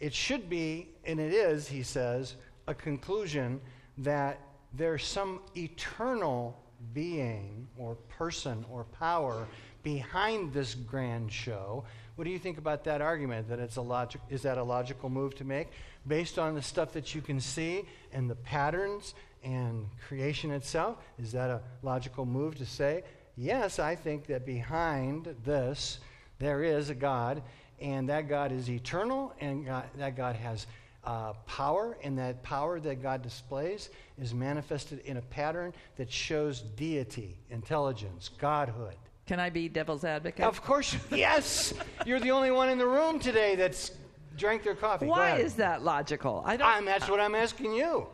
it 0.00 0.12
should 0.12 0.48
be, 0.48 0.88
and 1.04 1.18
it 1.18 1.32
is, 1.32 1.66
he 1.66 1.82
says, 1.82 2.36
a 2.66 2.74
conclusion 2.74 3.60
that 3.98 4.38
there's 4.74 5.04
some 5.04 5.40
eternal 5.56 6.62
being 6.92 7.66
or 7.76 7.96
person 8.08 8.64
or 8.70 8.84
power 8.84 9.46
behind 9.82 10.52
this 10.52 10.74
grand 10.74 11.32
show. 11.32 11.84
What 12.16 12.24
do 12.24 12.30
you 12.30 12.38
think 12.38 12.58
about 12.58 12.84
that 12.84 13.00
argument? 13.00 13.48
That 13.48 13.58
it's 13.58 13.76
a 13.76 13.82
logic 13.82 14.20
is 14.28 14.42
that 14.42 14.58
a 14.58 14.62
logical 14.62 15.08
move 15.08 15.34
to 15.36 15.44
make 15.44 15.68
based 16.06 16.38
on 16.38 16.54
the 16.54 16.62
stuff 16.62 16.92
that 16.92 17.14
you 17.14 17.20
can 17.20 17.40
see 17.40 17.84
and 18.12 18.28
the 18.28 18.34
patterns 18.34 19.14
and 19.42 19.86
creation 20.06 20.50
itself? 20.50 20.98
Is 21.18 21.32
that 21.32 21.50
a 21.50 21.62
logical 21.82 22.26
move 22.26 22.56
to 22.56 22.66
say, 22.66 23.04
yes, 23.38 23.78
I 23.78 23.94
think 23.94 24.26
that 24.26 24.44
behind 24.44 25.34
this 25.44 26.00
there 26.38 26.62
is 26.62 26.90
a 26.90 26.94
God, 26.94 27.42
and 27.80 28.08
that 28.08 28.28
God 28.28 28.52
is 28.52 28.68
eternal, 28.68 29.32
and 29.40 29.64
God, 29.64 29.84
that 29.96 30.16
God 30.16 30.36
has 30.36 30.66
uh, 31.04 31.32
power, 31.46 31.96
and 32.02 32.18
that 32.18 32.42
power 32.42 32.80
that 32.80 33.02
God 33.02 33.22
displays 33.22 33.90
is 34.20 34.34
manifested 34.34 35.00
in 35.04 35.16
a 35.16 35.22
pattern 35.22 35.72
that 35.96 36.10
shows 36.10 36.60
deity, 36.76 37.38
intelligence, 37.50 38.30
godhood. 38.38 38.96
Can 39.26 39.40
I 39.40 39.50
be 39.50 39.68
devil's 39.68 40.04
advocate? 40.04 40.44
Of 40.44 40.62
course, 40.62 40.96
yes. 41.10 41.74
You're 42.06 42.20
the 42.20 42.30
only 42.30 42.50
one 42.50 42.68
in 42.68 42.78
the 42.78 42.86
room 42.86 43.18
today 43.18 43.56
that's 43.56 43.92
drank 44.36 44.62
their 44.62 44.74
coffee. 44.74 45.06
Why 45.06 45.36
is 45.36 45.54
that 45.54 45.82
logical? 45.82 46.42
I 46.46 46.56
don't. 46.56 46.68
I'm, 46.68 46.84
that's 46.84 47.08
what 47.08 47.20
I'm 47.20 47.34
asking 47.34 47.74
you. 47.74 48.06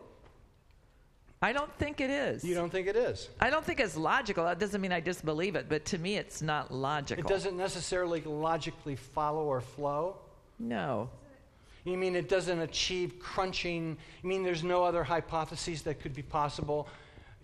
I 1.45 1.53
don't 1.53 1.73
think 1.75 2.01
it 2.01 2.09
is. 2.09 2.43
You 2.43 2.55
don't 2.55 2.71
think 2.71 2.87
it 2.87 2.97
is? 2.97 3.29
I 3.39 3.51
don't 3.51 3.63
think 3.63 3.79
it's 3.79 3.99
logical. 3.99 4.47
That 4.47 4.59
doesn't 4.59 4.81
mean 4.81 4.93
I 4.93 5.01
disbelieve 5.01 5.57
it, 5.57 5.67
but 5.69 5.85
to 5.87 5.99
me, 5.99 6.17
it's 6.17 6.41
not 6.41 6.73
logical. 6.73 7.23
It 7.23 7.29
doesn't 7.29 7.55
necessarily 7.55 8.23
logically 8.23 8.97
follow 8.97 9.45
or 9.45 9.61
flow. 9.61 10.17
No. 10.59 11.11
You 11.85 11.99
mean 11.99 12.17
it 12.17 12.31
doesn't 12.31 12.61
achieve 12.61 13.19
crunching? 13.19 13.99
You 14.23 14.29
mean 14.31 14.43
there's 14.43 14.65
no 14.65 14.85
other 14.85 15.05
hypotheses 15.05 15.83
that 15.83 16.01
could 16.01 16.15
be 16.15 16.23
possible? 16.23 16.89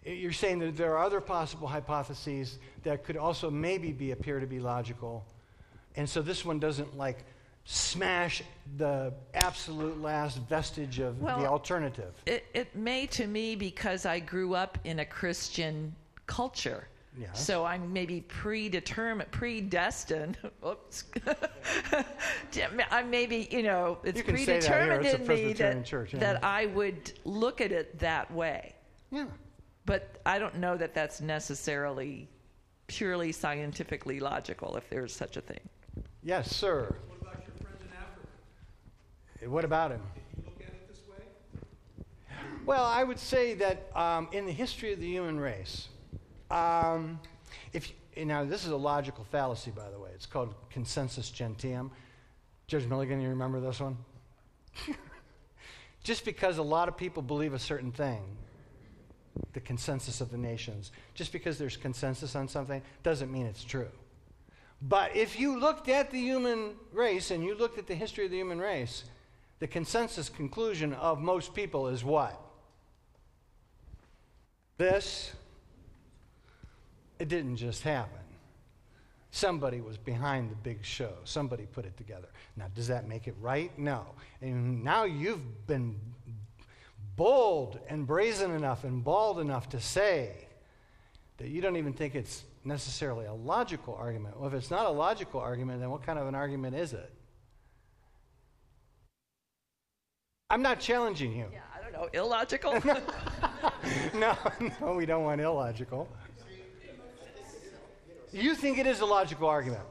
You're 0.03 0.33
saying 0.33 0.61
that 0.61 0.79
there 0.79 0.97
are 0.97 1.05
other 1.05 1.21
possible 1.21 1.69
hypotheses 1.69 2.59
that 2.85 3.05
could 3.05 3.19
also 3.19 3.51
maybe 3.51 3.93
be 3.93 4.13
appear 4.13 4.41
to 4.41 4.47
be 4.47 4.61
logical. 4.61 5.27
And 5.97 6.09
so 6.09 6.23
this 6.23 6.43
one 6.43 6.59
doesn't 6.59 6.97
like 6.97 7.27
smash 7.71 8.43
the 8.77 9.13
absolute 9.35 10.01
last 10.03 10.39
vestige 10.49 10.99
of 10.99 11.21
Well, 11.21 11.39
the 11.39 11.47
alternative. 11.47 12.13
It, 12.27 12.45
it 12.53 12.75
may 12.75 13.07
to 13.07 13.27
me 13.27 13.55
because 13.55 14.07
I 14.07 14.19
grew 14.19 14.55
up 14.55 14.79
in 14.85 14.99
a 14.99 15.05
Christian 15.05 15.95
culture. 16.27 16.89
So 17.35 17.67
I'm 17.67 17.93
maybe 17.93 18.23
predetermined, 18.23 19.31
predestined. 19.31 20.39
Oops. 20.67 21.05
I'm 22.91 23.11
maybe, 23.11 23.47
you 23.51 23.63
know, 23.63 23.99
it's 24.05 24.19
You 24.27 24.37
say 24.39 24.61
that 24.61 24.71
predetermined 24.71 25.07
It's 25.07 25.15
in 25.21 25.27
me 25.27 25.53
that, 25.53 25.85
church, 25.85 26.15
yeah. 26.15 26.21
that 26.21 26.43
I 26.43 26.67
would 26.67 27.13
look 27.25 27.61
at 27.61 27.73
it 27.73 27.99
that 27.99 28.33
way. 28.33 28.75
Yeah. 29.11 29.27
But 29.85 30.19
I 30.25 30.39
don't 30.39 30.57
know 30.57 30.77
that 30.77 30.95
that's 30.95 31.21
necessarily 31.21 32.29
purely 32.87 33.33
scientifically 33.33 34.19
logical, 34.19 34.77
if 34.77 34.89
there's 34.89 35.15
such 35.15 35.37
a 35.37 35.41
thing. 35.41 35.61
Yes, 36.23 36.55
sir. 36.55 36.97
What 37.09 37.21
about 37.21 37.43
your 37.47 37.57
friend 37.57 37.77
in 37.81 37.97
Africa? 37.97 38.27
What 39.45 39.65
about 39.65 39.91
him? 39.91 40.03
Well, 42.67 42.85
I 42.85 43.03
would 43.03 43.19
say 43.19 43.55
that 43.55 43.91
um, 43.97 44.29
in 44.33 44.47
the 44.47 44.53
history 44.53 44.93
of 44.93 45.01
the 45.01 45.07
human 45.07 45.41
race, 45.41 45.89
um, 46.51 47.19
if 47.73 47.89
you 47.89 47.95
now 48.25 48.45
this 48.45 48.65
is 48.65 48.71
a 48.71 48.77
logical 48.77 49.25
fallacy, 49.25 49.71
by 49.71 49.91
the 49.91 49.99
way. 49.99 50.11
It's 50.15 50.27
called 50.27 50.55
consensus 50.71 51.31
gentium. 51.31 51.91
Judge 52.67 52.87
Milligan, 52.87 53.21
you 53.21 53.31
remember 53.31 53.61
this 53.61 53.81
one? 53.81 53.97
just 56.03 56.25
because 56.25 56.59
a 56.59 56.63
lot 56.63 56.89
of 56.89 56.97
people 56.97 57.23
believe 57.23 57.55
a 57.55 57.59
certain 57.59 57.93
thing, 57.93 58.23
the 59.53 59.61
consensus 59.61 60.21
of 60.21 60.31
the 60.31 60.39
nations, 60.39 60.93
just 61.15 61.33
because 61.33 61.59
there's 61.59 61.77
consensus 61.77 62.37
on 62.37 62.47
something 62.47 62.83
doesn't 63.03 63.33
mean 63.33 63.47
it's 63.47 63.65
true. 63.65 63.89
But 64.83 65.15
if 65.17 65.39
you 65.39 65.59
looked 65.59 65.89
at 65.89 66.11
the 66.11 66.21
human 66.21 66.75
race 66.93 67.31
and 67.31 67.45
you 67.45 67.55
looked 67.55 67.79
at 67.79 67.87
the 67.87 67.95
history 67.95 68.25
of 68.25 68.31
the 68.31 68.39
human 68.39 68.59
race, 68.59 69.05
the 69.61 69.69
consensus 69.69 70.29
conclusion 70.29 70.95
of 70.95 71.21
most 71.21 71.55
people 71.55 71.89
is 71.89 72.03
what? 72.03 72.41
This, 74.79 75.33
it 77.19 77.29
didn't 77.29 77.57
just 77.57 77.83
happen. 77.83 78.17
Somebody 79.31 79.81
was 79.81 79.97
behind 79.97 80.51
the 80.51 80.57
big 80.57 80.83
show. 80.83 81.13
Somebody 81.25 81.67
put 81.67 81.85
it 81.85 81.97
together. 81.97 82.29
Now, 82.57 82.67
does 82.75 82.89
that 82.89 83.07
make 83.07 83.29
it 83.29 83.37
right? 83.41 83.71
No. 83.79 84.07
And 84.41 84.83
now 84.83 85.05
you've 85.05 85.67
been 85.67 86.01
bold 87.15 87.79
and 87.89 88.07
brazen 88.07 88.51
enough 88.53 88.83
and 88.83 89.05
bald 89.05 89.39
enough 89.39 89.69
to 89.69 89.81
say 89.81 90.49
that 91.37 91.49
you 91.49 91.61
don't 91.61 91.77
even 91.77 91.93
think 91.93 92.15
it's 92.15 92.43
necessarily 92.65 93.27
a 93.27 93.35
logical 93.35 93.95
argument. 93.95 94.39
Well, 94.39 94.49
if 94.49 94.55
it's 94.55 94.71
not 94.71 94.87
a 94.87 94.91
logical 94.91 95.41
argument, 95.41 95.81
then 95.81 95.91
what 95.91 96.03
kind 96.03 96.19
of 96.19 96.27
an 96.27 96.35
argument 96.35 96.75
is 96.75 96.95
it? 96.95 97.13
I'm 100.51 100.63
not 100.63 100.81
challenging 100.81 101.33
you. 101.33 101.47
Yeah, 101.53 101.61
I 101.73 101.81
don't 101.81 101.93
know. 101.93 102.09
Illogical? 102.13 102.73
no, 104.15 104.37
no, 104.81 104.95
we 104.95 105.07
don't 105.07 105.23
want 105.23 105.41
illogical. 105.41 106.09
You 108.33 108.57
think 108.57 108.79
it 108.79 108.87
is 108.87 109.01
a 109.01 109.07
logical 109.07 109.49
argument? 109.49 109.83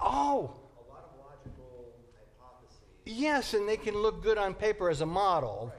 Oh. 0.00 0.52
Yes, 3.04 3.54
and 3.54 3.68
they 3.68 3.76
can 3.76 3.96
look 3.96 4.22
good 4.22 4.38
on 4.38 4.54
paper 4.54 4.88
as 4.88 5.00
a 5.00 5.06
model. 5.06 5.72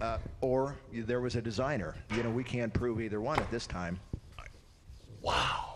Uh, 0.00 0.18
or 0.40 0.76
there 0.92 1.20
was 1.20 1.36
a 1.36 1.42
designer. 1.42 1.94
You 2.16 2.22
know, 2.22 2.30
we 2.30 2.44
can't 2.44 2.72
prove 2.72 3.00
either 3.00 3.20
one 3.20 3.38
at 3.38 3.50
this 3.50 3.66
time. 3.66 4.00
Wow. 5.20 5.74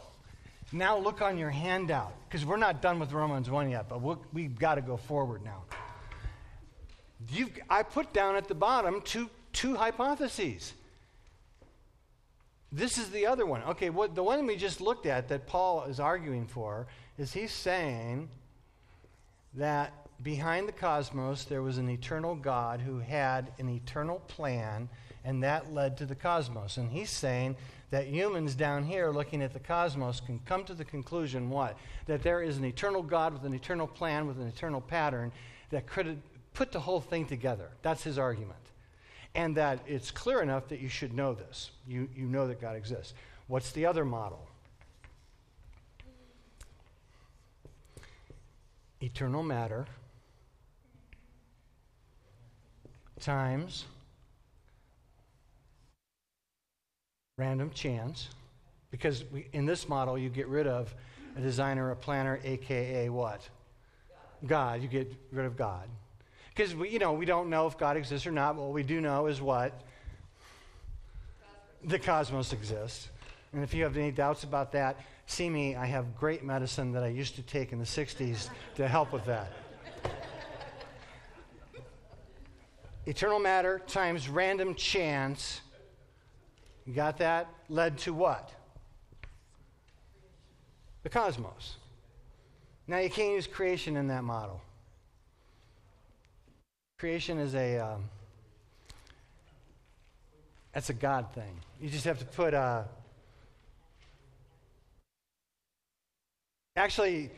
Now 0.73 0.99
look 0.99 1.23
on 1.23 1.39
your 1.39 1.51
handout, 1.51 2.15
because 2.29 2.45
we're 2.45 2.57
not 2.57 2.83
done 2.83 2.99
with 2.99 3.13
Romans 3.13 3.51
1 3.51 3.71
yet, 3.71 3.89
but 3.89 4.01
we'll, 4.01 4.21
we've 4.33 4.59
got 4.59 4.77
to 4.77 4.81
go 4.81 4.97
forward 4.97 5.45
now. 5.45 5.63
You've, 7.31 7.51
I 7.71 7.83
put 7.83 8.13
down 8.13 8.37
at 8.37 8.49
the 8.49 8.55
bottom 8.55 9.01
two, 9.03 9.31
two 9.53 9.77
hypotheses. 9.77 10.73
This 12.73 12.99
is 12.99 13.11
the 13.11 13.27
other 13.27 13.47
one. 13.47 13.63
Okay, 13.63 13.91
what, 13.91 14.15
the 14.15 14.23
one 14.23 14.47
we 14.47 14.57
just 14.57 14.81
looked 14.81 15.07
at 15.07 15.29
that 15.29 15.47
Paul 15.47 15.85
is 15.85 16.01
arguing 16.01 16.47
for 16.47 16.87
is 17.19 17.33
he's 17.33 17.53
saying 17.53 18.29
that 19.55 19.93
behind 20.23 20.69
the 20.69 20.73
cosmos 20.73 21.45
there 21.45 21.63
was 21.63 21.79
an 21.79 21.89
eternal 21.89 22.35
God 22.35 22.81
who 22.81 22.99
had 22.99 23.53
an 23.59 23.69
eternal 23.69 24.21
plan, 24.21 24.89
and 25.25 25.43
that 25.43 25.73
led 25.73 25.97
to 25.99 26.07
the 26.07 26.15
cosmos. 26.15 26.77
And 26.77 26.91
he's 26.91 27.11
saying 27.11 27.57
that 27.91 28.07
humans 28.07 28.55
down 28.55 28.85
here 28.85 29.11
looking 29.11 29.43
at 29.43 29.53
the 29.53 29.61
cosmos 29.61 30.21
can 30.21 30.41
come 30.41 30.65
to 30.65 30.75
the 30.75 30.85
conclusion 30.85 31.51
what? 31.51 31.77
That 32.07 32.23
there 32.23 32.43
is 32.43 32.59
an 32.59 32.65
eternal 32.65 33.03
God 33.03 33.33
with 33.33 33.45
an 33.45 33.55
eternal 33.55 33.87
plan, 33.87 34.27
with 34.27 34.39
an 34.39 34.49
eternal 34.49 34.81
pattern 34.81 35.33
that 35.71 35.87
could 35.87 36.21
put 36.55 36.73
the 36.73 36.81
whole 36.81 37.01
thing 37.01 37.27
together. 37.27 37.69
That's 37.83 38.03
his 38.03 38.19
argument. 38.19 38.59
And 39.35 39.57
that 39.57 39.81
it's 39.87 40.11
clear 40.11 40.43
enough 40.43 40.69
that 40.69 40.81
you 40.81 40.89
should 40.89 41.13
know 41.13 41.35
this. 41.35 41.71
You, 41.87 42.09
you 42.15 42.27
know 42.27 42.47
that 42.47 42.61
God 42.61 42.77
exists. 42.77 43.15
What's 43.49 43.73
the 43.73 43.87
other 43.87 44.05
model? 44.05 44.47
Eternal 49.01 49.43
matter 49.43 49.87
times 53.21 53.85
random 57.37 57.71
chance, 57.71 58.29
because 58.91 59.25
we, 59.33 59.47
in 59.53 59.67
this 59.67 59.89
model 59.89 60.17
you 60.17 60.29
get 60.29 60.47
rid 60.47 60.67
of 60.67 60.95
a 61.37 61.41
designer, 61.41 61.91
a 61.91 61.97
planner, 61.97 62.41
aka 62.45 63.09
what? 63.09 63.49
God. 64.47 64.83
You 64.83 64.89
get 64.89 65.13
rid 65.33 65.47
of 65.47 65.57
God. 65.57 65.89
Because 66.55 66.73
you 66.75 66.99
know, 66.99 67.13
we 67.13 67.25
don't 67.25 67.51
know 67.51 67.67
if 67.67 67.77
God 67.77 67.97
exists 67.97 68.27
or 68.27 68.31
not. 68.31 68.55
What 68.55 68.71
we 68.71 68.83
do 68.83 69.01
know 69.01 69.27
is 69.27 69.41
what 69.41 69.73
the 71.83 71.99
cosmos 71.99 72.53
exists. 72.53 73.09
And 73.53 73.63
if 73.63 73.75
you 73.75 73.83
have 73.85 73.97
any 73.97 74.11
doubts 74.11 74.45
about 74.45 74.73
that, 74.73 75.01
see 75.27 75.51
me. 75.51 75.75
I 75.75 75.87
have 75.87 76.17
great 76.17 76.45
medicine 76.45 76.93
that 76.93 77.03
I 77.03 77.09
used 77.09 77.35
to 77.37 77.43
take 77.43 77.73
in 77.73 77.79
the 77.79 77.85
'60s 77.85 78.49
to 78.77 78.87
help 78.87 79.13
with 79.13 79.25
that. 79.25 79.53
Eternal 83.07 83.39
matter 83.39 83.81
times 83.87 84.29
random 84.29 84.75
chance. 84.75 85.61
You 86.87 86.95
got 86.95 87.19
that? 87.19 87.49
Led 87.69 87.99
to 87.99 88.15
what? 88.15 88.51
The 91.03 91.11
cosmos. 91.11 91.77
Now, 92.87 92.99
you 92.99 93.11
can't 93.11 93.33
use 93.33 93.47
creation 93.47 93.97
in 93.97 94.09
that 94.09 94.25
model. 94.25 94.63
Creation 96.99 97.39
is 97.39 97.55
a. 97.55 97.79
Um, 97.79 98.05
that's 100.73 100.91
a 100.91 100.95
God 100.95 101.33
thing. 101.35 101.61
You 101.81 101.91
just 101.91 102.05
have 102.05 102.19
to 102.19 102.25
put. 102.25 102.55
Uh, 102.55 102.85
actually, 106.77 107.31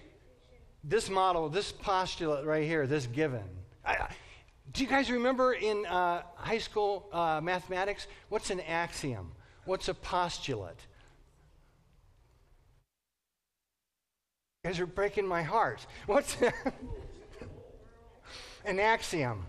this 0.85 1.11
model, 1.11 1.49
this 1.49 1.73
postulate 1.73 2.45
right 2.45 2.65
here, 2.65 2.87
this 2.87 3.07
given. 3.07 3.43
I, 3.85 4.09
do 4.73 4.83
you 4.83 4.89
guys 4.89 5.11
remember 5.11 5.55
in 5.55 5.87
uh, 5.87 6.23
high 6.35 6.59
school 6.59 7.09
uh, 7.13 7.41
mathematics? 7.43 8.07
What's 8.29 8.51
an 8.51 8.61
axiom? 8.61 9.33
What's 9.65 9.89
a 9.89 9.95
postulate? 9.95 10.79
You 14.65 14.71
guys 14.71 14.81
are 14.81 14.87
breaking 14.87 15.27
my 15.27 15.43
heart. 15.43 15.87
What's 16.07 16.37
an 18.65 18.81
axiom? 18.81 19.45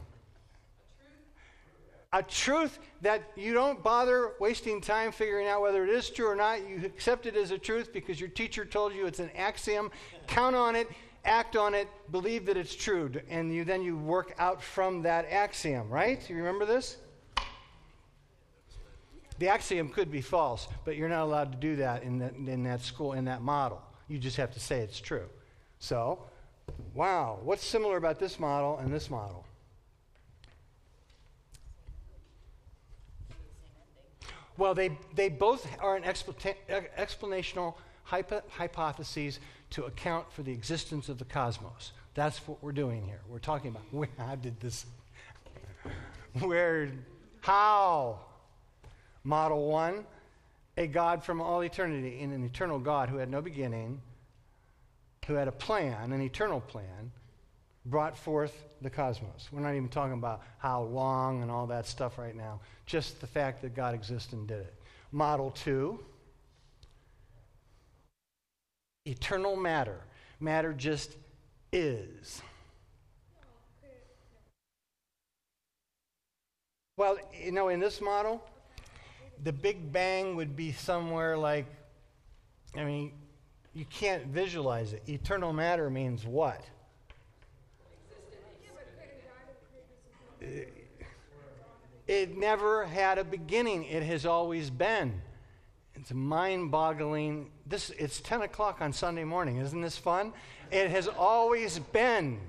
A 2.13 2.23
truth 2.23 2.79
that 3.01 3.21
you 3.35 3.53
don't 3.53 3.83
bother 3.83 4.33
wasting 4.39 4.79
time 4.79 5.11
figuring 5.11 5.47
out 5.47 5.61
whether 5.61 5.83
it 5.83 5.89
is 5.89 6.09
true 6.09 6.27
or 6.27 6.35
not. 6.35 6.67
You 6.67 6.85
accept 6.85 7.25
it 7.25 7.35
as 7.35 7.51
a 7.51 7.57
truth 7.57 7.91
because 7.91 8.19
your 8.19 8.29
teacher 8.29 8.63
told 8.63 8.93
you 8.93 9.07
it's 9.07 9.19
an 9.19 9.29
axiom. 9.35 9.91
Count 10.25 10.55
on 10.55 10.75
it, 10.75 10.87
act 11.27 11.55
on 11.55 11.75
it, 11.75 11.87
believe 12.11 12.45
that 12.45 12.57
it's 12.57 12.75
true, 12.75 13.11
and 13.29 13.53
you 13.53 13.63
then 13.63 13.81
you 13.81 13.97
work 13.97 14.33
out 14.39 14.63
from 14.63 15.01
that 15.03 15.25
axiom, 15.29 15.89
right? 15.89 16.27
You 16.29 16.37
remember 16.37 16.65
this? 16.65 16.97
The 19.39 19.49
axiom 19.49 19.89
could 19.89 20.11
be 20.11 20.21
false, 20.21 20.67
but 20.83 20.95
you're 20.95 21.09
not 21.09 21.23
allowed 21.23 21.51
to 21.51 21.57
do 21.57 21.75
that 21.75 22.01
in 22.01 22.17
that, 22.19 22.33
in 22.33 22.63
that 22.63 22.81
school, 22.81 23.13
in 23.13 23.25
that 23.25 23.41
model. 23.41 23.81
You 24.07 24.17
just 24.17 24.37
have 24.37 24.51
to 24.53 24.59
say 24.59 24.79
it's 24.79 24.99
true. 24.99 25.25
So, 25.79 26.19
wow, 26.95 27.39
what's 27.43 27.63
similar 27.63 27.97
about 27.97 28.19
this 28.19 28.39
model 28.39 28.77
and 28.79 28.91
this 28.91 29.09
model? 29.09 29.45
Well, 34.57 34.73
they, 34.73 34.97
they 35.13 35.29
both 35.29 35.67
are 35.79 35.95
an 35.95 36.03
expla- 36.03 36.55
explanational 36.97 37.75
hypo- 38.07 38.43
hypotheses 38.49 39.39
to 39.71 39.83
account 39.83 40.31
for 40.31 40.41
the 40.41 40.51
existence 40.51 41.09
of 41.09 41.17
the 41.17 41.25
cosmos. 41.25 41.91
That's 42.13 42.39
what 42.47 42.63
we're 42.63 42.71
doing 42.71 43.03
here. 43.03 43.19
We're 43.29 43.39
talking 43.39 43.71
about 43.71 43.83
where, 43.91 44.09
how 44.17 44.35
did 44.35 44.59
this, 44.59 44.85
where, 46.39 46.89
how? 47.41 48.19
Model 49.23 49.67
one, 49.67 50.05
a 50.77 50.87
God 50.87 51.23
from 51.23 51.41
all 51.41 51.61
eternity, 51.61 52.19
in 52.21 52.31
an 52.31 52.45
eternal 52.45 52.79
God 52.79 53.09
who 53.09 53.17
had 53.17 53.29
no 53.29 53.41
beginning, 53.41 54.01
who 55.25 55.33
had 55.33 55.49
a 55.49 55.51
plan, 55.51 56.13
an 56.13 56.21
eternal 56.21 56.61
plan, 56.61 57.11
brought 57.85 58.17
forth 58.17 58.53
the 58.81 58.89
cosmos. 58.89 59.49
We're 59.51 59.59
not 59.59 59.75
even 59.75 59.89
talking 59.89 60.13
about 60.13 60.43
how 60.59 60.83
long 60.83 61.41
and 61.41 61.51
all 61.51 61.67
that 61.67 61.87
stuff 61.87 62.17
right 62.17 62.35
now, 62.35 62.61
just 62.85 63.19
the 63.19 63.27
fact 63.27 63.61
that 63.63 63.75
God 63.75 63.93
exists 63.93 64.31
and 64.31 64.47
did 64.47 64.59
it. 64.59 64.73
Model 65.11 65.51
two, 65.51 65.99
eternal 69.07 69.55
matter. 69.55 70.01
Matter 70.39 70.73
just 70.73 71.15
is. 71.71 72.41
Well, 76.97 77.17
you 77.39 77.51
know, 77.51 77.69
in 77.69 77.79
this 77.79 78.01
model, 78.01 78.43
the 79.43 79.53
Big 79.53 79.91
Bang 79.91 80.35
would 80.35 80.55
be 80.55 80.71
somewhere 80.71 81.37
like, 81.37 81.65
I 82.75 82.83
mean, 82.83 83.11
you 83.73 83.85
can't 83.85 84.25
visualize 84.25 84.93
it. 84.93 85.03
Eternal 85.07 85.53
matter 85.53 85.89
means 85.89 86.25
what? 86.25 86.61
It 92.07 92.37
never 92.37 92.85
had 92.85 93.17
a 93.17 93.23
beginning. 93.23 93.83
It 93.83 94.01
has 94.01 94.25
always 94.25 94.69
been. 94.69 95.21
It's 95.99 96.13
mind 96.13 96.69
boggling. 96.69 97.49
This, 97.65 97.89
it's 97.97 98.21
10 98.21 98.43
o'clock 98.43 98.81
on 98.81 98.93
Sunday 98.93 99.23
morning. 99.23 99.57
Isn't 99.57 99.81
this 99.81 99.97
fun? 99.97 100.31
It 100.71 100.91
has 100.91 101.07
always 101.07 101.79
been. 101.79 102.39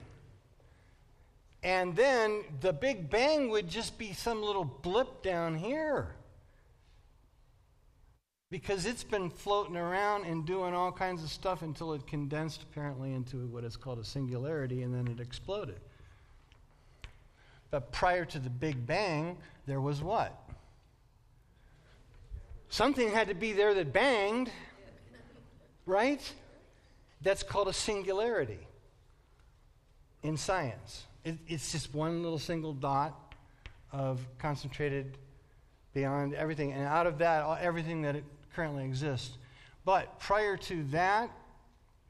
And 1.63 1.97
then 1.97 2.45
the 2.61 2.73
Big 2.73 3.09
Bang 3.09 3.49
would 3.49 3.69
just 3.69 3.99
be 3.99 4.13
some 4.13 4.43
little 4.43 4.65
blip 4.65 5.23
down 5.23 5.57
here. 5.57 6.15
Because 8.51 8.87
it's 8.87 9.05
been 9.05 9.31
floating 9.31 9.77
around 9.77 10.25
and 10.25 10.45
doing 10.47 10.75
all 10.75 10.93
kinds 10.93 11.23
of 11.23 11.31
stuff 11.31 11.63
until 11.63 11.95
it 11.95 12.07
condensed 12.07 12.63
apparently 12.63 13.13
into 13.13 13.47
what 13.47 13.65
is 13.65 13.77
called 13.77 13.99
a 13.99 14.05
singularity 14.05 14.83
and 14.83 14.95
then 14.95 15.09
it 15.09 15.21
exploded. 15.21 15.81
But 17.71 17.93
prior 17.93 18.25
to 18.27 18.39
the 18.39 18.51
Big 18.51 18.87
Bang, 18.87 19.39
there 19.67 19.81
was 19.81 20.03
what? 20.03 20.48
Something 22.69 23.11
had 23.11 23.29
to 23.29 23.35
be 23.35 23.53
there 23.53 23.75
that 23.75 23.93
banged, 23.93 24.51
right? 25.87 26.21
That's 27.23 27.43
called 27.43 27.69
a 27.69 27.73
singularity 27.73 28.61
in 30.23 30.37
science. 30.37 31.05
It, 31.25 31.37
it's 31.49 31.73
just 31.73 31.95
one 31.95 32.23
little 32.23 32.39
single 32.39 32.73
dot 32.73 33.35
of 33.91 34.21
concentrated 34.39 35.17
beyond 35.95 36.35
everything. 36.35 36.73
And 36.73 36.85
out 36.85 37.07
of 37.07 37.19
that, 37.19 37.43
all, 37.43 37.57
everything 37.61 38.03
that 38.03 38.17
currently 38.55 38.85
exists. 38.85 39.37
But 39.85 40.21
prior 40.21 40.57
to 40.57 40.85
that, 40.91 41.31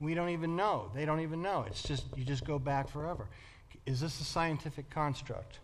we 0.00 0.14
don't 0.14 0.30
even 0.30 0.56
know. 0.56 0.90
They 0.94 1.04
don't 1.04 1.20
even 1.20 1.42
know. 1.42 1.64
It's 1.66 1.82
just, 1.82 2.04
you 2.16 2.24
just 2.24 2.44
go 2.44 2.58
back 2.58 2.88
forever. 2.88 3.28
Is 3.86 4.00
this 4.00 4.20
a 4.20 4.24
scientific 4.24 4.90
construct? 4.90 5.60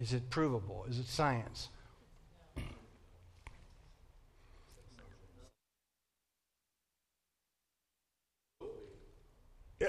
Is 0.00 0.12
it 0.12 0.30
provable? 0.30 0.86
Is 0.88 0.98
it 0.98 1.06
science? 1.06 1.68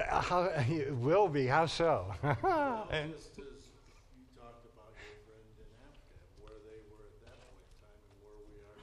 How, 0.08 0.44
it 0.68 0.94
will 0.96 1.28
be. 1.28 1.46
How 1.46 1.66
so? 1.66 2.12
And- 2.22 3.12
Just 3.12 3.38
as 3.38 3.44
you 4.16 4.24
talked 4.36 4.64
about 4.66 4.90
your 4.94 5.16
friends 5.26 5.56
in 5.58 5.68
Africa, 5.82 6.18
where 6.42 6.58
they 6.64 6.80
were 6.90 7.04
at 7.06 7.20
that 7.26 7.38
point 7.48 7.64
in 7.64 7.74
time 7.80 8.00
and 8.10 8.18
where 8.24 8.38
we 8.48 8.56
are 8.64 8.76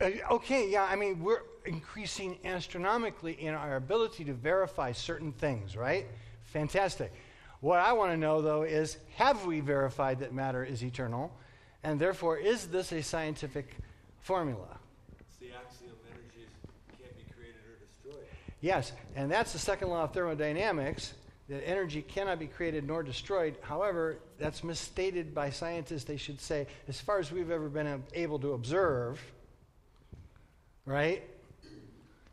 today. 0.00 0.22
Uh, 0.30 0.34
Okay, 0.34 0.70
yeah, 0.70 0.84
I 0.84 0.96
mean, 0.96 1.22
we're 1.22 1.42
increasing 1.66 2.38
astronomically 2.44 3.32
in 3.40 3.54
our 3.54 3.76
ability 3.76 4.24
to 4.24 4.32
verify 4.34 4.92
certain 4.92 5.32
things, 5.32 5.76
right? 5.76 6.06
Fantastic. 6.44 7.12
What 7.60 7.78
I 7.78 7.92
want 7.92 8.12
to 8.12 8.16
know, 8.16 8.40
though, 8.40 8.62
is 8.62 8.96
have 9.16 9.44
we 9.44 9.60
verified 9.60 10.20
that 10.20 10.32
matter 10.32 10.64
is 10.64 10.82
eternal? 10.82 11.30
And 11.82 12.00
therefore, 12.00 12.38
is 12.38 12.66
this 12.68 12.92
a 12.92 13.02
scientific 13.02 13.76
formula? 14.20 14.78
It's 15.18 15.38
the 15.38 15.48
axiom 15.48 15.92
energy 16.10 16.46
can't 16.98 17.16
be 17.16 17.24
created 17.34 17.60
or 17.66 17.76
destroyed. 17.86 18.26
Yes, 18.60 18.92
and 19.14 19.30
that's 19.30 19.52
the 19.52 19.58
second 19.58 19.88
law 19.88 20.04
of 20.04 20.12
thermodynamics 20.12 21.14
that 21.48 21.66
energy 21.66 22.00
cannot 22.00 22.38
be 22.38 22.46
created 22.46 22.86
nor 22.86 23.02
destroyed. 23.02 23.56
However, 23.60 24.18
that's 24.38 24.62
misstated 24.62 25.34
by 25.34 25.50
scientists. 25.50 26.04
They 26.04 26.16
should 26.16 26.40
say, 26.40 26.66
as 26.88 27.00
far 27.00 27.18
as 27.18 27.32
we've 27.32 27.50
ever 27.50 27.68
been 27.68 28.02
able 28.14 28.38
to 28.38 28.52
observe, 28.52 29.20
right? 30.86 31.22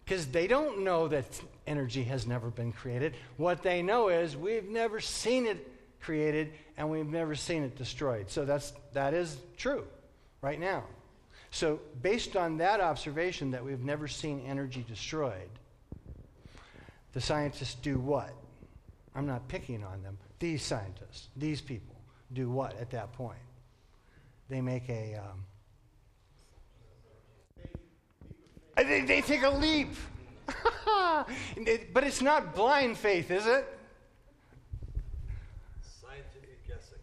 Because 0.07 0.27
they 0.27 0.47
don't 0.47 0.85
know 0.85 1.09
that 1.09 1.25
energy 1.65 2.01
has 2.05 2.25
never 2.25 2.49
been 2.49 2.71
created. 2.71 3.13
What 3.35 3.61
they 3.61 3.81
know 3.81 4.07
is 4.07 4.37
we've 4.37 4.69
never 4.69 5.01
seen 5.01 5.45
it 5.45 5.69
created 5.99 6.53
and 6.77 6.89
we've 6.89 7.09
never 7.09 7.35
seen 7.35 7.63
it 7.63 7.75
destroyed. 7.75 8.29
So 8.29 8.45
that's 8.45 8.71
that 8.93 9.13
is 9.13 9.35
true 9.57 9.85
right 10.41 10.61
now. 10.61 10.85
So 11.51 11.81
based 12.01 12.37
on 12.37 12.57
that 12.59 12.79
observation 12.79 13.51
that 13.51 13.65
we've 13.65 13.83
never 13.83 14.07
seen 14.07 14.45
energy 14.47 14.85
destroyed, 14.87 15.49
the 17.11 17.19
scientists 17.19 17.75
do 17.75 17.99
what? 17.99 18.33
I'm 19.13 19.27
not 19.27 19.45
picking 19.49 19.83
on 19.83 20.03
them. 20.03 20.17
These 20.39 20.63
scientists, 20.63 21.27
these 21.35 21.59
people, 21.59 21.95
do 22.31 22.49
what 22.49 22.79
at 22.79 22.91
that 22.91 23.11
point? 23.11 23.39
They 24.47 24.61
make 24.61 24.87
a. 24.87 25.15
Um, 25.15 25.46
they, 28.83 29.01
they 29.01 29.21
take 29.21 29.43
a 29.43 29.49
leap. 29.49 29.89
but 31.93 32.03
it's 32.03 32.21
not 32.21 32.55
blind 32.55 32.97
faith, 32.97 33.31
is 33.31 33.45
it? 33.45 33.77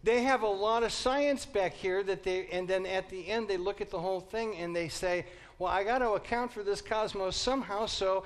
They 0.04 0.22
have 0.22 0.42
a 0.42 0.46
lot 0.46 0.82
of 0.82 0.92
science 0.92 1.46
back 1.46 1.72
here 1.72 2.02
that 2.02 2.22
they, 2.22 2.46
and 2.48 2.68
then 2.68 2.84
at 2.84 3.08
the 3.08 3.26
end 3.26 3.48
they 3.48 3.56
look 3.56 3.80
at 3.80 3.90
the 3.90 3.98
whole 3.98 4.20
thing 4.20 4.54
and 4.56 4.76
they 4.76 4.88
say, 4.88 5.24
well, 5.58 5.72
I 5.72 5.82
got 5.82 5.98
to 5.98 6.10
account 6.10 6.52
for 6.52 6.62
this 6.62 6.82
cosmos 6.82 7.34
somehow, 7.36 7.86
so 7.86 8.24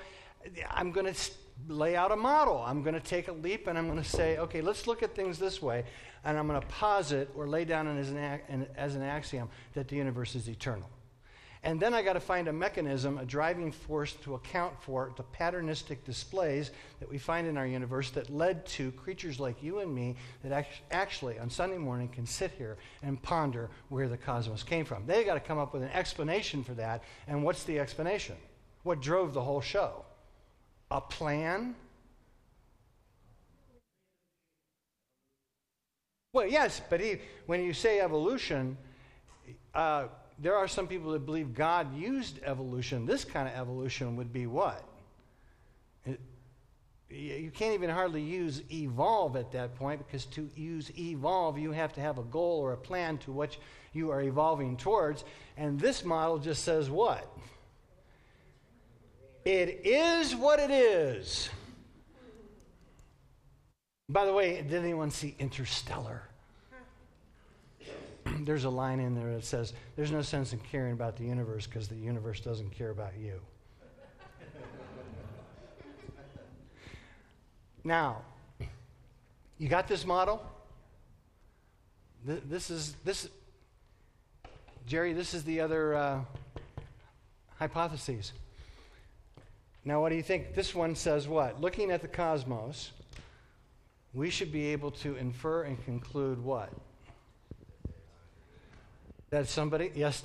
I'm 0.69 0.91
going 0.91 1.13
to 1.13 1.31
lay 1.69 1.95
out 1.95 2.11
a 2.11 2.17
model. 2.17 2.61
I'm 2.67 2.83
going 2.83 2.95
to 2.95 2.99
take 2.99 3.29
a 3.29 3.31
leap 3.31 3.67
and 3.67 3.77
I'm 3.77 3.87
going 3.87 4.01
to 4.01 4.09
say, 4.09 4.37
okay, 4.39 4.59
let's 4.59 4.87
look 4.87 5.03
at 5.03 5.15
things 5.15 5.39
this 5.39 5.61
way, 5.61 5.85
and 6.25 6.37
I'm 6.37 6.47
going 6.47 6.59
to 6.59 6.67
posit 6.67 7.29
or 7.33 7.47
lay 7.47 7.63
down 7.63 7.97
as 7.97 8.09
an, 8.09 8.67
as 8.75 8.95
an 8.95 9.01
axiom 9.01 9.47
that 9.73 9.87
the 9.87 9.95
universe 9.95 10.35
is 10.35 10.49
eternal. 10.49 10.89
And 11.61 11.77
then 11.77 11.93
I 11.93 12.01
got 12.01 12.13
to 12.13 12.21
find 12.21 12.47
a 12.47 12.53
mechanism, 12.53 13.17
a 13.17 13.25
driving 13.25 13.71
force 13.71 14.13
to 14.23 14.35
account 14.35 14.81
for 14.81 15.11
the 15.17 15.23
patternistic 15.23 16.05
displays 16.05 16.71
that 17.01 17.09
we 17.09 17.17
find 17.17 17.47
in 17.47 17.57
our 17.57 17.67
universe 17.67 18.11
that 18.11 18.29
led 18.29 18.65
to 18.67 18.93
creatures 18.93 19.41
like 19.41 19.61
you 19.61 19.79
and 19.79 19.93
me 19.93 20.15
that 20.41 20.53
act- 20.53 20.81
actually 20.89 21.37
on 21.37 21.49
Sunday 21.49 21.77
morning 21.77 22.07
can 22.07 22.25
sit 22.25 22.51
here 22.51 22.77
and 23.03 23.21
ponder 23.21 23.69
where 23.89 24.07
the 24.07 24.15
cosmos 24.15 24.63
came 24.63 24.85
from. 24.85 25.05
They 25.05 25.25
got 25.25 25.33
to 25.33 25.41
come 25.41 25.57
up 25.57 25.73
with 25.73 25.83
an 25.83 25.89
explanation 25.89 26.63
for 26.63 26.73
that. 26.75 27.03
And 27.27 27.43
what's 27.43 27.65
the 27.65 27.77
explanation? 27.77 28.37
What 28.83 29.01
drove 29.01 29.33
the 29.33 29.43
whole 29.43 29.61
show? 29.61 30.05
A 30.91 31.01
plan? 31.01 31.75
Well, 36.31 36.47
yes, 36.47 36.81
but 36.89 37.01
he, 37.01 37.17
when 37.47 37.63
you 37.65 37.73
say 37.73 37.99
evolution, 37.99 38.77
uh, 39.75 40.07
there 40.41 40.55
are 40.55 40.67
some 40.67 40.87
people 40.87 41.11
that 41.11 41.25
believe 41.25 41.53
God 41.53 41.95
used 41.95 42.39
evolution. 42.43 43.05
This 43.05 43.25
kind 43.25 43.47
of 43.47 43.53
evolution 43.55 44.15
would 44.15 44.31
be 44.31 44.47
what? 44.47 44.83
It, 46.05 46.19
you 47.09 47.51
can't 47.51 47.73
even 47.73 47.89
hardly 47.89 48.21
use 48.21 48.61
evolve 48.71 49.35
at 49.35 49.51
that 49.53 49.75
point 49.75 50.05
because 50.05 50.25
to 50.25 50.49
use 50.55 50.91
evolve, 50.97 51.57
you 51.57 51.71
have 51.71 51.91
to 51.93 52.01
have 52.01 52.19
a 52.19 52.23
goal 52.23 52.59
or 52.59 52.73
a 52.73 52.77
plan 52.77 53.17
to 53.19 53.31
what 53.31 53.57
you 53.93 54.11
are 54.11 54.21
evolving 54.21 54.77
towards. 54.77 55.23
And 55.57 55.79
this 55.79 56.05
model 56.05 56.37
just 56.37 56.63
says 56.63 56.89
what? 56.89 57.35
It 59.43 59.81
is 59.85 60.35
what 60.35 60.59
it 60.59 60.69
is. 60.69 61.49
By 64.07 64.25
the 64.25 64.33
way, 64.33 64.61
did 64.61 64.73
anyone 64.73 65.11
see 65.11 65.35
Interstellar? 65.39 66.28
There's 68.45 68.63
a 68.65 68.69
line 68.69 68.99
in 68.99 69.15
there 69.15 69.33
that 69.33 69.43
says, 69.43 69.73
There's 69.95 70.11
no 70.11 70.21
sense 70.21 70.53
in 70.53 70.59
caring 70.59 70.93
about 70.93 71.17
the 71.17 71.23
universe 71.23 71.67
because 71.67 71.87
the 71.87 71.95
universe 71.95 72.39
doesn't 72.39 72.71
care 72.71 72.89
about 72.89 73.17
you. 73.19 73.39
now, 77.83 78.21
you 79.57 79.67
got 79.67 79.87
this 79.87 80.05
model? 80.05 80.41
Th- 82.25 82.41
This 82.49 82.69
is, 82.69 82.95
this, 83.03 83.29
Jerry, 84.87 85.13
this 85.13 85.33
is 85.33 85.43
the 85.43 85.61
other 85.61 85.95
uh, 85.95 86.19
hypotheses. 87.57 88.33
Now, 89.85 90.01
what 90.01 90.09
do 90.09 90.15
you 90.15 90.23
think? 90.23 90.55
This 90.55 90.75
one 90.75 90.95
says 90.95 91.27
what? 91.27 91.61
Looking 91.61 91.91
at 91.91 92.01
the 92.01 92.07
cosmos, 92.07 92.91
we 94.13 94.29
should 94.29 94.51
be 94.51 94.67
able 94.67 94.91
to 94.91 95.15
infer 95.15 95.63
and 95.63 95.83
conclude 95.85 96.43
what? 96.43 96.69
That 99.29 99.47
somebody, 99.47 99.91
yes, 99.95 100.23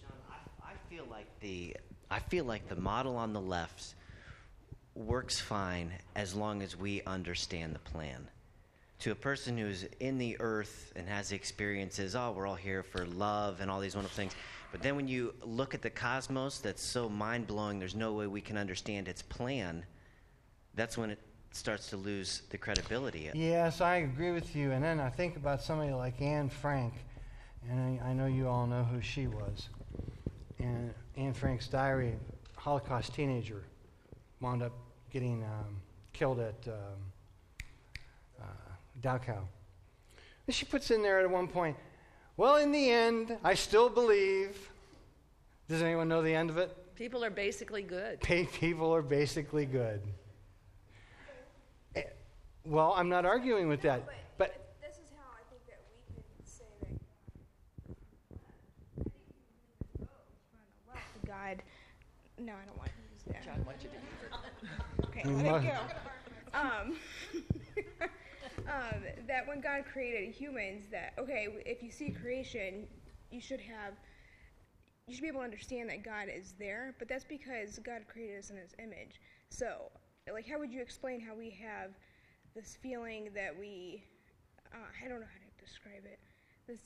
Sean, 0.00 0.12
I, 0.30 0.70
I 0.70 0.72
feel 0.88 1.04
like 1.10 1.26
the 1.40 1.76
I 2.10 2.18
feel 2.18 2.44
like 2.44 2.68
the 2.68 2.76
model 2.76 3.16
on 3.16 3.32
the 3.32 3.40
left 3.40 3.94
works 4.94 5.40
fine 5.40 5.92
as 6.16 6.34
long 6.34 6.62
as 6.62 6.76
we 6.76 7.02
understand 7.02 7.74
the 7.74 7.78
plan. 7.78 8.28
To 9.00 9.12
a 9.12 9.14
person 9.14 9.56
who's 9.56 9.84
in 10.00 10.18
the 10.18 10.36
earth 10.40 10.92
and 10.96 11.08
has 11.08 11.28
the 11.28 11.36
experiences, 11.36 12.16
oh, 12.16 12.32
we're 12.32 12.46
all 12.46 12.54
here 12.54 12.82
for 12.82 13.06
love 13.06 13.60
and 13.60 13.70
all 13.70 13.80
these 13.80 13.94
wonderful 13.94 14.16
things. 14.16 14.34
But 14.72 14.82
then 14.82 14.96
when 14.96 15.08
you 15.08 15.34
look 15.42 15.74
at 15.74 15.82
the 15.82 15.90
cosmos, 15.90 16.58
that's 16.58 16.82
so 16.82 17.08
mind 17.08 17.46
blowing. 17.46 17.78
There's 17.78 17.94
no 17.94 18.12
way 18.12 18.26
we 18.26 18.40
can 18.40 18.58
understand 18.58 19.08
its 19.08 19.22
plan. 19.22 19.84
That's 20.74 20.98
when 20.98 21.10
it 21.10 21.18
starts 21.52 21.88
to 21.90 21.96
lose 21.96 22.42
the 22.50 22.58
credibility. 22.58 23.30
yes, 23.34 23.80
I 23.80 23.96
agree 23.96 24.30
with 24.32 24.54
you. 24.54 24.72
And 24.72 24.84
then 24.84 25.00
I 25.00 25.10
think 25.10 25.36
about 25.36 25.62
somebody 25.62 25.92
like 25.92 26.20
Anne 26.20 26.48
Frank, 26.48 26.94
and 27.68 28.00
I, 28.00 28.10
I 28.10 28.12
know 28.12 28.26
you 28.26 28.48
all 28.48 28.66
know 28.66 28.84
who 28.84 29.00
she 29.00 29.26
was. 29.26 29.68
And 30.58 30.92
Anne 31.16 31.32
Frank's 31.34 31.68
diary, 31.68 32.14
Holocaust 32.56 33.14
teenager, 33.14 33.62
wound 34.40 34.62
up 34.62 34.72
getting 35.12 35.42
um, 35.44 35.80
killed 36.12 36.40
at 36.40 36.68
um, 36.68 37.12
uh, 38.40 38.44
Dachau. 39.00 39.38
And 40.46 40.54
she 40.54 40.64
puts 40.64 40.90
in 40.90 41.02
there 41.02 41.20
at 41.20 41.30
one 41.30 41.48
point, 41.48 41.76
well, 42.36 42.56
in 42.56 42.72
the 42.72 42.90
end, 42.90 43.36
I 43.44 43.54
still 43.54 43.88
believe. 43.88 44.70
Does 45.68 45.82
anyone 45.82 46.08
know 46.08 46.22
the 46.22 46.34
end 46.34 46.50
of 46.50 46.58
it? 46.58 46.76
People 46.96 47.24
are 47.24 47.30
basically 47.30 47.82
good. 47.82 48.20
Paid 48.20 48.52
people 48.52 48.94
are 48.94 49.02
basically 49.02 49.66
good. 49.66 50.02
Eh, 51.94 52.02
Well, 52.64 52.92
I'm 52.96 53.08
not 53.08 53.24
arguing 53.24 53.68
with 53.68 53.80
that, 53.82 54.02
but 54.36 54.74
this 54.82 54.96
is 54.96 55.10
how 55.16 55.30
I 55.32 55.42
think 55.48 55.66
that 55.66 55.80
we 55.88 56.14
could 56.14 56.46
say 56.46 56.98
that 59.98 61.26
God. 61.26 61.62
No, 62.40 62.52
I 62.54 62.64
don't 62.66 62.78
want 62.78 62.88
to 62.90 63.02
use 63.12 63.22
that. 63.26 63.44
John, 63.44 63.64
wants 63.66 63.84
you 63.84 63.90
to 63.90 65.06
Okay, 65.08 65.22
You 65.28 65.36
let 65.36 65.44
must- 65.46 65.64
it 65.66 65.68
go. 65.68 65.78
Um, 66.52 66.96
um, 68.66 69.02
that 69.28 69.46
when 69.46 69.60
God 69.60 69.84
created 69.92 70.34
humans, 70.34 70.86
that 70.90 71.12
okay, 71.16 71.46
if 71.64 71.80
you 71.80 71.92
see 71.92 72.10
creation, 72.10 72.88
you 73.30 73.40
should 73.40 73.60
have, 73.60 73.94
you 75.06 75.14
should 75.14 75.22
be 75.22 75.28
able 75.28 75.38
to 75.40 75.44
understand 75.44 75.88
that 75.90 76.02
God 76.04 76.26
is 76.28 76.54
there. 76.58 76.96
But 76.98 77.08
that's 77.08 77.22
because 77.24 77.78
God 77.78 78.02
created 78.12 78.40
us 78.40 78.50
in 78.50 78.56
His 78.56 78.74
image. 78.80 79.20
So, 79.50 79.92
like, 80.32 80.44
how 80.48 80.58
would 80.58 80.72
you 80.72 80.80
explain 80.82 81.20
how 81.20 81.36
we 81.36 81.50
have 81.62 81.92
this 82.56 82.76
feeling 82.82 83.30
that 83.34 83.56
we, 83.56 84.02
uh, 84.74 84.78
I 85.04 85.08
don't 85.08 85.20
know 85.20 85.26
how 85.26 85.38
to 85.38 85.64
describe 85.64 86.04
it. 86.04 86.18
This, 86.66 86.80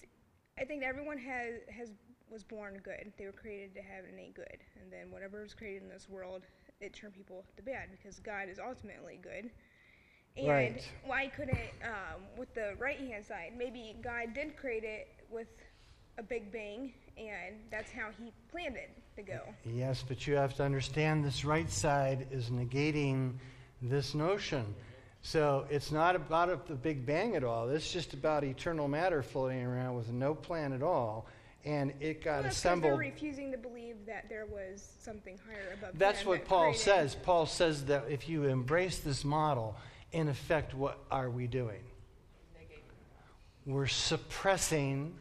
I 0.61 0.65
think 0.65 0.83
everyone 0.85 1.17
has 1.19 1.55
has 1.75 1.91
was 2.35 2.43
born 2.43 2.80
good. 2.82 3.12
They 3.16 3.26
were 3.26 3.32
created 3.32 3.74
to 3.76 3.80
have 3.80 4.05
innate 4.12 4.35
good, 4.35 4.59
and 4.82 4.93
then 4.93 5.11
whatever 5.11 5.41
was 5.41 5.55
created 5.55 5.85
in 5.85 5.89
this 5.89 6.09
world, 6.09 6.43
it 6.80 6.93
turned 6.93 7.14
people 7.14 7.45
to 7.57 7.62
bad 7.62 7.89
because 7.93 8.18
God 8.18 8.49
is 8.51 8.59
ultimately 8.59 9.20
good. 9.22 9.51
And 10.37 10.49
Right. 10.49 10.91
why 11.07 11.28
couldn't 11.28 11.57
um, 11.85 12.22
with 12.37 12.53
the 12.55 12.74
right 12.78 12.99
hand 12.99 13.24
side? 13.24 13.53
Maybe 13.57 13.95
God 14.03 14.35
did 14.35 14.57
create 14.57 14.82
it 14.82 15.07
with 15.30 15.47
a 16.18 16.24
big 16.24 16.51
bang, 16.51 16.93
and 17.16 17.55
that's 17.70 17.93
how 17.93 18.09
He 18.18 18.32
planned 18.51 18.76
it 18.76 18.91
to 19.14 19.22
go. 19.22 19.41
Yes, 19.64 20.05
but 20.07 20.26
you 20.26 20.35
have 20.35 20.55
to 20.57 20.64
understand 20.64 21.24
this 21.24 21.45
right 21.45 21.70
side 21.70 22.26
is 22.32 22.51
negating 22.51 23.35
this 23.80 24.12
notion. 24.12 24.74
So 25.22 25.66
it's 25.70 25.93
not 25.93 26.16
about 26.16 26.66
the 26.66 26.74
Big 26.74 27.07
Bang 27.07 27.37
at 27.37 27.45
all. 27.45 27.68
It's 27.70 27.91
just 27.91 28.12
about 28.12 28.45
eternal 28.45 28.89
matter 28.89 29.22
floating 29.22 29.64
around 29.64 29.95
with 29.95 30.11
no 30.12 30.35
plan 30.35 30.72
at 30.72 30.82
all. 30.82 31.26
And 31.65 31.95
it 32.01 32.23
got 32.23 32.43
Well, 32.43 32.51
assembled. 32.51 32.93
They're 32.93 32.99
refusing 32.99 33.51
to 33.53 33.59
believe 33.59 34.05
that 34.07 34.29
there 34.29 34.47
was 34.47 34.93
something 35.01 35.39
higher 35.47 35.73
above. 35.73 35.99
That's 35.99 36.25
what 36.25 36.41
that 36.41 36.49
Paul 36.49 36.62
created- 36.65 36.81
says. 36.81 37.15
Paul 37.15 37.47
says 37.47 37.87
that 37.87 38.11
if 38.11 38.29
you 38.29 38.45
embrace 38.45 38.99
this 38.99 39.25
model, 39.25 39.77
in 40.12 40.29
effect, 40.29 40.75
what 40.75 40.99
are 41.11 41.31
we 41.31 41.47
doing? 41.47 41.83
We're 43.67 43.87
suppressing 43.87 45.15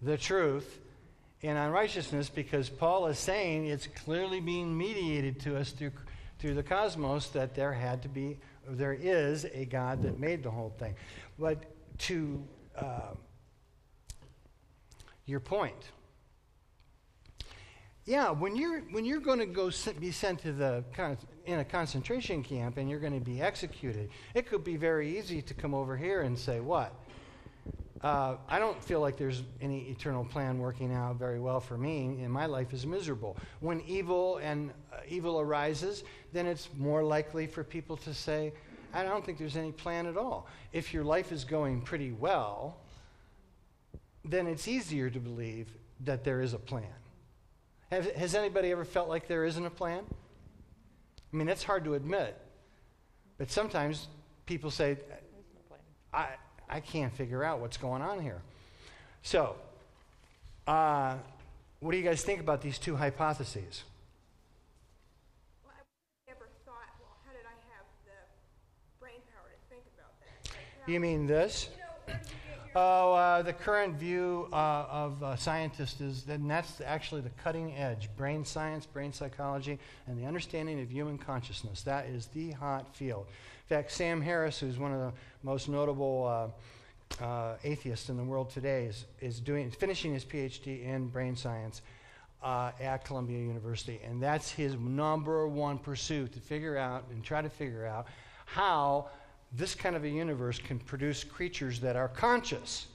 the 0.00 0.16
truth 0.16 0.80
in 1.42 1.58
unrighteousness 1.58 2.30
because 2.30 2.70
Paul 2.70 3.06
is 3.08 3.18
saying 3.18 3.66
it's 3.66 3.86
clearly 3.86 4.40
being 4.40 4.76
mediated 4.76 5.40
to 5.40 5.58
us 5.58 5.72
through, 5.72 5.92
through 6.38 6.54
the 6.54 6.62
cosmos 6.62 7.28
that 7.28 7.54
there 7.54 7.74
had 7.74 8.02
to 8.02 8.08
be, 8.08 8.38
there 8.66 8.94
is 8.94 9.44
a 9.52 9.66
God 9.66 10.02
that 10.02 10.18
made 10.18 10.42
the 10.42 10.50
whole 10.50 10.70
thing. 10.78 10.94
But 11.38 11.64
to 11.98 12.42
uh, 12.76 13.12
your 15.26 15.40
point, 15.40 15.90
yeah, 18.06 18.30
when 18.30 18.54
you're 18.54 18.80
when 18.90 19.06
you're 19.06 19.20
going 19.20 19.38
to 19.38 19.46
go 19.46 19.70
be 19.98 20.12
sent 20.12 20.40
to 20.40 20.52
the 20.52 20.84
in 21.46 21.60
a 21.60 21.64
concentration 21.64 22.42
camp 22.42 22.76
and 22.76 22.88
you're 22.88 23.00
going 23.00 23.18
to 23.18 23.24
be 23.24 23.40
executed, 23.40 24.10
it 24.34 24.46
could 24.46 24.62
be 24.62 24.76
very 24.76 25.18
easy 25.18 25.40
to 25.40 25.54
come 25.54 25.72
over 25.72 25.96
here 25.96 26.20
and 26.20 26.38
say, 26.38 26.60
"What? 26.60 26.94
Uh, 28.02 28.36
I 28.46 28.58
don't 28.58 28.82
feel 28.84 29.00
like 29.00 29.16
there's 29.16 29.42
any 29.62 29.88
eternal 29.88 30.26
plan 30.26 30.58
working 30.58 30.92
out 30.92 31.16
very 31.16 31.40
well 31.40 31.60
for 31.60 31.78
me, 31.78 32.20
and 32.22 32.30
my 32.30 32.44
life 32.44 32.74
is 32.74 32.86
miserable." 32.86 33.38
When 33.60 33.80
evil 33.82 34.36
and 34.36 34.70
uh, 34.92 34.98
evil 35.08 35.40
arises, 35.40 36.04
then 36.34 36.44
it's 36.44 36.68
more 36.76 37.02
likely 37.02 37.46
for 37.46 37.64
people 37.64 37.96
to 37.98 38.12
say, 38.12 38.52
"I 38.92 39.02
don't 39.02 39.24
think 39.24 39.38
there's 39.38 39.56
any 39.56 39.72
plan 39.72 40.04
at 40.04 40.18
all." 40.18 40.46
If 40.74 40.92
your 40.92 41.04
life 41.04 41.32
is 41.32 41.42
going 41.42 41.80
pretty 41.80 42.12
well, 42.12 42.76
then 44.24 44.46
it's 44.46 44.66
easier 44.66 45.10
to 45.10 45.20
believe 45.20 45.68
that 46.00 46.24
there 46.24 46.40
is 46.40 46.54
a 46.54 46.58
plan. 46.58 46.84
Have, 47.90 48.10
has 48.12 48.34
anybody 48.34 48.70
ever 48.70 48.84
felt 48.84 49.08
like 49.08 49.28
there 49.28 49.44
isn't 49.44 49.64
a 49.64 49.70
plan? 49.70 50.04
I 51.32 51.36
mean, 51.36 51.46
that's 51.46 51.62
hard 51.62 51.84
to 51.84 51.94
admit. 51.94 52.36
But 53.38 53.50
sometimes 53.50 54.08
people 54.46 54.70
say, 54.70 54.96
I, 56.12 56.28
I 56.68 56.80
can't 56.80 57.12
figure 57.12 57.44
out 57.44 57.60
what's 57.60 57.76
going 57.76 58.02
on 58.02 58.20
here. 58.20 58.40
So, 59.22 59.56
uh, 60.66 61.16
what 61.80 61.90
do 61.90 61.96
you 61.98 62.04
guys 62.04 62.22
think 62.22 62.40
about 62.40 62.62
these 62.62 62.78
two 62.78 62.96
hypotheses? 62.96 63.82
Well, 65.64 65.74
thought. 66.64 66.74
Well, 67.00 67.16
how 67.26 67.32
did 67.32 67.46
I 67.46 67.56
have 67.74 67.86
the 68.06 69.00
brain 69.00 69.20
power 69.34 69.50
to 69.50 69.74
think 69.74 69.84
about 69.96 70.12
that? 70.20 70.50
Like, 70.50 70.86
how, 70.86 70.92
You 70.92 71.00
mean 71.00 71.26
this? 71.26 71.68
You 72.08 72.14
know, 72.14 72.20
Oh, 72.76 73.14
uh, 73.14 73.42
the 73.42 73.52
current 73.52 73.94
view 73.94 74.48
uh, 74.52 74.86
of 74.90 75.22
uh, 75.22 75.36
scientists 75.36 76.00
is 76.00 76.24
that 76.24 76.46
that's 76.48 76.80
actually 76.80 77.20
the 77.20 77.30
cutting 77.30 77.72
edge 77.76 78.08
brain 78.16 78.44
science, 78.44 78.84
brain 78.84 79.12
psychology, 79.12 79.78
and 80.08 80.18
the 80.18 80.26
understanding 80.26 80.80
of 80.80 80.90
human 80.90 81.16
consciousness. 81.16 81.82
That 81.82 82.06
is 82.06 82.26
the 82.26 82.50
hot 82.50 82.96
field. 82.96 83.26
In 83.28 83.76
fact, 83.76 83.92
Sam 83.92 84.20
Harris, 84.20 84.58
who's 84.58 84.76
one 84.76 84.92
of 84.92 84.98
the 84.98 85.12
most 85.44 85.68
notable 85.68 86.52
uh, 87.20 87.24
uh, 87.24 87.54
atheists 87.62 88.08
in 88.08 88.16
the 88.16 88.24
world 88.24 88.50
today, 88.50 88.86
is, 88.86 89.04
is 89.20 89.38
doing, 89.38 89.70
finishing 89.70 90.12
his 90.12 90.24
PhD 90.24 90.84
in 90.84 91.06
brain 91.06 91.36
science 91.36 91.80
uh, 92.42 92.72
at 92.80 93.04
Columbia 93.04 93.38
University. 93.38 94.00
And 94.04 94.20
that's 94.20 94.50
his 94.50 94.74
number 94.74 95.46
one 95.46 95.78
pursuit 95.78 96.32
to 96.32 96.40
figure 96.40 96.76
out 96.76 97.04
and 97.12 97.22
try 97.22 97.40
to 97.40 97.48
figure 97.48 97.86
out 97.86 98.08
how 98.46 99.10
this 99.52 99.74
kind 99.74 99.94
of 99.94 100.04
a 100.04 100.08
universe 100.08 100.58
can 100.58 100.78
produce 100.78 101.24
creatures 101.24 101.80
that 101.80 101.96
are 101.96 102.08
conscious 102.08 102.86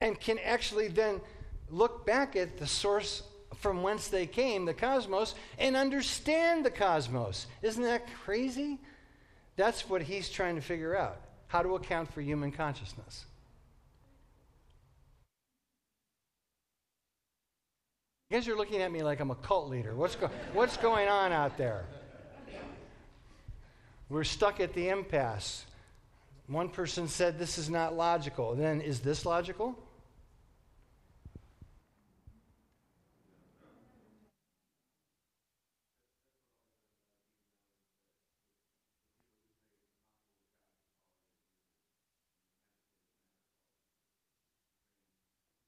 and 0.00 0.18
can 0.18 0.38
actually 0.38 0.88
then 0.88 1.20
look 1.68 2.06
back 2.06 2.36
at 2.36 2.58
the 2.58 2.66
source 2.66 3.22
from 3.56 3.82
whence 3.82 4.08
they 4.08 4.26
came, 4.26 4.64
the 4.64 4.74
cosmos, 4.74 5.34
and 5.58 5.76
understand 5.76 6.64
the 6.64 6.70
cosmos. 6.70 7.46
Isn't 7.62 7.82
that 7.82 8.06
crazy? 8.24 8.78
That's 9.56 9.88
what 9.88 10.02
he's 10.02 10.30
trying 10.30 10.54
to 10.54 10.62
figure 10.62 10.96
out 10.96 11.20
how 11.48 11.62
to 11.62 11.74
account 11.74 12.12
for 12.12 12.20
human 12.20 12.52
consciousness. 12.52 13.26
You 18.30 18.36
guys 18.36 18.46
are 18.46 18.56
looking 18.56 18.80
at 18.80 18.92
me 18.92 19.02
like 19.02 19.18
I'm 19.18 19.32
a 19.32 19.34
cult 19.34 19.68
leader. 19.68 19.94
What's, 19.94 20.14
go- 20.14 20.30
what's 20.52 20.76
going 20.76 21.08
on 21.08 21.32
out 21.32 21.58
there? 21.58 21.84
We're 24.10 24.24
stuck 24.24 24.58
at 24.58 24.74
the 24.74 24.88
impasse. 24.88 25.64
One 26.48 26.68
person 26.68 27.06
said 27.06 27.38
this 27.38 27.58
is 27.58 27.70
not 27.70 27.96
logical. 27.96 28.56
Then, 28.56 28.80
is 28.80 28.98
this 28.98 29.24
logical? 29.24 29.78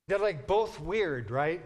They're 0.08 0.18
like 0.18 0.48
both 0.48 0.80
weird, 0.80 1.30
right? 1.30 1.62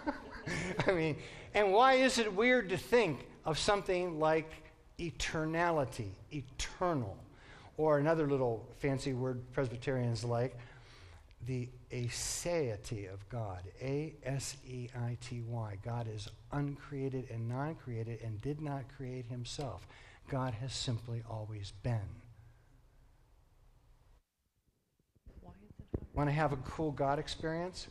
I 0.86 0.92
mean, 0.92 1.18
and 1.52 1.74
why 1.74 1.96
is 1.96 2.18
it 2.18 2.34
weird 2.34 2.70
to 2.70 2.78
think 2.78 3.26
of 3.44 3.58
something 3.58 4.18
like 4.18 4.50
eternality, 5.00 6.10
eternal? 6.32 7.16
Or 7.76 7.98
another 7.98 8.26
little 8.26 8.68
fancy 8.78 9.14
word 9.14 9.40
Presbyterians 9.52 10.22
like, 10.22 10.56
the 11.46 11.68
aseity 11.90 13.12
of 13.12 13.26
God. 13.30 13.60
A 13.80 14.12
S 14.22 14.56
E 14.68 14.88
I 14.94 15.16
T 15.20 15.42
Y. 15.48 15.78
God 15.82 16.06
is 16.14 16.28
uncreated 16.52 17.30
and 17.30 17.48
non 17.48 17.74
created 17.74 18.20
and 18.22 18.40
did 18.42 18.60
not 18.60 18.84
create 18.96 19.26
himself. 19.26 19.86
God 20.28 20.54
has 20.54 20.72
simply 20.72 21.22
always 21.28 21.72
been. 21.82 22.20
Want 26.14 26.28
to 26.28 26.34
have 26.34 26.52
a 26.52 26.56
cool 26.56 26.90
God 26.90 27.18
experience? 27.18 27.86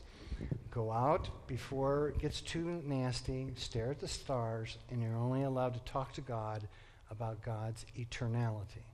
Go 0.71 0.91
out 0.91 1.47
before 1.47 2.09
it 2.09 2.19
gets 2.19 2.41
too 2.41 2.81
nasty, 2.85 3.47
stare 3.55 3.91
at 3.91 3.99
the 3.99 4.07
stars, 4.07 4.77
and 4.91 5.01
you're 5.01 5.17
only 5.17 5.43
allowed 5.43 5.73
to 5.73 5.79
talk 5.91 6.13
to 6.13 6.21
God 6.21 6.67
about 7.11 7.41
God's 7.41 7.85
eternality. 7.97 8.85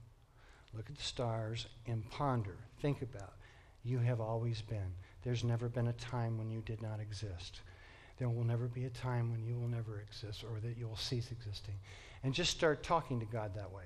Look 0.74 0.88
at 0.90 0.96
the 0.96 1.02
stars 1.02 1.66
and 1.86 2.08
ponder, 2.10 2.56
think 2.80 3.02
about. 3.02 3.34
You 3.82 3.98
have 3.98 4.20
always 4.20 4.62
been. 4.62 4.92
There's 5.22 5.44
never 5.44 5.68
been 5.68 5.88
a 5.88 5.92
time 5.94 6.38
when 6.38 6.50
you 6.50 6.60
did 6.60 6.82
not 6.82 7.00
exist. 7.00 7.60
There 8.18 8.28
will 8.28 8.44
never 8.44 8.66
be 8.66 8.84
a 8.84 8.90
time 8.90 9.30
when 9.30 9.44
you 9.44 9.56
will 9.58 9.68
never 9.68 10.00
exist 10.00 10.44
or 10.44 10.60
that 10.60 10.76
you 10.76 10.88
will 10.88 10.96
cease 10.96 11.30
existing. 11.30 11.74
And 12.22 12.34
just 12.34 12.50
start 12.50 12.82
talking 12.82 13.20
to 13.20 13.26
God 13.26 13.54
that 13.54 13.72
way. 13.72 13.84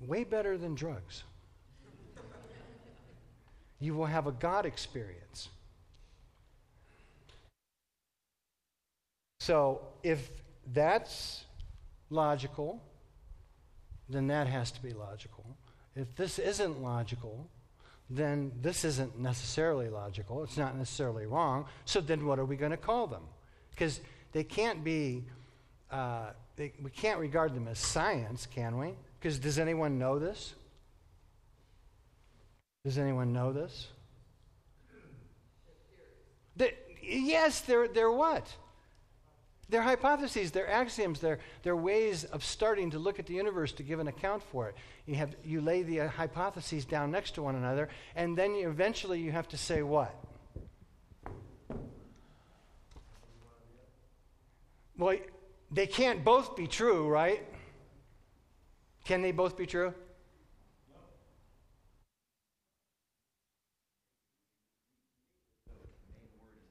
Way 0.00 0.24
better 0.24 0.56
than 0.58 0.74
drugs 0.74 1.24
you 3.80 3.94
will 3.94 4.06
have 4.06 4.26
a 4.26 4.32
God 4.32 4.66
experience. 4.66 5.48
So, 9.40 9.82
if 10.02 10.30
that's 10.72 11.45
logical, 12.10 12.82
then 14.08 14.28
that 14.28 14.46
has 14.46 14.70
to 14.72 14.82
be 14.82 14.92
logical. 14.92 15.44
If 15.94 16.14
this 16.14 16.38
isn't 16.38 16.82
logical, 16.82 17.48
then 18.08 18.52
this 18.60 18.84
isn't 18.84 19.18
necessarily 19.18 19.88
logical. 19.88 20.42
It's 20.44 20.56
not 20.56 20.76
necessarily 20.76 21.26
wrong. 21.26 21.66
So, 21.84 22.00
then 22.00 22.24
what 22.26 22.38
are 22.38 22.44
we 22.44 22.56
going 22.56 22.70
to 22.70 22.76
call 22.76 23.06
them? 23.06 23.22
Because 23.70 24.00
they 24.32 24.44
can't 24.44 24.84
be, 24.84 25.24
uh, 25.90 26.30
they, 26.56 26.72
we 26.82 26.90
can't 26.90 27.18
regard 27.18 27.54
them 27.54 27.66
as 27.66 27.78
science, 27.78 28.46
can 28.46 28.78
we? 28.78 28.94
Because 29.18 29.38
does 29.38 29.58
anyone 29.58 29.98
know 29.98 30.18
this? 30.18 30.54
Does 32.84 32.98
anyone 32.98 33.32
know 33.32 33.52
this? 33.52 33.88
they 36.56 36.74
yes, 37.02 37.60
they're, 37.62 37.88
they're 37.88 38.10
what? 38.10 38.46
They're 39.68 39.82
hypotheses, 39.82 40.52
they're 40.52 40.70
axioms, 40.70 41.18
they're, 41.18 41.40
they're 41.64 41.76
ways 41.76 42.22
of 42.24 42.44
starting 42.44 42.90
to 42.92 43.00
look 43.00 43.18
at 43.18 43.26
the 43.26 43.34
universe 43.34 43.72
to 43.72 43.82
give 43.82 43.98
an 43.98 44.06
account 44.06 44.42
for 44.44 44.68
it. 44.68 44.76
You, 45.06 45.16
have, 45.16 45.34
you 45.44 45.60
lay 45.60 45.82
the 45.82 46.02
uh, 46.02 46.08
hypotheses 46.08 46.84
down 46.84 47.10
next 47.10 47.32
to 47.32 47.42
one 47.42 47.56
another, 47.56 47.88
and 48.14 48.38
then 48.38 48.54
you, 48.54 48.68
eventually 48.68 49.18
you 49.20 49.32
have 49.32 49.48
to 49.48 49.56
say 49.56 49.82
what? 49.82 50.14
Well, 54.96 55.16
they 55.70 55.88
can't 55.88 56.24
both 56.24 56.54
be 56.56 56.68
true, 56.68 57.08
right? 57.08 57.42
Can 59.04 59.20
they 59.20 59.32
both 59.32 59.56
be 59.56 59.66
true? 59.66 59.92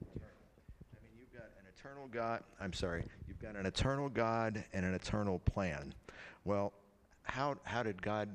I 0.06 0.98
mean, 1.02 1.12
you've 1.18 1.32
got 1.32 1.50
an 1.60 1.66
eternal 2.06 2.28
God. 2.28 2.42
I'm 2.60 2.72
sorry. 2.72 3.04
You've 3.28 3.40
got 3.40 3.56
an 3.56 3.66
eternal 3.66 4.08
God 4.08 4.64
and 4.72 4.84
an 4.84 4.94
eternal 4.94 5.38
plan. 5.40 5.94
Well, 6.44 6.72
how 7.22 7.56
how 7.64 7.82
did 7.82 8.00
God 8.02 8.28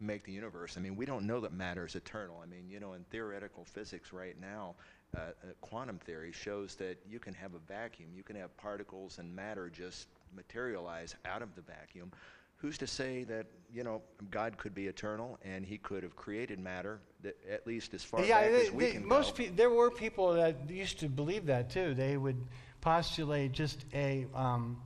make 0.00 0.24
the 0.24 0.32
universe? 0.32 0.76
I 0.76 0.80
mean, 0.80 0.96
we 0.96 1.04
don't 1.06 1.26
know 1.26 1.40
that 1.40 1.52
matter 1.52 1.86
is 1.86 1.94
eternal. 1.96 2.40
I 2.42 2.46
mean, 2.46 2.68
you 2.68 2.80
know, 2.80 2.94
in 2.94 3.04
theoretical 3.10 3.64
physics 3.64 4.12
right 4.12 4.36
now, 4.40 4.74
uh, 5.16 5.20
uh, 5.20 5.32
quantum 5.60 5.98
theory 5.98 6.32
shows 6.32 6.74
that 6.76 6.98
you 7.08 7.18
can 7.18 7.34
have 7.34 7.54
a 7.54 7.58
vacuum. 7.58 8.08
You 8.14 8.22
can 8.22 8.36
have 8.36 8.56
particles 8.56 9.18
and 9.18 9.34
matter 9.34 9.68
just 9.70 10.08
materialize 10.34 11.14
out 11.24 11.42
of 11.42 11.54
the 11.54 11.62
vacuum. 11.62 12.10
Who's 12.56 12.78
to 12.78 12.88
say 12.88 13.22
that 13.24 13.46
you 13.72 13.84
know 13.84 14.02
God 14.30 14.56
could 14.58 14.74
be 14.74 14.86
eternal 14.88 15.38
and 15.44 15.64
He 15.64 15.78
could 15.78 16.02
have 16.02 16.16
created 16.16 16.58
matter, 16.58 17.00
that, 17.22 17.36
at 17.48 17.66
least 17.66 17.94
as 17.94 18.02
far 18.02 18.24
yeah, 18.24 18.40
back 18.40 18.50
they, 18.50 18.66
as 18.66 18.72
we 18.72 18.84
they- 18.86 18.92
can 18.92 19.06
most 19.06 19.36
go? 19.36 19.44
pe- 19.44 19.50
there 19.50 19.70
were 19.70 19.90
people 19.90 20.32
that 20.32 20.56
used 20.68 20.98
to 21.00 21.08
believe 21.08 21.46
that 21.46 21.70
too. 21.70 21.94
They 21.94 22.16
would 22.16 22.36
postulate 22.80 23.52
just 23.52 23.84
a 23.94 24.26
um, 24.34 24.80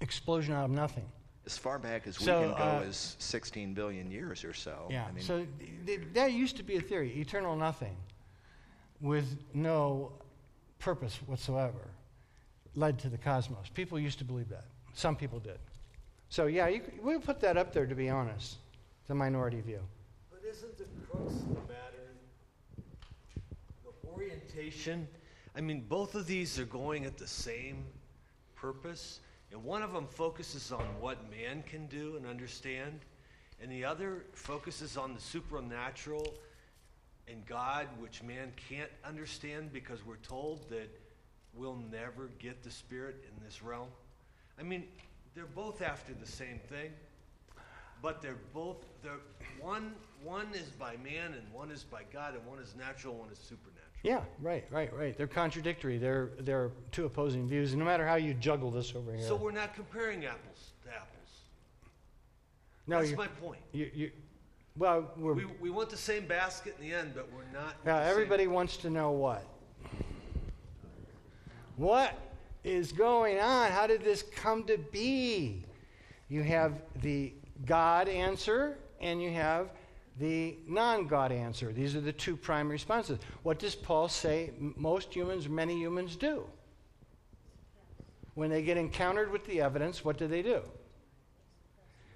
explosion 0.00 0.54
out 0.54 0.64
of 0.64 0.70
nothing. 0.70 1.04
as 1.46 1.58
far 1.58 1.78
back 1.78 2.06
as 2.06 2.18
we 2.18 2.26
can 2.26 2.50
go 2.50 2.54
uh, 2.54 2.84
is 2.86 3.16
16 3.18 3.74
billion 3.74 4.10
years 4.10 4.44
or 4.44 4.54
so. 4.54 4.88
Yeah. 4.90 5.04
I 5.08 5.12
mean, 5.12 5.24
so 5.24 5.46
th- 5.86 6.00
that 6.14 6.32
used 6.32 6.56
to 6.56 6.62
be 6.62 6.76
a 6.76 6.80
theory: 6.80 7.12
eternal 7.20 7.56
nothing, 7.56 7.96
with 9.00 9.36
no 9.52 10.12
purpose 10.78 11.18
whatsoever, 11.26 11.90
led 12.74 12.98
to 13.00 13.08
the 13.08 13.18
cosmos. 13.18 13.68
People 13.74 13.98
used 13.98 14.18
to 14.18 14.24
believe 14.24 14.48
that. 14.48 14.64
Some 14.94 15.16
people 15.16 15.38
did. 15.38 15.58
So 16.28 16.46
yeah, 16.46 16.68
you, 16.68 16.82
we'll 17.02 17.20
put 17.20 17.40
that 17.40 17.56
up 17.56 17.72
there. 17.72 17.86
To 17.86 17.94
be 17.94 18.08
honest, 18.08 18.56
the 19.08 19.14
minority 19.14 19.60
view. 19.60 19.80
But 20.30 20.40
isn't 20.48 20.78
the 20.78 20.84
crux 21.08 21.32
of 21.32 21.48
the 21.48 21.54
matter 21.72 22.14
the 23.84 24.08
orientation? 24.08 25.06
I 25.56 25.60
mean, 25.60 25.84
both 25.88 26.14
of 26.14 26.26
these 26.26 26.58
are 26.58 26.64
going 26.64 27.04
at 27.04 27.16
the 27.16 27.28
same 27.28 27.84
purpose, 28.56 29.20
and 29.52 29.62
one 29.62 29.82
of 29.82 29.92
them 29.92 30.06
focuses 30.06 30.72
on 30.72 30.84
what 31.00 31.30
man 31.30 31.62
can 31.62 31.86
do 31.86 32.16
and 32.16 32.26
understand, 32.26 33.00
and 33.62 33.70
the 33.70 33.84
other 33.84 34.24
focuses 34.32 34.96
on 34.96 35.14
the 35.14 35.20
supernatural 35.20 36.34
and 37.28 37.46
God, 37.46 37.86
which 37.98 38.22
man 38.22 38.52
can't 38.68 38.90
understand 39.04 39.72
because 39.72 40.04
we're 40.04 40.16
told 40.16 40.68
that 40.70 40.88
we'll 41.54 41.78
never 41.90 42.30
get 42.38 42.62
the 42.62 42.70
Spirit 42.70 43.24
in 43.28 43.44
this 43.44 43.62
realm. 43.62 43.88
I 44.58 44.62
mean, 44.62 44.84
they're 45.34 45.46
both 45.46 45.82
after 45.82 46.12
the 46.14 46.26
same 46.26 46.58
thing, 46.68 46.90
but 48.02 48.20
they're 48.20 48.38
both 48.52 48.84
they're 49.02 49.20
one 49.60 49.94
one 50.22 50.48
is 50.54 50.68
by 50.70 50.96
man 50.96 51.34
and 51.34 51.52
one 51.52 51.70
is 51.70 51.84
by 51.84 52.02
God, 52.12 52.34
and 52.34 52.44
one 52.46 52.58
is 52.58 52.74
natural, 52.76 53.14
one 53.14 53.30
is 53.30 53.38
supernatural. 53.38 53.73
Yeah, 54.04 54.20
right, 54.42 54.66
right, 54.70 54.94
right. 54.94 55.16
They're 55.16 55.26
contradictory. 55.26 55.96
They're 55.96 56.28
they're 56.40 56.70
two 56.92 57.06
opposing 57.06 57.48
views, 57.48 57.72
and 57.72 57.78
no 57.78 57.86
matter 57.86 58.06
how 58.06 58.16
you 58.16 58.34
juggle 58.34 58.70
this 58.70 58.94
over 58.94 59.14
here. 59.14 59.26
So 59.26 59.34
we're 59.34 59.50
not 59.50 59.74
comparing 59.74 60.26
apples 60.26 60.72
to 60.84 60.90
apples. 60.90 61.30
no, 62.86 63.00
That's 63.02 63.16
my 63.16 63.28
point. 63.28 63.62
you, 63.72 63.90
you, 63.94 64.10
well, 64.76 65.10
we're, 65.16 65.32
We, 65.32 65.46
we 65.58 65.70
want 65.70 65.88
the 65.88 65.96
same 65.96 66.26
basket 66.26 66.76
in 66.78 66.86
the 66.86 66.94
end, 66.94 67.12
but 67.14 67.32
we're 67.32 67.50
not. 67.58 67.68
with 67.78 67.86
yeah, 67.86 67.94
the 68.00 68.02
same- 68.04 68.10
everybody 68.10 68.46
wants 68.46 68.76
to 68.78 68.90
know 68.90 69.10
what. 69.12 69.46
What 71.76 72.12
is 72.62 72.92
going 72.92 73.38
on? 73.38 73.70
How 73.70 73.86
did 73.86 74.02
this 74.04 74.22
come 74.22 74.64
to 74.64 74.76
be? 74.76 75.64
You 76.28 76.42
have 76.42 76.82
the 77.00 77.32
God 77.64 78.08
answer 78.10 78.76
and 79.00 79.22
you 79.22 79.30
have 79.32 79.70
the 80.18 80.56
non 80.66 81.06
God 81.06 81.32
answer. 81.32 81.72
These 81.72 81.96
are 81.96 82.00
the 82.00 82.12
two 82.12 82.36
prime 82.36 82.68
responses. 82.68 83.18
What 83.42 83.58
does 83.58 83.74
Paul 83.74 84.08
say 84.08 84.50
most 84.58 85.14
humans, 85.14 85.48
many 85.48 85.76
humans 85.78 86.16
do? 86.16 86.44
When 88.34 88.50
they 88.50 88.62
get 88.62 88.76
encountered 88.76 89.30
with 89.30 89.44
the 89.46 89.60
evidence, 89.60 90.04
what 90.04 90.16
do 90.16 90.26
they 90.26 90.42
do? 90.42 90.62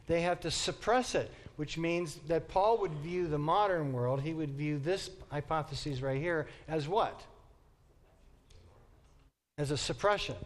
They 0.07 0.23
have 0.23 0.41
to 0.41 0.51
suppress 0.51 1.15
it, 1.15 1.31
which 1.57 1.77
means 1.77 2.19
that 2.29 2.49
Paul 2.49 2.79
would 2.79 2.95
view 2.95 3.29
the 3.29 3.39
modern 3.39 3.93
world, 3.93 4.23
he 4.23 4.33
would 4.33 4.51
view 4.51 4.79
this 4.79 5.11
hypothesis 5.31 6.01
right 6.01 6.21
here 6.21 6.47
as 6.67 6.89
what? 6.89 7.21
As 9.59 9.71
a 9.71 9.77
suppression. 9.77 10.37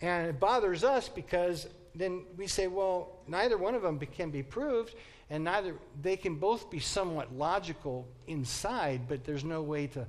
And 0.00 0.28
it 0.28 0.40
bothers 0.40 0.82
us 0.82 1.08
because 1.08 1.66
then 1.94 2.24
we 2.36 2.46
say, 2.46 2.66
well, 2.66 3.20
neither 3.28 3.56
one 3.56 3.74
of 3.74 3.82
them 3.82 3.98
be- 3.98 4.06
can 4.06 4.30
be 4.30 4.42
proved, 4.42 4.94
and 5.30 5.44
neither 5.44 5.76
they 6.02 6.16
can 6.16 6.36
both 6.36 6.70
be 6.70 6.80
somewhat 6.80 7.32
logical 7.34 8.08
inside, 8.26 9.02
but 9.08 9.24
there's 9.24 9.44
no 9.44 9.62
way 9.62 9.86
to 9.88 10.06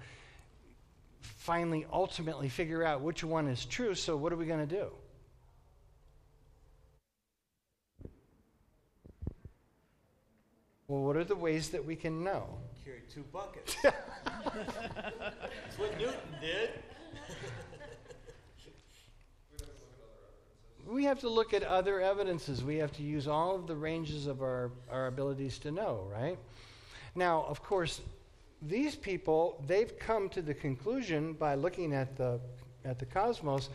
finally 1.22 1.86
ultimately 1.92 2.50
figure 2.50 2.84
out 2.84 3.02
which 3.02 3.24
one 3.24 3.48
is 3.48 3.66
true. 3.66 3.96
So 3.96 4.18
what 4.18 4.34
are 4.34 4.36
we 4.36 4.46
going 4.46 4.68
to 4.68 4.76
do? 4.76 4.88
Well, 10.88 11.02
what 11.02 11.16
are 11.18 11.24
the 11.24 11.36
ways 11.36 11.70
that 11.70 11.84
we 11.84 11.96
can 11.96 12.24
know? 12.24 12.46
Carry 12.84 13.02
two 13.12 13.24
buckets. 13.34 13.76
That's 13.84 13.96
what 15.78 15.98
Newton 15.98 16.20
did. 16.40 16.70
We 20.86 21.06
have 21.06 21.20
to 21.22 21.30
look 21.30 21.54
at 21.54 21.64
other 21.64 22.00
evidences. 22.00 22.64
We 22.64 22.78
have 22.78 22.92
to 22.94 23.04
use 23.04 23.28
all 23.28 23.56
of 23.56 23.66
the 23.68 23.76
ranges 23.76 24.28
of 24.28 24.42
our, 24.42 24.72
our 24.92 25.08
abilities 25.08 25.58
to 25.60 25.72
know, 25.72 26.08
right? 26.12 26.38
Now, 27.16 27.46
of 27.48 27.64
course, 27.64 28.02
these 28.62 28.96
people, 28.96 29.64
they've 29.68 29.98
come 29.98 30.30
to 30.30 30.42
the 30.42 30.54
conclusion 30.54 31.34
by 31.34 31.56
looking 31.56 31.94
at 31.94 32.16
the, 32.16 32.40
at 32.84 33.00
the 33.00 33.06
cosmos, 33.06 33.70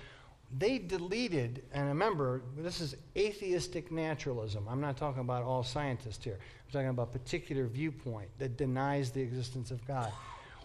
they 0.59 0.79
deleted, 0.79 1.63
and 1.73 1.87
remember, 1.87 2.43
this 2.57 2.81
is 2.81 2.97
atheistic 3.17 3.93
naturalism. 3.93 4.67
I'm 4.69 4.81
not 4.81 4.97
talking 4.97 5.21
about 5.21 5.45
all 5.45 5.63
scientists 5.63 6.25
here. 6.25 6.39
I'm 6.41 6.73
talking 6.73 6.89
about 6.89 7.09
a 7.15 7.19
particular 7.19 7.67
viewpoint 7.67 8.29
that 8.39 8.57
denies 8.57 9.11
the 9.11 9.21
existence 9.21 9.71
of 9.71 9.87
God. 9.87 10.13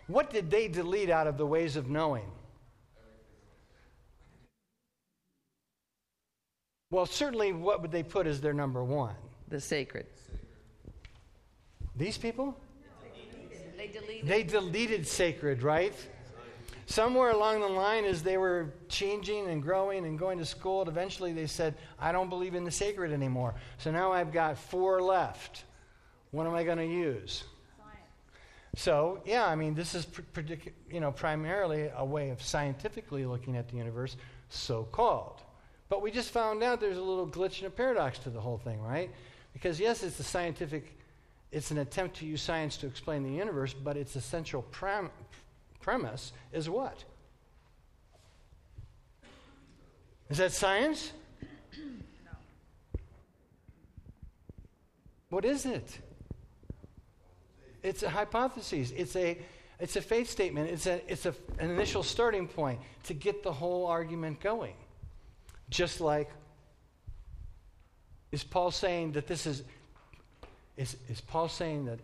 What 0.08 0.32
did 0.32 0.50
they 0.50 0.68
delete 0.68 1.10
out 1.10 1.28
of 1.28 1.38
the 1.38 1.46
ways 1.46 1.76
of 1.76 1.90
knowing? 1.90 2.26
Well, 6.96 7.06
certainly, 7.06 7.52
what 7.52 7.82
would 7.82 7.92
they 7.92 8.04
put 8.04 8.26
as 8.26 8.40
their 8.40 8.54
number 8.54 8.82
one? 8.82 9.16
The 9.50 9.60
sacred. 9.60 10.06
These 11.94 12.18
people? 12.18 12.58
They 13.78 13.88
deleted. 13.88 14.26
They 14.26 14.44
deleted 14.44 15.06
sacred, 15.06 15.62
right? 15.62 15.94
Somewhere 16.86 17.32
along 17.32 17.60
the 17.60 17.68
line, 17.68 18.06
as 18.06 18.24
they 18.24 18.38
were 18.38 18.74
changing 18.88 19.48
and 19.48 19.62
growing 19.62 20.06
and 20.06 20.18
going 20.18 20.38
to 20.38 20.46
school, 20.46 20.88
eventually 20.88 21.34
they 21.34 21.48
said, 21.48 21.76
I 22.00 22.14
don't 22.14 22.30
believe 22.30 22.56
in 22.56 22.64
the 22.64 22.72
sacred 22.72 23.12
anymore. 23.12 23.56
So 23.78 23.92
now 23.92 24.14
I've 24.14 24.32
got 24.32 24.58
four 24.58 25.02
left. 25.02 25.66
What 26.32 26.48
am 26.48 26.54
I 26.54 26.64
going 26.64 26.78
to 26.78 26.88
use? 26.88 27.44
So, 28.78 29.20
yeah, 29.26 29.46
I 29.46 29.56
mean, 29.56 29.76
this 29.76 29.96
is 29.96 30.06
pr- 30.06 30.22
predic- 30.34 30.72
you 30.90 31.02
know, 31.02 31.12
primarily 31.12 31.92
a 31.94 32.06
way 32.06 32.30
of 32.30 32.42
scientifically 32.42 33.26
looking 33.26 33.58
at 33.58 33.68
the 33.68 33.76
universe, 33.76 34.16
so 34.48 34.84
called. 34.94 35.42
But 35.96 36.02
we 36.02 36.12
just 36.12 36.32
found 36.32 36.62
out 36.62 36.82
there's 36.82 36.98
a 36.98 37.02
little 37.02 37.26
glitch 37.26 37.60
and 37.60 37.68
a 37.68 37.70
paradox 37.70 38.20
to 38.20 38.30
the 38.30 38.42
whole 38.42 38.58
thing, 38.58 38.82
right? 38.82 39.10
Because, 39.54 39.80
yes, 39.80 40.04
it's 40.04 40.20
a 40.20 40.26
scientific, 40.26 40.92
it's 41.54 41.72
an 41.72 41.78
attempt 41.78 42.18
to 42.18 42.26
use 42.26 42.42
science 42.42 42.76
to 42.78 42.86
explain 42.86 43.24
the 43.24 43.30
universe, 43.30 43.74
but 43.74 43.96
its 43.96 44.18
essential 44.18 44.62
premise 45.80 46.34
is 46.52 46.70
what? 46.70 47.02
Is 50.30 50.40
that 50.40 50.52
science? 50.52 51.14
What 55.30 55.46
is 55.46 55.66
it? 55.66 55.98
It's 57.84 58.04
a 58.04 58.10
hypothesis. 58.10 58.92
It's 58.92 59.16
a, 59.16 59.38
it's 59.80 59.96
a 59.96 60.02
faith 60.02 60.30
statement. 60.30 60.72
It's, 60.72 60.88
a, 60.88 61.00
it's 61.10 61.26
a, 61.26 61.34
an 61.58 61.72
initial 61.72 62.04
starting 62.04 62.50
point 62.50 62.82
to 63.04 63.14
get 63.14 63.44
the 63.44 63.54
whole 63.54 63.88
argument 63.88 64.42
going. 64.42 64.74
Just 65.70 66.02
like, 66.02 66.30
is 68.32 68.44
Paul 68.44 68.72
saying 68.72 69.14
that 69.14 69.28
this 69.28 69.46
is, 69.46 69.64
is, 70.78 70.98
is 71.10 71.22
Paul 71.22 71.48
saying 71.48 71.86
that 71.86 72.00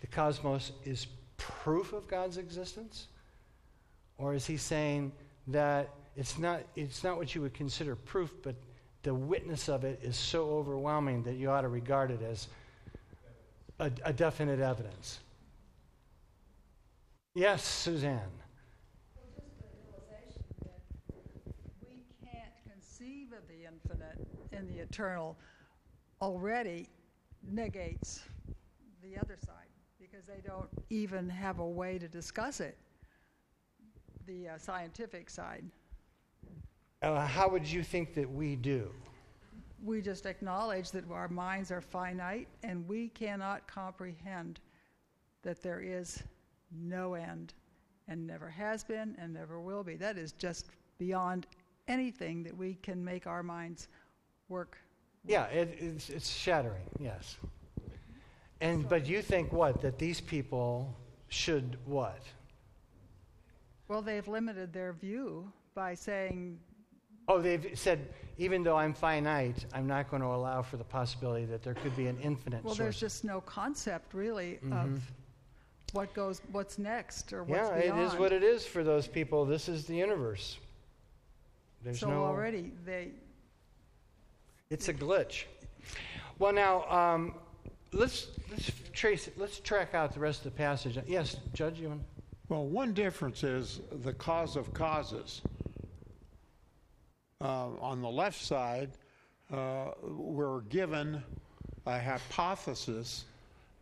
the 0.00 0.06
cosmos 0.06 0.72
is 0.84 1.06
proof 1.36 1.92
of 1.92 2.08
God's 2.08 2.36
existence? 2.36 3.06
Or 4.18 4.34
is 4.34 4.46
he 4.46 4.56
saying 4.56 5.12
that 5.48 5.90
it's 6.16 6.38
not, 6.38 6.62
it's 6.74 7.04
not 7.04 7.16
what 7.16 7.34
you 7.34 7.42
would 7.42 7.54
consider 7.54 7.94
proof, 7.94 8.32
but 8.42 8.56
the 9.04 9.14
witness 9.14 9.68
of 9.68 9.84
it 9.84 10.00
is 10.02 10.16
so 10.16 10.50
overwhelming 10.50 11.22
that 11.22 11.34
you 11.34 11.50
ought 11.50 11.60
to 11.60 11.68
regard 11.68 12.10
it 12.10 12.20
as 12.22 12.48
a, 13.78 13.90
a 14.04 14.12
definite 14.12 14.58
evidence. 14.58 15.20
Yes, 17.34 17.64
Suzanne. 17.64 18.18
Well, 19.14 19.24
just 19.36 19.56
the 19.60 19.66
realization 19.86 20.42
that 20.64 20.80
we 21.80 22.02
can't 22.20 22.50
conceive 22.98 23.32
of 23.32 23.46
the 23.48 23.66
infinite 23.66 24.26
and 24.52 24.68
the 24.68 24.80
eternal 24.82 25.36
already 26.20 26.88
negates 27.50 28.22
the 29.02 29.16
other 29.18 29.36
side 29.36 29.54
because 30.00 30.26
they 30.26 30.40
don't 30.44 30.68
even 30.90 31.28
have 31.28 31.58
a 31.60 31.66
way 31.66 31.98
to 31.98 32.08
discuss 32.08 32.60
it, 32.60 32.76
the 34.26 34.48
uh, 34.48 34.58
scientific 34.58 35.30
side. 35.30 35.64
Uh, 37.02 37.24
how 37.24 37.48
would 37.48 37.66
you 37.66 37.82
think 37.82 38.14
that 38.14 38.28
we 38.28 38.56
do? 38.56 38.90
We 39.84 40.00
just 40.00 40.26
acknowledge 40.26 40.90
that 40.90 41.08
our 41.10 41.28
minds 41.28 41.70
are 41.70 41.80
finite 41.80 42.48
and 42.64 42.88
we 42.88 43.08
cannot 43.10 43.66
comprehend 43.68 44.58
that 45.42 45.62
there 45.62 45.80
is 45.80 46.22
no 46.72 47.14
end 47.14 47.54
and 48.08 48.26
never 48.26 48.48
has 48.48 48.82
been 48.82 49.14
and 49.20 49.32
never 49.32 49.60
will 49.60 49.84
be. 49.84 49.94
That 49.94 50.18
is 50.18 50.32
just 50.32 50.66
beyond 50.98 51.46
anything 51.88 52.42
that 52.44 52.56
we 52.56 52.74
can 52.74 53.04
make 53.04 53.26
our 53.26 53.42
minds 53.42 53.88
work. 54.48 54.76
Yeah, 55.26 55.44
it, 55.46 55.76
it's, 55.80 56.10
it's 56.10 56.30
shattering, 56.30 56.84
yes. 57.00 57.36
And 58.60 58.88
but 58.88 59.06
you 59.06 59.22
think 59.22 59.52
what? 59.52 59.80
That 59.80 59.98
these 59.98 60.20
people 60.20 60.96
should 61.28 61.76
what? 61.84 62.22
Well, 63.88 64.02
they've 64.02 64.26
limited 64.26 64.72
their 64.72 64.92
view 64.92 65.50
by 65.74 65.94
saying, 65.94 66.58
Oh, 67.30 67.40
they've 67.40 67.70
said 67.74 68.08
even 68.38 68.62
though 68.62 68.76
I'm 68.76 68.94
finite, 68.94 69.66
I'm 69.74 69.86
not 69.86 70.08
going 70.10 70.22
to 70.22 70.28
allow 70.28 70.62
for 70.62 70.76
the 70.78 70.84
possibility 70.84 71.44
that 71.46 71.62
there 71.62 71.74
could 71.74 71.94
be 71.96 72.06
an 72.06 72.18
infinite 72.22 72.64
well, 72.64 72.74
source. 72.74 72.78
there's 72.84 73.00
just 73.00 73.24
no 73.24 73.40
concept 73.42 74.14
really 74.14 74.58
of 74.72 75.02
what 75.92 76.12
goes, 76.14 76.40
what's 76.52 76.78
next 76.78 77.32
or 77.32 77.44
what's 77.44 77.68
Mm-hmm. 77.68 77.76
yeah, 77.78 77.82
beyond. 77.84 78.00
it 78.00 78.04
is 78.04 78.14
what 78.18 78.32
it 78.32 78.42
is 78.42 78.64
for 78.66 78.82
those 78.82 79.06
people. 79.06 79.44
This 79.44 79.68
is 79.68 79.84
the 79.86 79.94
universe. 79.94 80.58
There's 81.82 82.00
so 82.00 82.10
no 82.10 82.24
already 82.24 82.72
they 82.84 83.10
It's 84.70 84.88
a 84.88 84.94
glitch. 84.94 85.44
Well, 86.38 86.52
now 86.52 86.84
um, 86.90 87.34
let's 87.92 88.28
let's 88.50 88.70
trace 88.92 89.28
it. 89.28 89.38
Let's 89.38 89.60
track 89.60 89.94
out 89.94 90.12
the 90.12 90.20
rest 90.20 90.44
of 90.44 90.52
the 90.52 90.58
passage. 90.58 90.98
Yes, 91.06 91.36
Judge, 91.54 91.80
you 91.80 91.88
want? 91.88 92.02
Well, 92.48 92.64
one 92.66 92.94
difference 92.94 93.44
is 93.44 93.80
the 93.90 94.12
cause 94.12 94.56
of 94.56 94.72
causes. 94.72 95.42
Uh, 97.40 97.68
on 97.80 98.00
the 98.00 98.08
left 98.08 98.42
side, 98.42 98.90
uh, 99.52 99.90
we're 100.02 100.62
given 100.62 101.22
a 101.86 102.00
hypothesis 102.00 103.24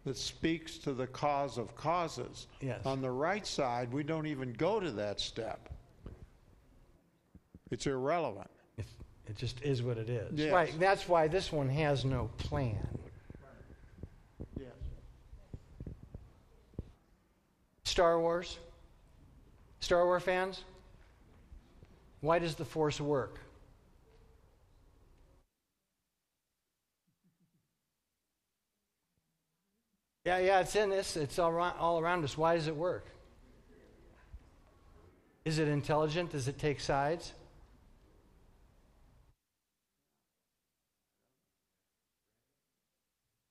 that 0.04 0.16
speaks 0.16 0.78
to 0.78 0.92
the 0.92 1.06
cause 1.06 1.58
of 1.58 1.74
causes. 1.76 2.46
Yes. 2.60 2.84
On 2.84 3.00
the 3.00 3.10
right 3.10 3.46
side, 3.46 3.92
we 3.92 4.02
don't 4.02 4.26
even 4.26 4.52
go 4.52 4.78
to 4.78 4.90
that 4.92 5.20
step. 5.20 5.68
It's 7.70 7.86
irrelevant. 7.86 8.50
It, 8.78 8.86
it 9.26 9.36
just 9.36 9.60
is 9.62 9.82
what 9.82 9.98
it 9.98 10.08
is. 10.08 10.32
Yes. 10.38 10.52
Right. 10.52 10.74
That's 10.78 11.08
why 11.08 11.28
this 11.28 11.50
one 11.50 11.68
has 11.68 12.04
no 12.04 12.30
plan. 12.38 12.86
Yes. 14.58 14.68
Star 17.84 18.20
Wars. 18.20 18.58
Star 19.80 20.04
Wars 20.04 20.22
fans. 20.22 20.62
Why 22.20 22.38
does 22.38 22.54
the 22.54 22.64
Force 22.64 23.00
work? 23.00 23.40
Yeah, 30.24 30.38
yeah, 30.38 30.58
it's 30.58 30.74
in 30.74 30.90
this. 30.90 31.16
It's 31.16 31.38
all 31.38 31.50
around, 31.50 31.76
all 31.78 32.00
around 32.00 32.24
us. 32.24 32.36
Why 32.36 32.56
does 32.56 32.66
it 32.66 32.74
work? 32.74 33.06
Is 35.44 35.60
it 35.60 35.68
intelligent? 35.68 36.32
Does 36.32 36.48
it 36.48 36.58
take 36.58 36.80
sides? 36.80 37.32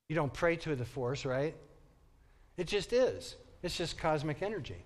You 0.08 0.16
don't 0.16 0.34
pray 0.34 0.56
to 0.58 0.76
the 0.76 0.86
force, 0.86 1.26
right? 1.26 1.56
It 2.58 2.68
just 2.68 2.94
is. 2.94 3.36
It's 3.64 3.76
just 3.76 3.98
cosmic 3.98 4.42
energy. 4.42 4.84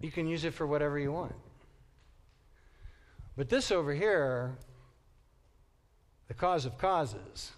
You 0.00 0.10
can 0.10 0.26
use 0.26 0.44
it 0.44 0.54
for 0.54 0.66
whatever 0.66 0.98
you 0.98 1.12
want. 1.12 1.34
But 3.36 3.48
this 3.48 3.70
over 3.70 3.94
here, 3.94 4.56
the 6.26 6.34
cause 6.34 6.66
of 6.66 6.76
causes, 6.78 7.52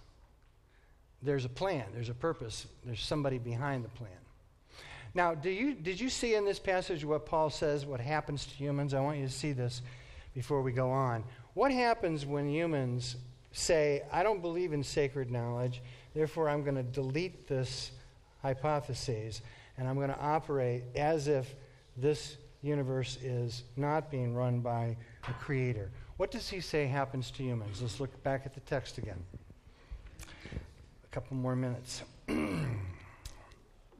there's 1.23 1.45
a 1.45 1.51
plan, 1.51 1.85
there's 1.95 2.09
a 2.09 2.15
purpose, 2.15 2.67
there's 2.85 3.03
somebody 3.03 3.39
behind 3.39 3.85
the 3.85 3.89
plan. 3.89 4.11
Now, 5.15 5.35
do 5.35 5.51
you, 5.51 5.75
did 5.75 5.99
you 5.99 6.09
see 6.09 6.35
in 6.35 6.45
this 6.45 6.59
passage 6.59 7.05
what 7.05 7.27
Paul 7.27 7.51
says, 7.51 7.85
what 7.85 8.01
happens 8.01 8.47
to 8.47 8.55
humans? 8.55 8.95
I 8.95 9.01
want 9.01 9.19
you 9.19 9.27
to 9.27 9.33
see 9.33 9.53
this 9.53 9.83
before 10.35 10.63
we 10.63 10.73
go 10.73 10.91
on. 10.91 11.25
What 11.55 11.73
happens 11.73 12.25
when 12.25 12.49
humans 12.49 13.17
say, 13.53 14.03
I 14.13 14.23
don't 14.23 14.41
believe 14.41 14.73
in 14.73 14.85
sacred 14.85 15.31
knowledge, 15.31 15.83
therefore 16.15 16.49
I'm 16.49 16.63
going 16.63 16.77
to 16.77 16.83
delete 16.83 17.47
this 17.49 17.93
hypothesis 18.43 19.43
and 19.79 19.89
I'm 19.89 19.97
going 19.97 20.09
to 20.09 20.21
operate 20.21 20.85
as 20.97 21.29
if 21.29 21.55
this 21.97 22.37
universe 22.63 23.17
is 23.23 23.65
not 23.77 24.11
being 24.11 24.35
run 24.35 24.61
by 24.61 24.97
a 25.29 25.33
creator? 25.35 25.91
What 26.17 26.31
does 26.31 26.49
he 26.49 26.61
say 26.61 26.87
happens 26.87 27.31
to 27.33 27.43
humans? 27.43 27.81
Let's 27.81 28.01
look 28.01 28.23
back 28.23 28.43
at 28.45 28.55
the 28.55 28.61
text 28.61 28.99
again. 28.99 29.23
A 30.23 31.09
couple 31.11 31.37
more 31.37 31.57
minutes. 31.57 32.03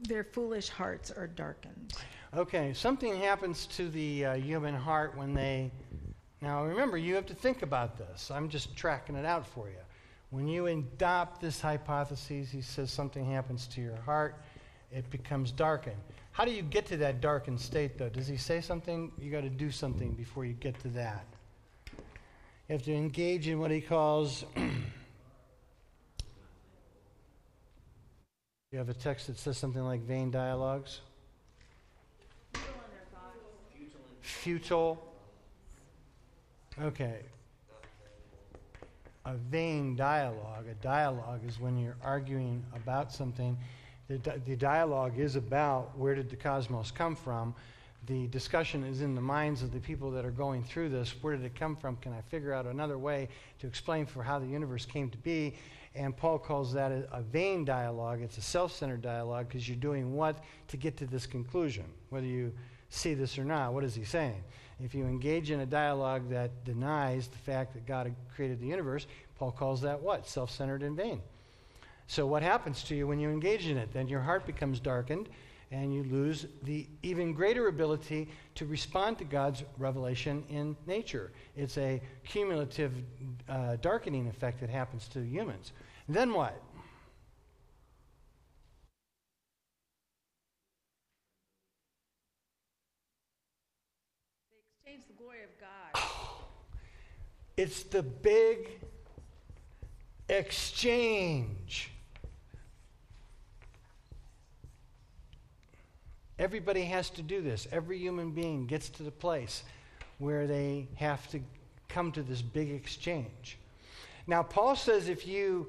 Their 0.03 0.23
foolish 0.23 0.69
hearts 0.69 1.11
are 1.11 1.27
darkened. 1.27 1.93
Okay, 2.35 2.73
something 2.73 3.17
happens 3.17 3.65
to 3.67 3.89
the 3.89 4.25
uh, 4.25 4.33
human 4.35 4.73
heart 4.73 5.17
when 5.17 5.33
they. 5.33 5.71
Now, 6.41 6.63
remember, 6.63 6.97
you 6.97 7.13
have 7.15 7.25
to 7.27 7.35
think 7.35 7.61
about 7.61 7.97
this. 7.97 8.31
I'm 8.31 8.49
just 8.49 8.75
tracking 8.75 9.15
it 9.15 9.25
out 9.25 9.45
for 9.45 9.67
you. 9.67 9.75
When 10.31 10.47
you 10.47 10.67
adopt 10.67 11.41
this 11.41 11.59
hypothesis, 11.59 12.49
he 12.49 12.61
says 12.61 12.89
something 12.89 13.29
happens 13.29 13.67
to 13.67 13.81
your 13.81 13.97
heart, 13.97 14.41
it 14.89 15.09
becomes 15.11 15.51
darkened. 15.51 15.97
How 16.31 16.45
do 16.45 16.51
you 16.51 16.61
get 16.61 16.85
to 16.87 16.97
that 16.97 17.19
darkened 17.19 17.59
state, 17.59 17.97
though? 17.97 18.07
Does 18.07 18.27
he 18.27 18.37
say 18.37 18.61
something? 18.61 19.11
You 19.19 19.29
got 19.29 19.41
to 19.41 19.49
do 19.49 19.69
something 19.69 20.13
before 20.13 20.45
you 20.45 20.53
get 20.53 20.79
to 20.81 20.87
that. 20.89 21.25
You 22.69 22.75
have 22.75 22.83
to 22.83 22.93
engage 22.93 23.49
in 23.49 23.59
what 23.59 23.71
he 23.71 23.81
calls. 23.81 24.45
you 24.55 24.71
have 28.77 28.87
a 28.87 28.93
text 28.93 29.27
that 29.27 29.37
says 29.37 29.57
something 29.57 29.83
like 29.83 30.01
vain 30.01 30.31
dialogues. 30.31 31.01
Futile. 34.21 35.03
Okay. 36.81 37.19
A 39.25 39.35
vain 39.35 39.95
dialogue. 39.95 40.67
A 40.67 40.73
dialogue 40.75 41.41
is 41.47 41.59
when 41.59 41.77
you're 41.77 41.97
arguing 42.03 42.65
about 42.75 43.11
something. 43.11 43.57
The, 44.07 44.41
the 44.45 44.55
dialogue 44.55 45.19
is 45.19 45.35
about 45.35 45.97
where 45.97 46.15
did 46.15 46.29
the 46.29 46.35
cosmos 46.35 46.91
come 46.91 47.15
from. 47.15 47.53
The 48.07 48.25
discussion 48.27 48.83
is 48.83 49.01
in 49.01 49.13
the 49.13 49.21
minds 49.21 49.61
of 49.61 49.71
the 49.71 49.79
people 49.79 50.09
that 50.11 50.25
are 50.25 50.31
going 50.31 50.63
through 50.63 50.89
this. 50.89 51.13
Where 51.21 51.35
did 51.35 51.45
it 51.45 51.53
come 51.53 51.75
from? 51.75 51.97
Can 51.97 52.13
I 52.13 52.21
figure 52.21 52.51
out 52.51 52.65
another 52.65 52.97
way 52.97 53.29
to 53.59 53.67
explain 53.67 54.07
for 54.07 54.23
how 54.23 54.39
the 54.39 54.47
universe 54.47 54.87
came 54.87 55.09
to 55.11 55.17
be? 55.19 55.53
And 55.93 56.17
Paul 56.17 56.39
calls 56.39 56.73
that 56.73 56.91
a, 56.91 57.07
a 57.11 57.21
vain 57.21 57.63
dialogue. 57.63 58.21
It's 58.21 58.39
a 58.39 58.41
self 58.41 58.73
centered 58.73 59.03
dialogue 59.03 59.49
because 59.49 59.67
you're 59.67 59.77
doing 59.77 60.13
what 60.13 60.43
to 60.69 60.77
get 60.77 60.97
to 60.97 61.05
this 61.05 61.27
conclusion, 61.27 61.85
whether 62.09 62.25
you 62.25 62.51
see 62.89 63.13
this 63.13 63.37
or 63.37 63.43
not. 63.43 63.73
What 63.73 63.83
is 63.83 63.93
he 63.93 64.03
saying? 64.03 64.43
If 64.83 64.95
you 64.95 65.05
engage 65.05 65.51
in 65.51 65.59
a 65.59 65.65
dialogue 65.65 66.29
that 66.29 66.63
denies 66.65 67.27
the 67.27 67.37
fact 67.37 67.73
that 67.73 67.85
God 67.85 68.13
created 68.35 68.59
the 68.59 68.67
universe, 68.67 69.05
Paul 69.37 69.51
calls 69.51 69.81
that 69.81 70.01
what? 70.01 70.27
Self 70.27 70.51
centered 70.51 70.83
and 70.83 70.97
vain. 70.97 71.21
So, 72.07 72.25
what 72.25 72.43
happens 72.43 72.83
to 72.85 72.95
you 72.95 73.07
when 73.07 73.19
you 73.19 73.29
engage 73.29 73.67
in 73.67 73.77
it? 73.77 73.93
Then 73.93 74.07
your 74.07 74.21
heart 74.21 74.45
becomes 74.45 74.79
darkened 74.79 75.29
and 75.71 75.93
you 75.93 76.03
lose 76.03 76.45
the 76.63 76.85
even 77.01 77.33
greater 77.33 77.67
ability 77.67 78.29
to 78.55 78.65
respond 78.65 79.17
to 79.19 79.23
God's 79.23 79.63
revelation 79.77 80.43
in 80.49 80.75
nature. 80.85 81.31
It's 81.55 81.77
a 81.77 82.01
cumulative 82.25 82.93
uh, 83.47 83.77
darkening 83.77 84.27
effect 84.27 84.59
that 84.59 84.69
happens 84.69 85.07
to 85.09 85.21
humans. 85.21 85.71
then 86.09 86.33
what? 86.33 86.61
Exchange 94.83 95.07
the 95.07 95.23
glory 95.23 95.43
of 95.43 95.51
God. 95.57 96.03
It's 97.57 97.83
the 97.83 98.03
big 98.03 98.69
exchange. 100.29 101.91
Everybody 106.39 106.85
has 106.85 107.09
to 107.11 107.21
do 107.21 107.41
this. 107.41 107.67
Every 107.71 107.99
human 107.99 108.31
being 108.31 108.65
gets 108.65 108.89
to 108.89 109.03
the 109.03 109.11
place 109.11 109.63
where 110.17 110.47
they 110.47 110.87
have 110.95 111.29
to 111.31 111.39
come 111.87 112.11
to 112.13 112.23
this 112.23 112.41
big 112.41 112.71
exchange. 112.71 113.57
Now, 114.25 114.41
Paul 114.41 114.75
says 114.75 115.09
if 115.09 115.27
you 115.27 115.67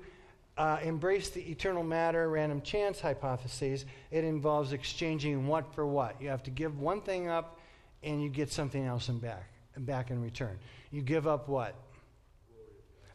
uh, 0.57 0.79
embrace 0.83 1.31
the 1.31 1.43
eternal 1.43 1.83
matter, 1.83 2.29
random 2.29 2.61
chance 2.63 3.01
hypothesis, 3.01 3.85
it 4.11 4.25
involves 4.25 4.73
exchanging 4.73 5.47
what 5.47 5.75
for 5.75 5.87
what. 5.87 6.21
You 6.21 6.29
have 6.29 6.43
to 6.45 6.51
give 6.51 6.79
one 6.79 7.01
thing 7.01 7.29
up 7.29 7.59
and 8.03 8.23
you 8.23 8.29
get 8.29 8.51
something 8.51 8.85
else 8.85 9.09
in 9.09 9.19
back, 9.19 9.49
back 9.79 10.11
in 10.11 10.23
return. 10.23 10.59
You 10.91 11.03
give 11.03 11.27
up 11.27 11.49
what? 11.49 11.75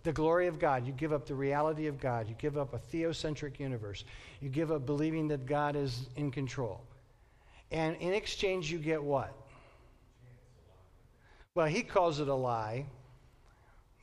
The 0.03 0.13
glory 0.13 0.47
of 0.47 0.59
God. 0.59 0.85
You 0.85 0.93
give 0.93 1.11
up 1.11 1.25
the 1.25 1.35
reality 1.35 1.87
of 1.87 1.99
God. 1.99 2.29
You 2.29 2.35
give 2.37 2.57
up 2.57 2.73
a 2.73 2.77
theocentric 2.77 3.59
universe. 3.59 4.03
You 4.39 4.49
give 4.49 4.71
up 4.71 4.85
believing 4.85 5.27
that 5.29 5.45
God 5.45 5.75
is 5.75 6.07
in 6.15 6.31
control. 6.31 6.81
And 7.71 7.97
in 7.97 8.13
exchange, 8.13 8.71
you 8.71 8.77
get 8.77 9.03
what? 9.03 9.33
Well, 11.55 11.67
he 11.67 11.81
calls 11.81 12.19
it 12.19 12.27
a 12.27 12.33
lie, 12.33 12.85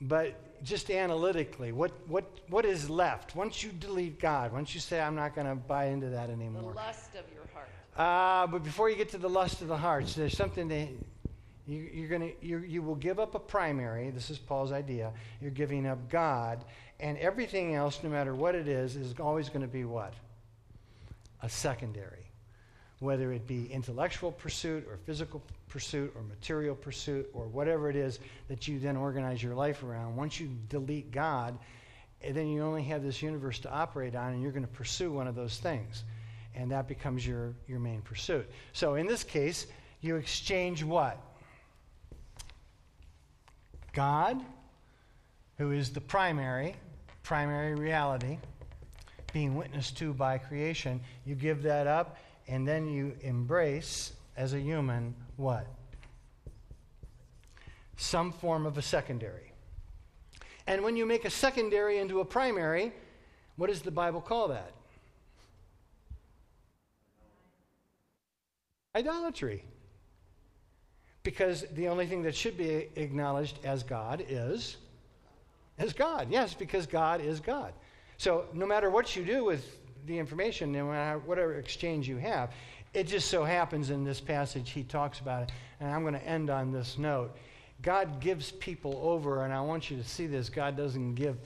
but 0.00 0.62
just 0.64 0.90
analytically, 0.90 1.72
what, 1.72 1.92
what, 2.08 2.24
what 2.48 2.64
is 2.64 2.90
left? 2.90 3.36
Once 3.36 3.62
you 3.62 3.70
delete 3.70 4.18
God, 4.18 4.52
once 4.52 4.74
you 4.74 4.80
say, 4.80 5.00
I'm 5.00 5.14
not 5.14 5.34
going 5.34 5.46
to 5.46 5.54
buy 5.54 5.86
into 5.86 6.08
that 6.10 6.30
anymore. 6.30 6.72
The 6.72 6.76
lust 6.76 7.10
of 7.14 7.24
your 7.32 7.44
heart. 7.54 7.68
Uh, 7.96 8.46
but 8.48 8.64
before 8.64 8.90
you 8.90 8.96
get 8.96 9.10
to 9.10 9.18
the 9.18 9.28
lust 9.28 9.62
of 9.62 9.68
the 9.68 9.76
hearts, 9.76 10.14
there's 10.14 10.36
something 10.36 10.68
that 10.68 10.88
you, 11.66 11.88
you're 11.92 12.08
gonna, 12.08 12.30
you 12.42 12.58
you 12.58 12.82
will 12.82 12.94
give 12.94 13.18
up 13.18 13.34
a 13.34 13.38
primary. 13.38 14.10
This 14.10 14.30
is 14.30 14.38
Paul's 14.38 14.72
idea. 14.72 15.12
You're 15.40 15.50
giving 15.50 15.86
up 15.86 16.10
God, 16.10 16.64
and 17.00 17.16
everything 17.18 17.74
else, 17.74 18.00
no 18.02 18.10
matter 18.10 18.34
what 18.34 18.54
it 18.54 18.68
is, 18.68 18.96
is 18.96 19.14
always 19.18 19.48
going 19.48 19.62
to 19.62 19.68
be 19.68 19.84
what? 19.84 20.12
A 21.42 21.48
secondary. 21.48 22.26
Whether 23.00 23.32
it 23.32 23.46
be 23.46 23.66
intellectual 23.66 24.30
pursuit 24.30 24.86
or 24.88 24.98
physical 24.98 25.42
pursuit 25.68 26.12
or 26.14 26.22
material 26.22 26.74
pursuit 26.74 27.28
or 27.32 27.46
whatever 27.48 27.90
it 27.90 27.96
is 27.96 28.20
that 28.48 28.68
you 28.68 28.78
then 28.78 28.96
organize 28.96 29.42
your 29.42 29.54
life 29.54 29.82
around, 29.82 30.16
once 30.16 30.38
you 30.38 30.50
delete 30.68 31.10
God, 31.10 31.58
eh, 32.22 32.32
then 32.32 32.46
you 32.46 32.62
only 32.62 32.84
have 32.84 33.02
this 33.02 33.20
universe 33.20 33.58
to 33.60 33.72
operate 33.72 34.14
on, 34.14 34.32
and 34.32 34.42
you're 34.42 34.52
going 34.52 34.66
to 34.66 34.72
pursue 34.72 35.10
one 35.10 35.26
of 35.26 35.34
those 35.34 35.58
things. 35.58 36.04
And 36.54 36.70
that 36.70 36.86
becomes 36.86 37.26
your, 37.26 37.54
your 37.66 37.80
main 37.80 38.00
pursuit. 38.02 38.48
So 38.72 38.94
in 38.94 39.06
this 39.06 39.24
case, 39.24 39.66
you 40.00 40.16
exchange 40.16 40.84
what? 40.84 41.18
God, 43.94 44.44
who 45.56 45.70
is 45.70 45.90
the 45.90 46.00
primary, 46.00 46.74
primary 47.22 47.74
reality, 47.74 48.38
being 49.32 49.54
witnessed 49.54 49.96
to 49.98 50.12
by 50.12 50.38
creation, 50.38 51.00
you 51.24 51.34
give 51.34 51.62
that 51.62 51.86
up, 51.86 52.18
and 52.48 52.66
then 52.66 52.88
you 52.88 53.14
embrace, 53.22 54.12
as 54.36 54.52
a 54.52 54.60
human, 54.60 55.14
what? 55.36 55.66
Some 57.96 58.32
form 58.32 58.66
of 58.66 58.76
a 58.76 58.82
secondary. 58.82 59.52
And 60.66 60.82
when 60.82 60.96
you 60.96 61.06
make 61.06 61.24
a 61.24 61.30
secondary 61.30 61.98
into 61.98 62.20
a 62.20 62.24
primary, 62.24 62.92
what 63.56 63.68
does 63.68 63.82
the 63.82 63.90
Bible 63.90 64.20
call 64.20 64.48
that? 64.48 64.72
Idolatry. 68.96 69.64
Because 71.24 71.64
the 71.74 71.88
only 71.88 72.06
thing 72.06 72.22
that 72.22 72.36
should 72.36 72.56
be 72.56 72.88
acknowledged 72.94 73.58
as 73.64 73.82
God 73.82 74.24
is 74.28 74.76
as 75.78 75.92
God. 75.92 76.28
Yes, 76.30 76.54
because 76.54 76.86
God 76.86 77.20
is 77.20 77.40
God. 77.40 77.72
So 78.16 78.44
no 78.52 78.66
matter 78.66 78.90
what 78.90 79.16
you 79.16 79.24
do 79.24 79.44
with 79.44 79.78
the 80.06 80.18
information, 80.18 80.72
no 80.72 80.86
matter 80.86 81.18
whatever 81.20 81.56
exchange 81.56 82.08
you 82.08 82.16
have, 82.18 82.52
it 82.92 83.08
just 83.08 83.28
so 83.28 83.44
happens 83.44 83.90
in 83.90 84.04
this 84.04 84.20
passage 84.20 84.70
he 84.70 84.84
talks 84.84 85.18
about 85.18 85.44
it. 85.44 85.52
And 85.80 85.90
I'm 85.90 86.02
going 86.02 86.14
to 86.14 86.26
end 86.26 86.50
on 86.50 86.70
this 86.70 86.96
note. 86.96 87.36
God 87.82 88.20
gives 88.20 88.52
people 88.52 89.00
over, 89.02 89.44
and 89.44 89.52
I 89.52 89.60
want 89.60 89.90
you 89.90 89.96
to 89.96 90.04
see 90.04 90.26
this. 90.26 90.48
God 90.48 90.76
doesn't 90.76 91.14
give 91.16 91.36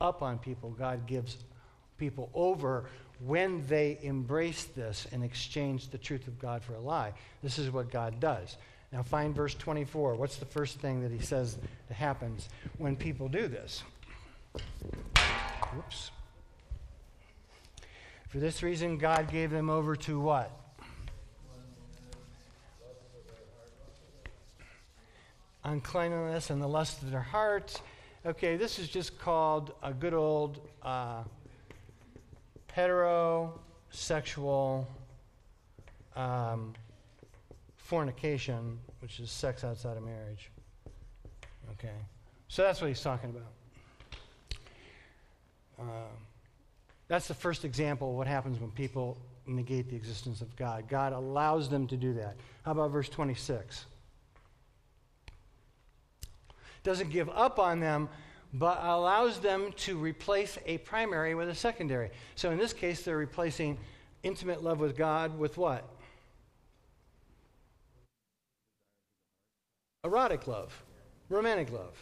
up 0.00 0.22
on 0.22 0.38
people. 0.38 0.70
God 0.78 1.06
gives 1.06 1.38
people 1.96 2.30
over 2.34 2.84
when 3.24 3.66
they 3.66 3.98
embrace 4.02 4.64
this 4.64 5.06
and 5.12 5.24
exchange 5.24 5.88
the 5.88 5.98
truth 5.98 6.28
of 6.28 6.38
God 6.38 6.62
for 6.62 6.74
a 6.74 6.80
lie. 6.80 7.12
This 7.42 7.58
is 7.58 7.70
what 7.70 7.90
God 7.90 8.20
does. 8.20 8.58
Now, 8.92 9.02
find 9.02 9.34
verse 9.34 9.54
24. 9.54 10.14
What's 10.14 10.36
the 10.36 10.46
first 10.46 10.80
thing 10.80 11.02
that 11.02 11.12
he 11.12 11.18
says 11.18 11.58
that 11.88 11.94
happens 11.94 12.48
when 12.78 12.96
people 12.96 13.28
do 13.28 13.46
this? 13.46 13.82
Whoops. 15.74 16.10
For 18.28 18.38
this 18.38 18.62
reason, 18.62 18.96
God 18.98 19.30
gave 19.30 19.50
them 19.50 19.68
over 19.68 19.94
to 19.96 20.20
what? 20.20 20.50
Uncleanliness 25.64 26.48
and 26.50 26.62
the 26.62 26.66
lust 26.66 27.02
of 27.02 27.10
their 27.10 27.20
hearts. 27.20 27.80
Okay, 28.24 28.56
this 28.56 28.78
is 28.78 28.88
just 28.88 29.18
called 29.18 29.74
a 29.82 29.92
good 29.92 30.14
old 30.14 30.66
uh, 30.82 31.24
heterosexual 32.74 34.86
um, 36.16 36.72
fornication, 37.88 38.78
which 39.00 39.18
is 39.18 39.30
sex 39.30 39.64
outside 39.64 39.96
of 39.96 40.02
marriage. 40.02 40.50
Okay, 41.72 41.94
so 42.46 42.62
that's 42.62 42.82
what 42.82 42.88
he's 42.88 43.00
talking 43.00 43.30
about. 43.30 43.46
Uh, 45.80 46.08
that's 47.08 47.28
the 47.28 47.34
first 47.34 47.64
example 47.64 48.10
of 48.10 48.16
what 48.16 48.26
happens 48.26 48.60
when 48.60 48.70
people 48.72 49.16
negate 49.46 49.88
the 49.88 49.96
existence 49.96 50.42
of 50.42 50.54
God. 50.54 50.86
God 50.86 51.14
allows 51.14 51.70
them 51.70 51.86
to 51.86 51.96
do 51.96 52.12
that. 52.12 52.36
How 52.62 52.72
about 52.72 52.90
verse 52.90 53.08
26? 53.08 53.86
Doesn't 56.82 57.08
give 57.08 57.30
up 57.30 57.58
on 57.58 57.80
them, 57.80 58.10
but 58.52 58.80
allows 58.82 59.40
them 59.40 59.72
to 59.78 59.96
replace 59.96 60.58
a 60.66 60.76
primary 60.78 61.34
with 61.34 61.48
a 61.48 61.54
secondary. 61.54 62.10
So 62.34 62.50
in 62.50 62.58
this 62.58 62.74
case, 62.74 63.02
they're 63.02 63.16
replacing 63.16 63.78
intimate 64.22 64.62
love 64.62 64.78
with 64.78 64.94
God 64.94 65.38
with 65.38 65.56
what? 65.56 65.88
Erotic 70.04 70.46
love, 70.46 70.84
romantic 71.28 71.72
love, 71.72 71.94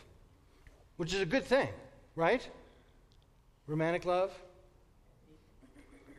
which 0.97 1.15
is 1.15 1.21
a 1.21 1.27
good 1.27 1.45
thing, 1.45 1.69
right? 2.15 2.47
Romantic 3.67 4.05
love, 4.05 4.33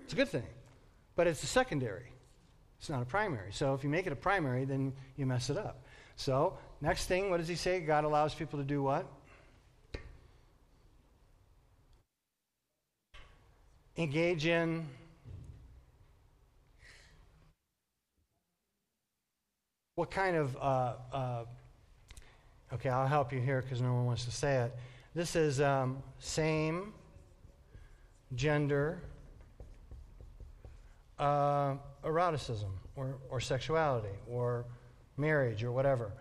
it's 0.04 0.14
a 0.14 0.16
good 0.16 0.30
thing, 0.30 0.48
but 1.16 1.28
it's 1.28 1.44
a 1.44 1.48
secondary. 1.48 2.12
It's 2.80 2.90
not 2.90 3.02
a 3.02 3.06
primary. 3.06 3.52
So 3.52 3.74
if 3.74 3.84
you 3.84 3.90
make 3.90 4.06
it 4.06 4.14
a 4.14 4.18
primary, 4.18 4.66
then 4.66 4.94
you 5.16 5.26
mess 5.26 5.50
it 5.50 5.58
up. 5.58 5.86
So, 6.16 6.58
next 6.82 7.06
thing, 7.06 7.30
what 7.30 7.38
does 7.38 7.48
he 7.48 7.56
say? 7.56 7.80
God 7.80 8.04
allows 8.04 8.34
people 8.34 8.60
to 8.60 8.66
do 8.66 8.84
what? 8.84 9.06
engage 13.98 14.46
in 14.46 14.88
what 19.96 20.12
kind 20.12 20.36
of 20.38 20.56
uh, 20.58 20.94
uh, 21.12 21.46
okay 22.74 22.90
i'll 22.90 23.08
help 23.08 23.32
you 23.32 23.40
here 23.40 23.62
because 23.62 23.82
no 23.82 23.94
one 23.94 24.06
wants 24.06 24.26
to 24.26 24.32
say 24.32 24.58
it 24.58 24.76
this 25.16 25.36
is 25.36 25.62
um, 25.62 25.98
same 26.20 26.94
gender 28.36 29.02
uh, 31.20 31.74
eroticism 32.04 32.72
or, 32.96 33.16
or 33.30 33.40
sexuality 33.40 34.16
or 34.30 34.66
marriage 35.18 35.64
or 35.64 35.72
whatever 35.72 36.12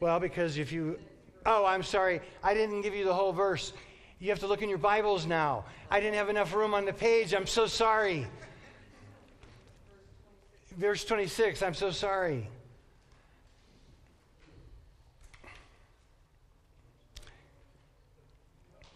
well 0.00 0.20
because 0.20 0.58
if 0.58 0.70
you 0.70 0.98
oh 1.46 1.64
i'm 1.66 1.82
sorry 1.82 2.20
i 2.42 2.54
didn't 2.54 2.82
give 2.82 2.94
you 2.94 3.04
the 3.04 3.14
whole 3.14 3.32
verse 3.32 3.72
you 4.20 4.28
have 4.28 4.40
to 4.40 4.46
look 4.46 4.60
in 4.60 4.68
your 4.68 4.78
Bibles 4.78 5.24
now. 5.24 5.64
I 5.90 5.98
didn't 5.98 6.16
have 6.16 6.28
enough 6.28 6.54
room 6.54 6.74
on 6.74 6.84
the 6.84 6.92
page. 6.92 7.32
I'm 7.32 7.46
so 7.46 7.66
sorry. 7.66 8.26
Verse 10.76 11.06
26, 11.06 11.62
I'm 11.62 11.72
so 11.72 11.90
sorry. 11.90 12.46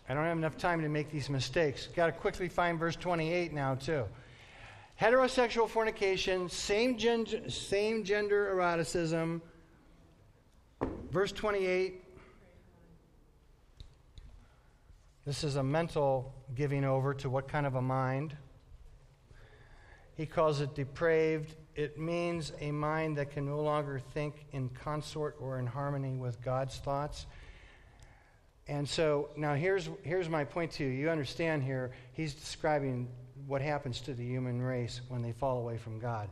I 0.08 0.14
don't 0.14 0.24
have 0.24 0.36
enough 0.36 0.58
time 0.58 0.82
to 0.82 0.88
make 0.88 1.10
these 1.10 1.30
mistakes. 1.30 1.88
Got 1.94 2.06
to 2.06 2.12
quickly 2.12 2.48
find 2.48 2.78
verse 2.78 2.96
28 2.96 3.52
now, 3.52 3.74
too. 3.74 4.04
Heterosexual 5.00 5.68
fornication, 5.68 6.48
same, 6.48 6.98
gen- 6.98 7.48
same 7.48 8.04
gender 8.04 8.50
eroticism. 8.50 9.40
Verse 11.10 11.32
28 11.32 12.02
This 15.24 15.42
is 15.42 15.56
a 15.56 15.62
mental 15.62 16.34
giving 16.54 16.84
over 16.84 17.14
to 17.14 17.30
what 17.30 17.48
kind 17.48 17.66
of 17.66 17.76
a 17.76 17.82
mind? 17.82 18.36
He 20.16 20.26
calls 20.26 20.60
it 20.60 20.74
depraved. 20.74 21.56
It 21.74 21.98
means 21.98 22.52
a 22.60 22.70
mind 22.70 23.16
that 23.16 23.30
can 23.30 23.46
no 23.46 23.60
longer 23.60 23.98
think 24.12 24.44
in 24.52 24.68
consort 24.68 25.36
or 25.40 25.58
in 25.58 25.66
harmony 25.66 26.18
with 26.18 26.42
God's 26.42 26.76
thoughts. 26.76 27.26
And 28.66 28.88
so 28.88 29.28
now 29.36 29.54
here's, 29.54 29.90
here's 30.02 30.28
my 30.28 30.44
point 30.44 30.72
to 30.72 30.84
you. 30.84 30.90
You 30.90 31.10
understand 31.10 31.62
here, 31.62 31.92
he's 32.12 32.34
describing 32.34 33.08
what 33.46 33.60
happens 33.60 34.00
to 34.02 34.14
the 34.14 34.24
human 34.24 34.62
race 34.62 35.02
when 35.08 35.20
they 35.20 35.32
fall 35.32 35.58
away 35.58 35.76
from 35.76 35.98
God. 35.98 36.30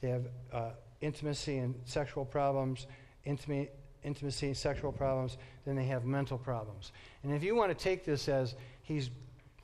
They 0.00 0.10
have 0.10 0.26
uh, 0.52 0.70
intimacy 1.00 1.58
and 1.58 1.74
sexual 1.84 2.24
problems, 2.24 2.86
intimacy, 3.24 3.70
intimacy 4.04 4.48
and 4.48 4.56
sexual 4.56 4.92
problems, 4.92 5.36
then 5.64 5.76
they 5.76 5.84
have 5.84 6.04
mental 6.04 6.38
problems. 6.38 6.92
And 7.22 7.32
if 7.32 7.42
you 7.42 7.54
want 7.54 7.76
to 7.76 7.84
take 7.84 8.04
this 8.04 8.28
as 8.28 8.54
he's 8.82 9.10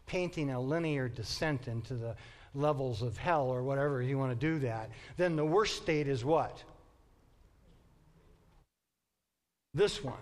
painting 0.06 0.50
a 0.50 0.60
linear 0.60 1.08
descent 1.08 1.68
into 1.68 1.94
the 1.94 2.14
levels 2.54 3.02
of 3.02 3.16
hell 3.16 3.48
or 3.48 3.62
whatever 3.62 4.00
you 4.00 4.18
want 4.18 4.38
to 4.38 4.46
do 4.46 4.58
that, 4.60 4.90
then 5.16 5.36
the 5.36 5.44
worst 5.44 5.76
state 5.76 6.08
is 6.08 6.24
what? 6.24 6.62
This 9.74 10.02
one. 10.02 10.14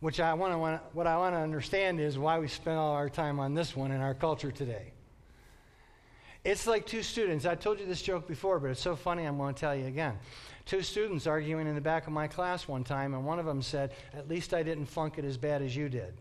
Which 0.00 0.18
I 0.18 0.32
want 0.34 0.54
to 0.54 0.80
what 0.92 1.06
I 1.06 1.16
want 1.18 1.34
to 1.34 1.40
understand 1.40 2.00
is 2.00 2.18
why 2.18 2.38
we 2.38 2.48
spend 2.48 2.78
all 2.78 2.92
our 2.92 3.10
time 3.10 3.38
on 3.38 3.54
this 3.54 3.76
one 3.76 3.92
in 3.92 4.00
our 4.00 4.14
culture 4.14 4.50
today. 4.50 4.92
It's 6.42 6.66
like 6.66 6.86
two 6.86 7.02
students. 7.02 7.44
I 7.44 7.54
told 7.54 7.80
you 7.80 7.86
this 7.86 8.00
joke 8.00 8.26
before, 8.26 8.58
but 8.58 8.70
it's 8.70 8.80
so 8.80 8.96
funny 8.96 9.24
I'm 9.24 9.36
going 9.36 9.54
to 9.54 9.60
tell 9.60 9.76
you 9.76 9.86
again. 9.86 10.18
Two 10.64 10.82
students 10.82 11.26
arguing 11.26 11.66
in 11.66 11.74
the 11.74 11.82
back 11.82 12.06
of 12.06 12.14
my 12.14 12.28
class 12.28 12.66
one 12.66 12.82
time, 12.82 13.12
and 13.12 13.26
one 13.26 13.38
of 13.38 13.44
them 13.44 13.60
said, 13.60 13.92
At 14.14 14.28
least 14.28 14.54
I 14.54 14.62
didn't 14.62 14.86
flunk 14.86 15.18
it 15.18 15.24
as 15.24 15.36
bad 15.36 15.60
as 15.60 15.76
you 15.76 15.90
did. 15.90 16.14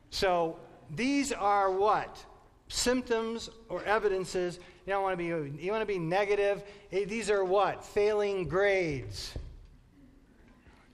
so 0.10 0.58
these 0.96 1.34
are 1.34 1.70
what? 1.70 2.24
Symptoms 2.70 3.50
or 3.68 3.84
evidences. 3.84 4.60
You 4.86 4.94
don't 4.94 5.04
want 5.04 5.14
to 5.14 5.18
be 5.18 5.62
you 5.62 5.72
want 5.72 5.82
to 5.82 5.86
be 5.86 6.00
negative. 6.00 6.64
Eh, 6.94 7.04
these 7.06 7.30
are 7.30 7.44
what? 7.44 7.84
Failing 7.84 8.48
grades. 8.48 9.34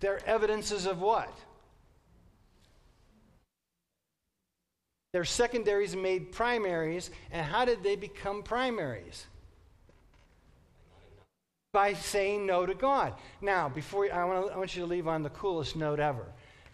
They're 0.03 0.19
evidences 0.27 0.85
of 0.85 0.99
what? 0.99 1.33
They're 5.13 5.23
secondaries 5.23 5.95
made 5.95 6.33
primaries, 6.33 7.09
and 7.31 7.45
how 7.45 7.63
did 7.63 7.83
they 7.83 7.95
become 7.95 8.43
primaries? 8.43 9.25
By 11.71 11.93
saying 11.93 12.45
no 12.45 12.65
to 12.65 12.73
God. 12.73 13.13
Now, 13.39 13.69
before 13.69 14.11
I 14.13 14.25
want, 14.25 14.47
to, 14.47 14.53
I 14.53 14.57
want 14.57 14.75
you 14.75 14.81
to 14.81 14.87
leave 14.87 15.07
on 15.07 15.23
the 15.23 15.29
coolest 15.29 15.77
note 15.77 16.01
ever. 16.01 16.25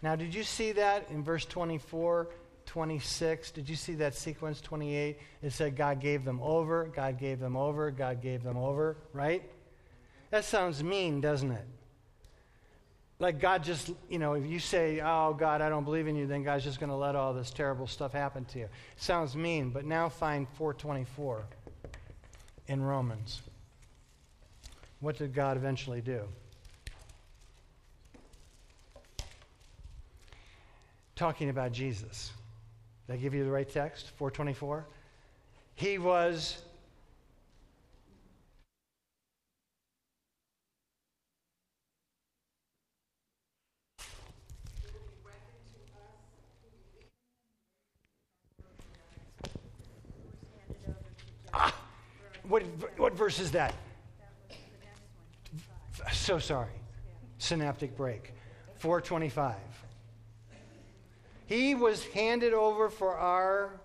Now, 0.02 0.16
did 0.16 0.34
you 0.34 0.42
see 0.42 0.72
that 0.72 1.08
in 1.10 1.22
verse 1.22 1.44
24, 1.44 2.30
26? 2.66 3.52
Did 3.52 3.68
you 3.68 3.76
see 3.76 3.94
that 3.94 4.16
sequence 4.16 4.60
28? 4.60 5.20
It 5.40 5.52
said 5.52 5.76
God 5.76 6.00
gave 6.00 6.24
them 6.24 6.40
over, 6.42 6.90
God 6.96 7.16
gave 7.16 7.38
them 7.38 7.56
over, 7.56 7.92
God 7.92 8.20
gave 8.20 8.42
them 8.42 8.56
over, 8.56 8.96
right? 9.12 9.48
That 10.32 10.44
sounds 10.44 10.82
mean, 10.82 11.20
doesn't 11.20 11.52
it? 11.52 11.64
Like 13.20 13.38
God 13.38 13.62
just, 13.62 13.90
you 14.08 14.18
know, 14.18 14.32
if 14.32 14.46
you 14.46 14.58
say, 14.58 15.00
oh, 15.04 15.34
God, 15.34 15.60
I 15.60 15.68
don't 15.68 15.84
believe 15.84 16.08
in 16.08 16.16
you, 16.16 16.26
then 16.26 16.42
God's 16.42 16.64
just 16.64 16.80
going 16.80 16.88
to 16.88 16.96
let 16.96 17.14
all 17.14 17.34
this 17.34 17.50
terrible 17.50 17.86
stuff 17.86 18.12
happen 18.12 18.46
to 18.46 18.58
you. 18.58 18.68
Sounds 18.96 19.36
mean, 19.36 19.68
but 19.70 19.84
now 19.84 20.08
find 20.08 20.48
424 20.54 21.44
in 22.68 22.82
Romans. 22.82 23.42
What 25.00 25.18
did 25.18 25.34
God 25.34 25.58
eventually 25.58 26.00
do? 26.00 26.22
Talking 31.14 31.50
about 31.50 31.72
Jesus. 31.72 32.32
Did 33.06 33.14
I 33.14 33.16
give 33.18 33.34
you 33.34 33.44
the 33.44 33.50
right 33.50 33.68
text? 33.68 34.12
424? 34.16 34.86
He 35.74 35.98
was 35.98 36.62
What, 52.42 52.62
what 52.96 53.14
verse 53.14 53.38
is 53.38 53.52
that? 53.52 53.74
So 56.12 56.38
sorry. 56.38 56.72
Synaptic 57.38 57.96
break. 57.96 58.32
425. 58.76 59.56
He 61.46 61.74
was 61.74 62.04
handed 62.06 62.54
over 62.54 62.88
for 62.88 63.16
our 63.16 63.80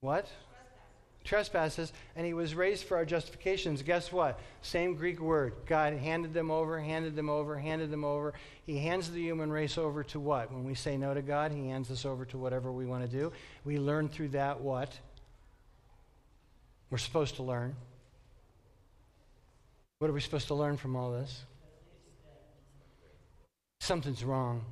what? 0.00 0.26
Trespasses, 1.22 1.92
and 2.16 2.26
he 2.26 2.32
was 2.32 2.54
raised 2.54 2.84
for 2.84 2.96
our 2.96 3.04
justifications. 3.04 3.82
Guess 3.82 4.10
what? 4.10 4.40
Same 4.62 4.94
Greek 4.94 5.20
word. 5.20 5.52
God 5.66 5.92
handed 5.92 6.32
them 6.32 6.50
over, 6.50 6.80
handed 6.80 7.14
them 7.14 7.28
over, 7.28 7.58
handed 7.58 7.90
them 7.90 8.04
over. 8.04 8.32
He 8.64 8.78
hands 8.78 9.10
the 9.10 9.20
human 9.20 9.52
race 9.52 9.76
over 9.76 10.02
to 10.04 10.18
what? 10.18 10.50
When 10.50 10.64
we 10.64 10.74
say 10.74 10.96
no 10.96 11.12
to 11.12 11.20
God, 11.20 11.52
he 11.52 11.68
hands 11.68 11.90
us 11.90 12.06
over 12.06 12.24
to 12.24 12.38
whatever 12.38 12.72
we 12.72 12.86
want 12.86 13.08
to 13.08 13.16
do. 13.16 13.30
We 13.64 13.78
learn 13.78 14.08
through 14.08 14.28
that 14.28 14.58
what? 14.58 14.98
We're 16.90 16.98
supposed 16.98 17.36
to 17.36 17.42
learn. 17.42 17.76
What 19.98 20.10
are 20.10 20.12
we 20.12 20.20
supposed 20.20 20.48
to 20.48 20.54
learn 20.54 20.76
from 20.76 20.96
all 20.96 21.12
this? 21.12 21.44
Something's 23.80 24.24
wrong. 24.24 24.64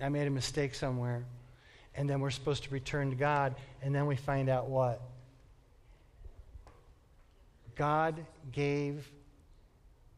I 0.00 0.08
made 0.08 0.26
a 0.26 0.30
mistake 0.30 0.74
somewhere. 0.74 1.24
And 1.94 2.10
then 2.10 2.20
we're 2.20 2.30
supposed 2.30 2.64
to 2.64 2.70
return 2.70 3.10
to 3.10 3.16
God, 3.16 3.54
and 3.80 3.94
then 3.94 4.06
we 4.06 4.16
find 4.16 4.48
out 4.48 4.68
what? 4.68 5.00
God 7.76 8.24
gave 8.50 9.08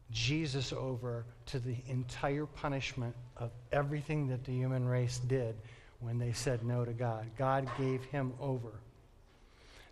Jesus 0.09 0.73
over 0.73 1.25
to 1.47 1.59
the 1.59 1.75
entire 1.87 2.45
punishment 2.45 3.15
of 3.35 3.51
everything 3.71 4.27
that 4.29 4.43
the 4.43 4.53
human 4.53 4.87
race 4.87 5.19
did 5.19 5.55
when 5.99 6.17
they 6.17 6.31
said 6.31 6.63
no 6.63 6.85
to 6.85 6.93
God. 6.93 7.29
God 7.37 7.69
gave 7.77 8.03
him 8.05 8.33
over. 8.39 8.79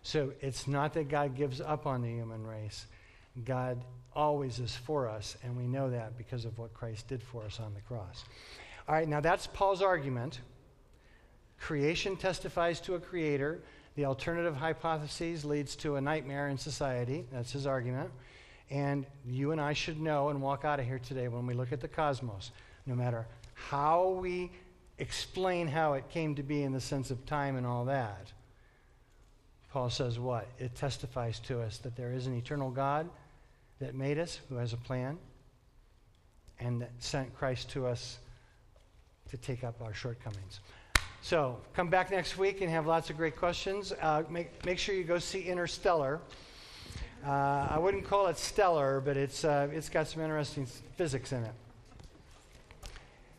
So 0.06 0.30
it's 0.40 0.68
not 0.68 0.94
that 0.94 1.08
God 1.08 1.34
gives 1.34 1.60
up 1.60 1.84
on 1.84 2.00
the 2.00 2.08
human 2.08 2.46
race. 2.46 2.86
God 3.44 3.82
always 4.14 4.60
is 4.60 4.72
for 4.72 5.08
us, 5.08 5.36
and 5.42 5.56
we 5.56 5.64
know 5.64 5.90
that 5.90 6.16
because 6.16 6.44
of 6.44 6.56
what 6.58 6.72
Christ 6.72 7.08
did 7.08 7.20
for 7.20 7.42
us 7.42 7.58
on 7.58 7.74
the 7.74 7.80
cross. 7.80 8.24
All 8.88 8.94
right, 8.94 9.08
now 9.08 9.18
that's 9.18 9.48
Paul's 9.48 9.82
argument. 9.82 10.38
Creation 11.58 12.16
testifies 12.16 12.80
to 12.82 12.94
a 12.94 13.00
creator. 13.00 13.58
The 13.96 14.04
alternative 14.04 14.54
hypothesis 14.54 15.44
leads 15.44 15.74
to 15.74 15.96
a 15.96 16.00
nightmare 16.00 16.50
in 16.50 16.56
society. 16.56 17.26
That's 17.32 17.50
his 17.50 17.66
argument. 17.66 18.12
And 18.70 19.06
you 19.26 19.50
and 19.50 19.60
I 19.60 19.72
should 19.72 20.00
know 20.00 20.28
and 20.28 20.40
walk 20.40 20.64
out 20.64 20.78
of 20.78 20.86
here 20.86 21.00
today 21.00 21.26
when 21.26 21.48
we 21.48 21.54
look 21.54 21.72
at 21.72 21.80
the 21.80 21.88
cosmos, 21.88 22.52
no 22.86 22.94
matter 22.94 23.26
how 23.54 24.10
we 24.10 24.52
explain 24.98 25.66
how 25.66 25.94
it 25.94 26.08
came 26.10 26.36
to 26.36 26.44
be 26.44 26.62
in 26.62 26.72
the 26.72 26.80
sense 26.80 27.10
of 27.10 27.26
time 27.26 27.56
and 27.56 27.66
all 27.66 27.86
that, 27.86 28.30
Paul 29.76 29.90
says 29.90 30.18
what? 30.18 30.46
It 30.58 30.74
testifies 30.74 31.38
to 31.40 31.60
us 31.60 31.76
that 31.80 31.96
there 31.96 32.10
is 32.10 32.26
an 32.26 32.34
eternal 32.34 32.70
God 32.70 33.10
that 33.78 33.94
made 33.94 34.18
us, 34.18 34.40
who 34.48 34.56
has 34.56 34.72
a 34.72 34.78
plan, 34.78 35.18
and 36.58 36.80
that 36.80 36.92
sent 36.98 37.36
Christ 37.36 37.68
to 37.72 37.86
us 37.86 38.18
to 39.28 39.36
take 39.36 39.64
up 39.64 39.82
our 39.82 39.92
shortcomings. 39.92 40.60
So 41.20 41.58
come 41.74 41.90
back 41.90 42.10
next 42.10 42.38
week 42.38 42.62
and 42.62 42.70
have 42.70 42.86
lots 42.86 43.10
of 43.10 43.18
great 43.18 43.36
questions. 43.36 43.92
Uh, 44.00 44.22
make, 44.30 44.64
make 44.64 44.78
sure 44.78 44.94
you 44.94 45.04
go 45.04 45.18
see 45.18 45.42
Interstellar. 45.42 46.22
Uh, 47.22 47.66
I 47.68 47.78
wouldn't 47.78 48.06
call 48.06 48.28
it 48.28 48.38
stellar, 48.38 49.02
but 49.02 49.18
it's, 49.18 49.44
uh, 49.44 49.68
it's 49.70 49.90
got 49.90 50.08
some 50.08 50.22
interesting 50.22 50.64
physics 50.96 51.32
in 51.32 51.44
it. 51.44 51.52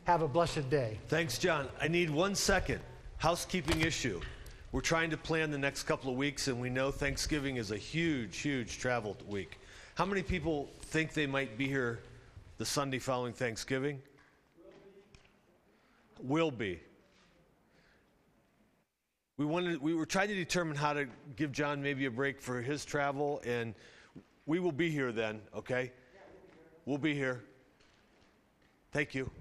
Have 0.04 0.22
a 0.22 0.28
blessed 0.28 0.70
day. 0.70 1.00
Thanks, 1.08 1.40
John. 1.40 1.68
I 1.82 1.88
need 1.88 2.12
one 2.12 2.36
second. 2.36 2.82
Housekeeping 3.18 3.82
issue. 3.82 4.22
We're 4.78 4.82
trying 4.82 5.10
to 5.10 5.18
plan 5.18 5.50
the 5.50 5.58
next 5.58 5.86
couple 5.86 6.12
of 6.12 6.18
weeks, 6.18 6.48
and 6.50 6.62
we 6.62 6.70
know 6.70 6.92
Thanksgiving 6.92 7.56
is 7.56 7.72
a 7.72 7.78
huge, 7.78 8.38
huge 8.38 8.78
travel 8.78 9.18
week. 9.28 9.60
How 9.96 10.06
many 10.06 10.22
people 10.22 10.70
think 10.82 11.16
they 11.16 11.26
might 11.26 11.58
be 11.58 11.68
here 11.68 12.04
the 12.60 12.66
Sunday 12.68 13.00
following 13.00 13.34
Thanksgiving? 13.34 14.00
Will 16.22 16.52
be. 16.52 16.80
We 19.38 19.46
wanted, 19.46 19.82
we 19.82 19.96
were 19.96 20.06
trying 20.06 20.28
to 20.28 20.36
determine 20.36 20.78
how 20.78 20.94
to 20.94 21.08
give 21.36 21.52
John 21.52 21.82
maybe 21.82 22.06
a 22.06 22.12
break 22.12 22.40
for 22.40 22.62
his 22.62 22.86
travel, 22.86 23.42
and 23.44 23.74
we 24.46 24.60
will 24.60 24.72
be 24.72 24.92
here 24.92 25.12
then, 25.12 25.42
okay? 25.56 25.92
We'll 26.86 27.00
be 27.00 27.16
here. 27.16 27.44
Thank 28.92 29.16
you. 29.16 29.32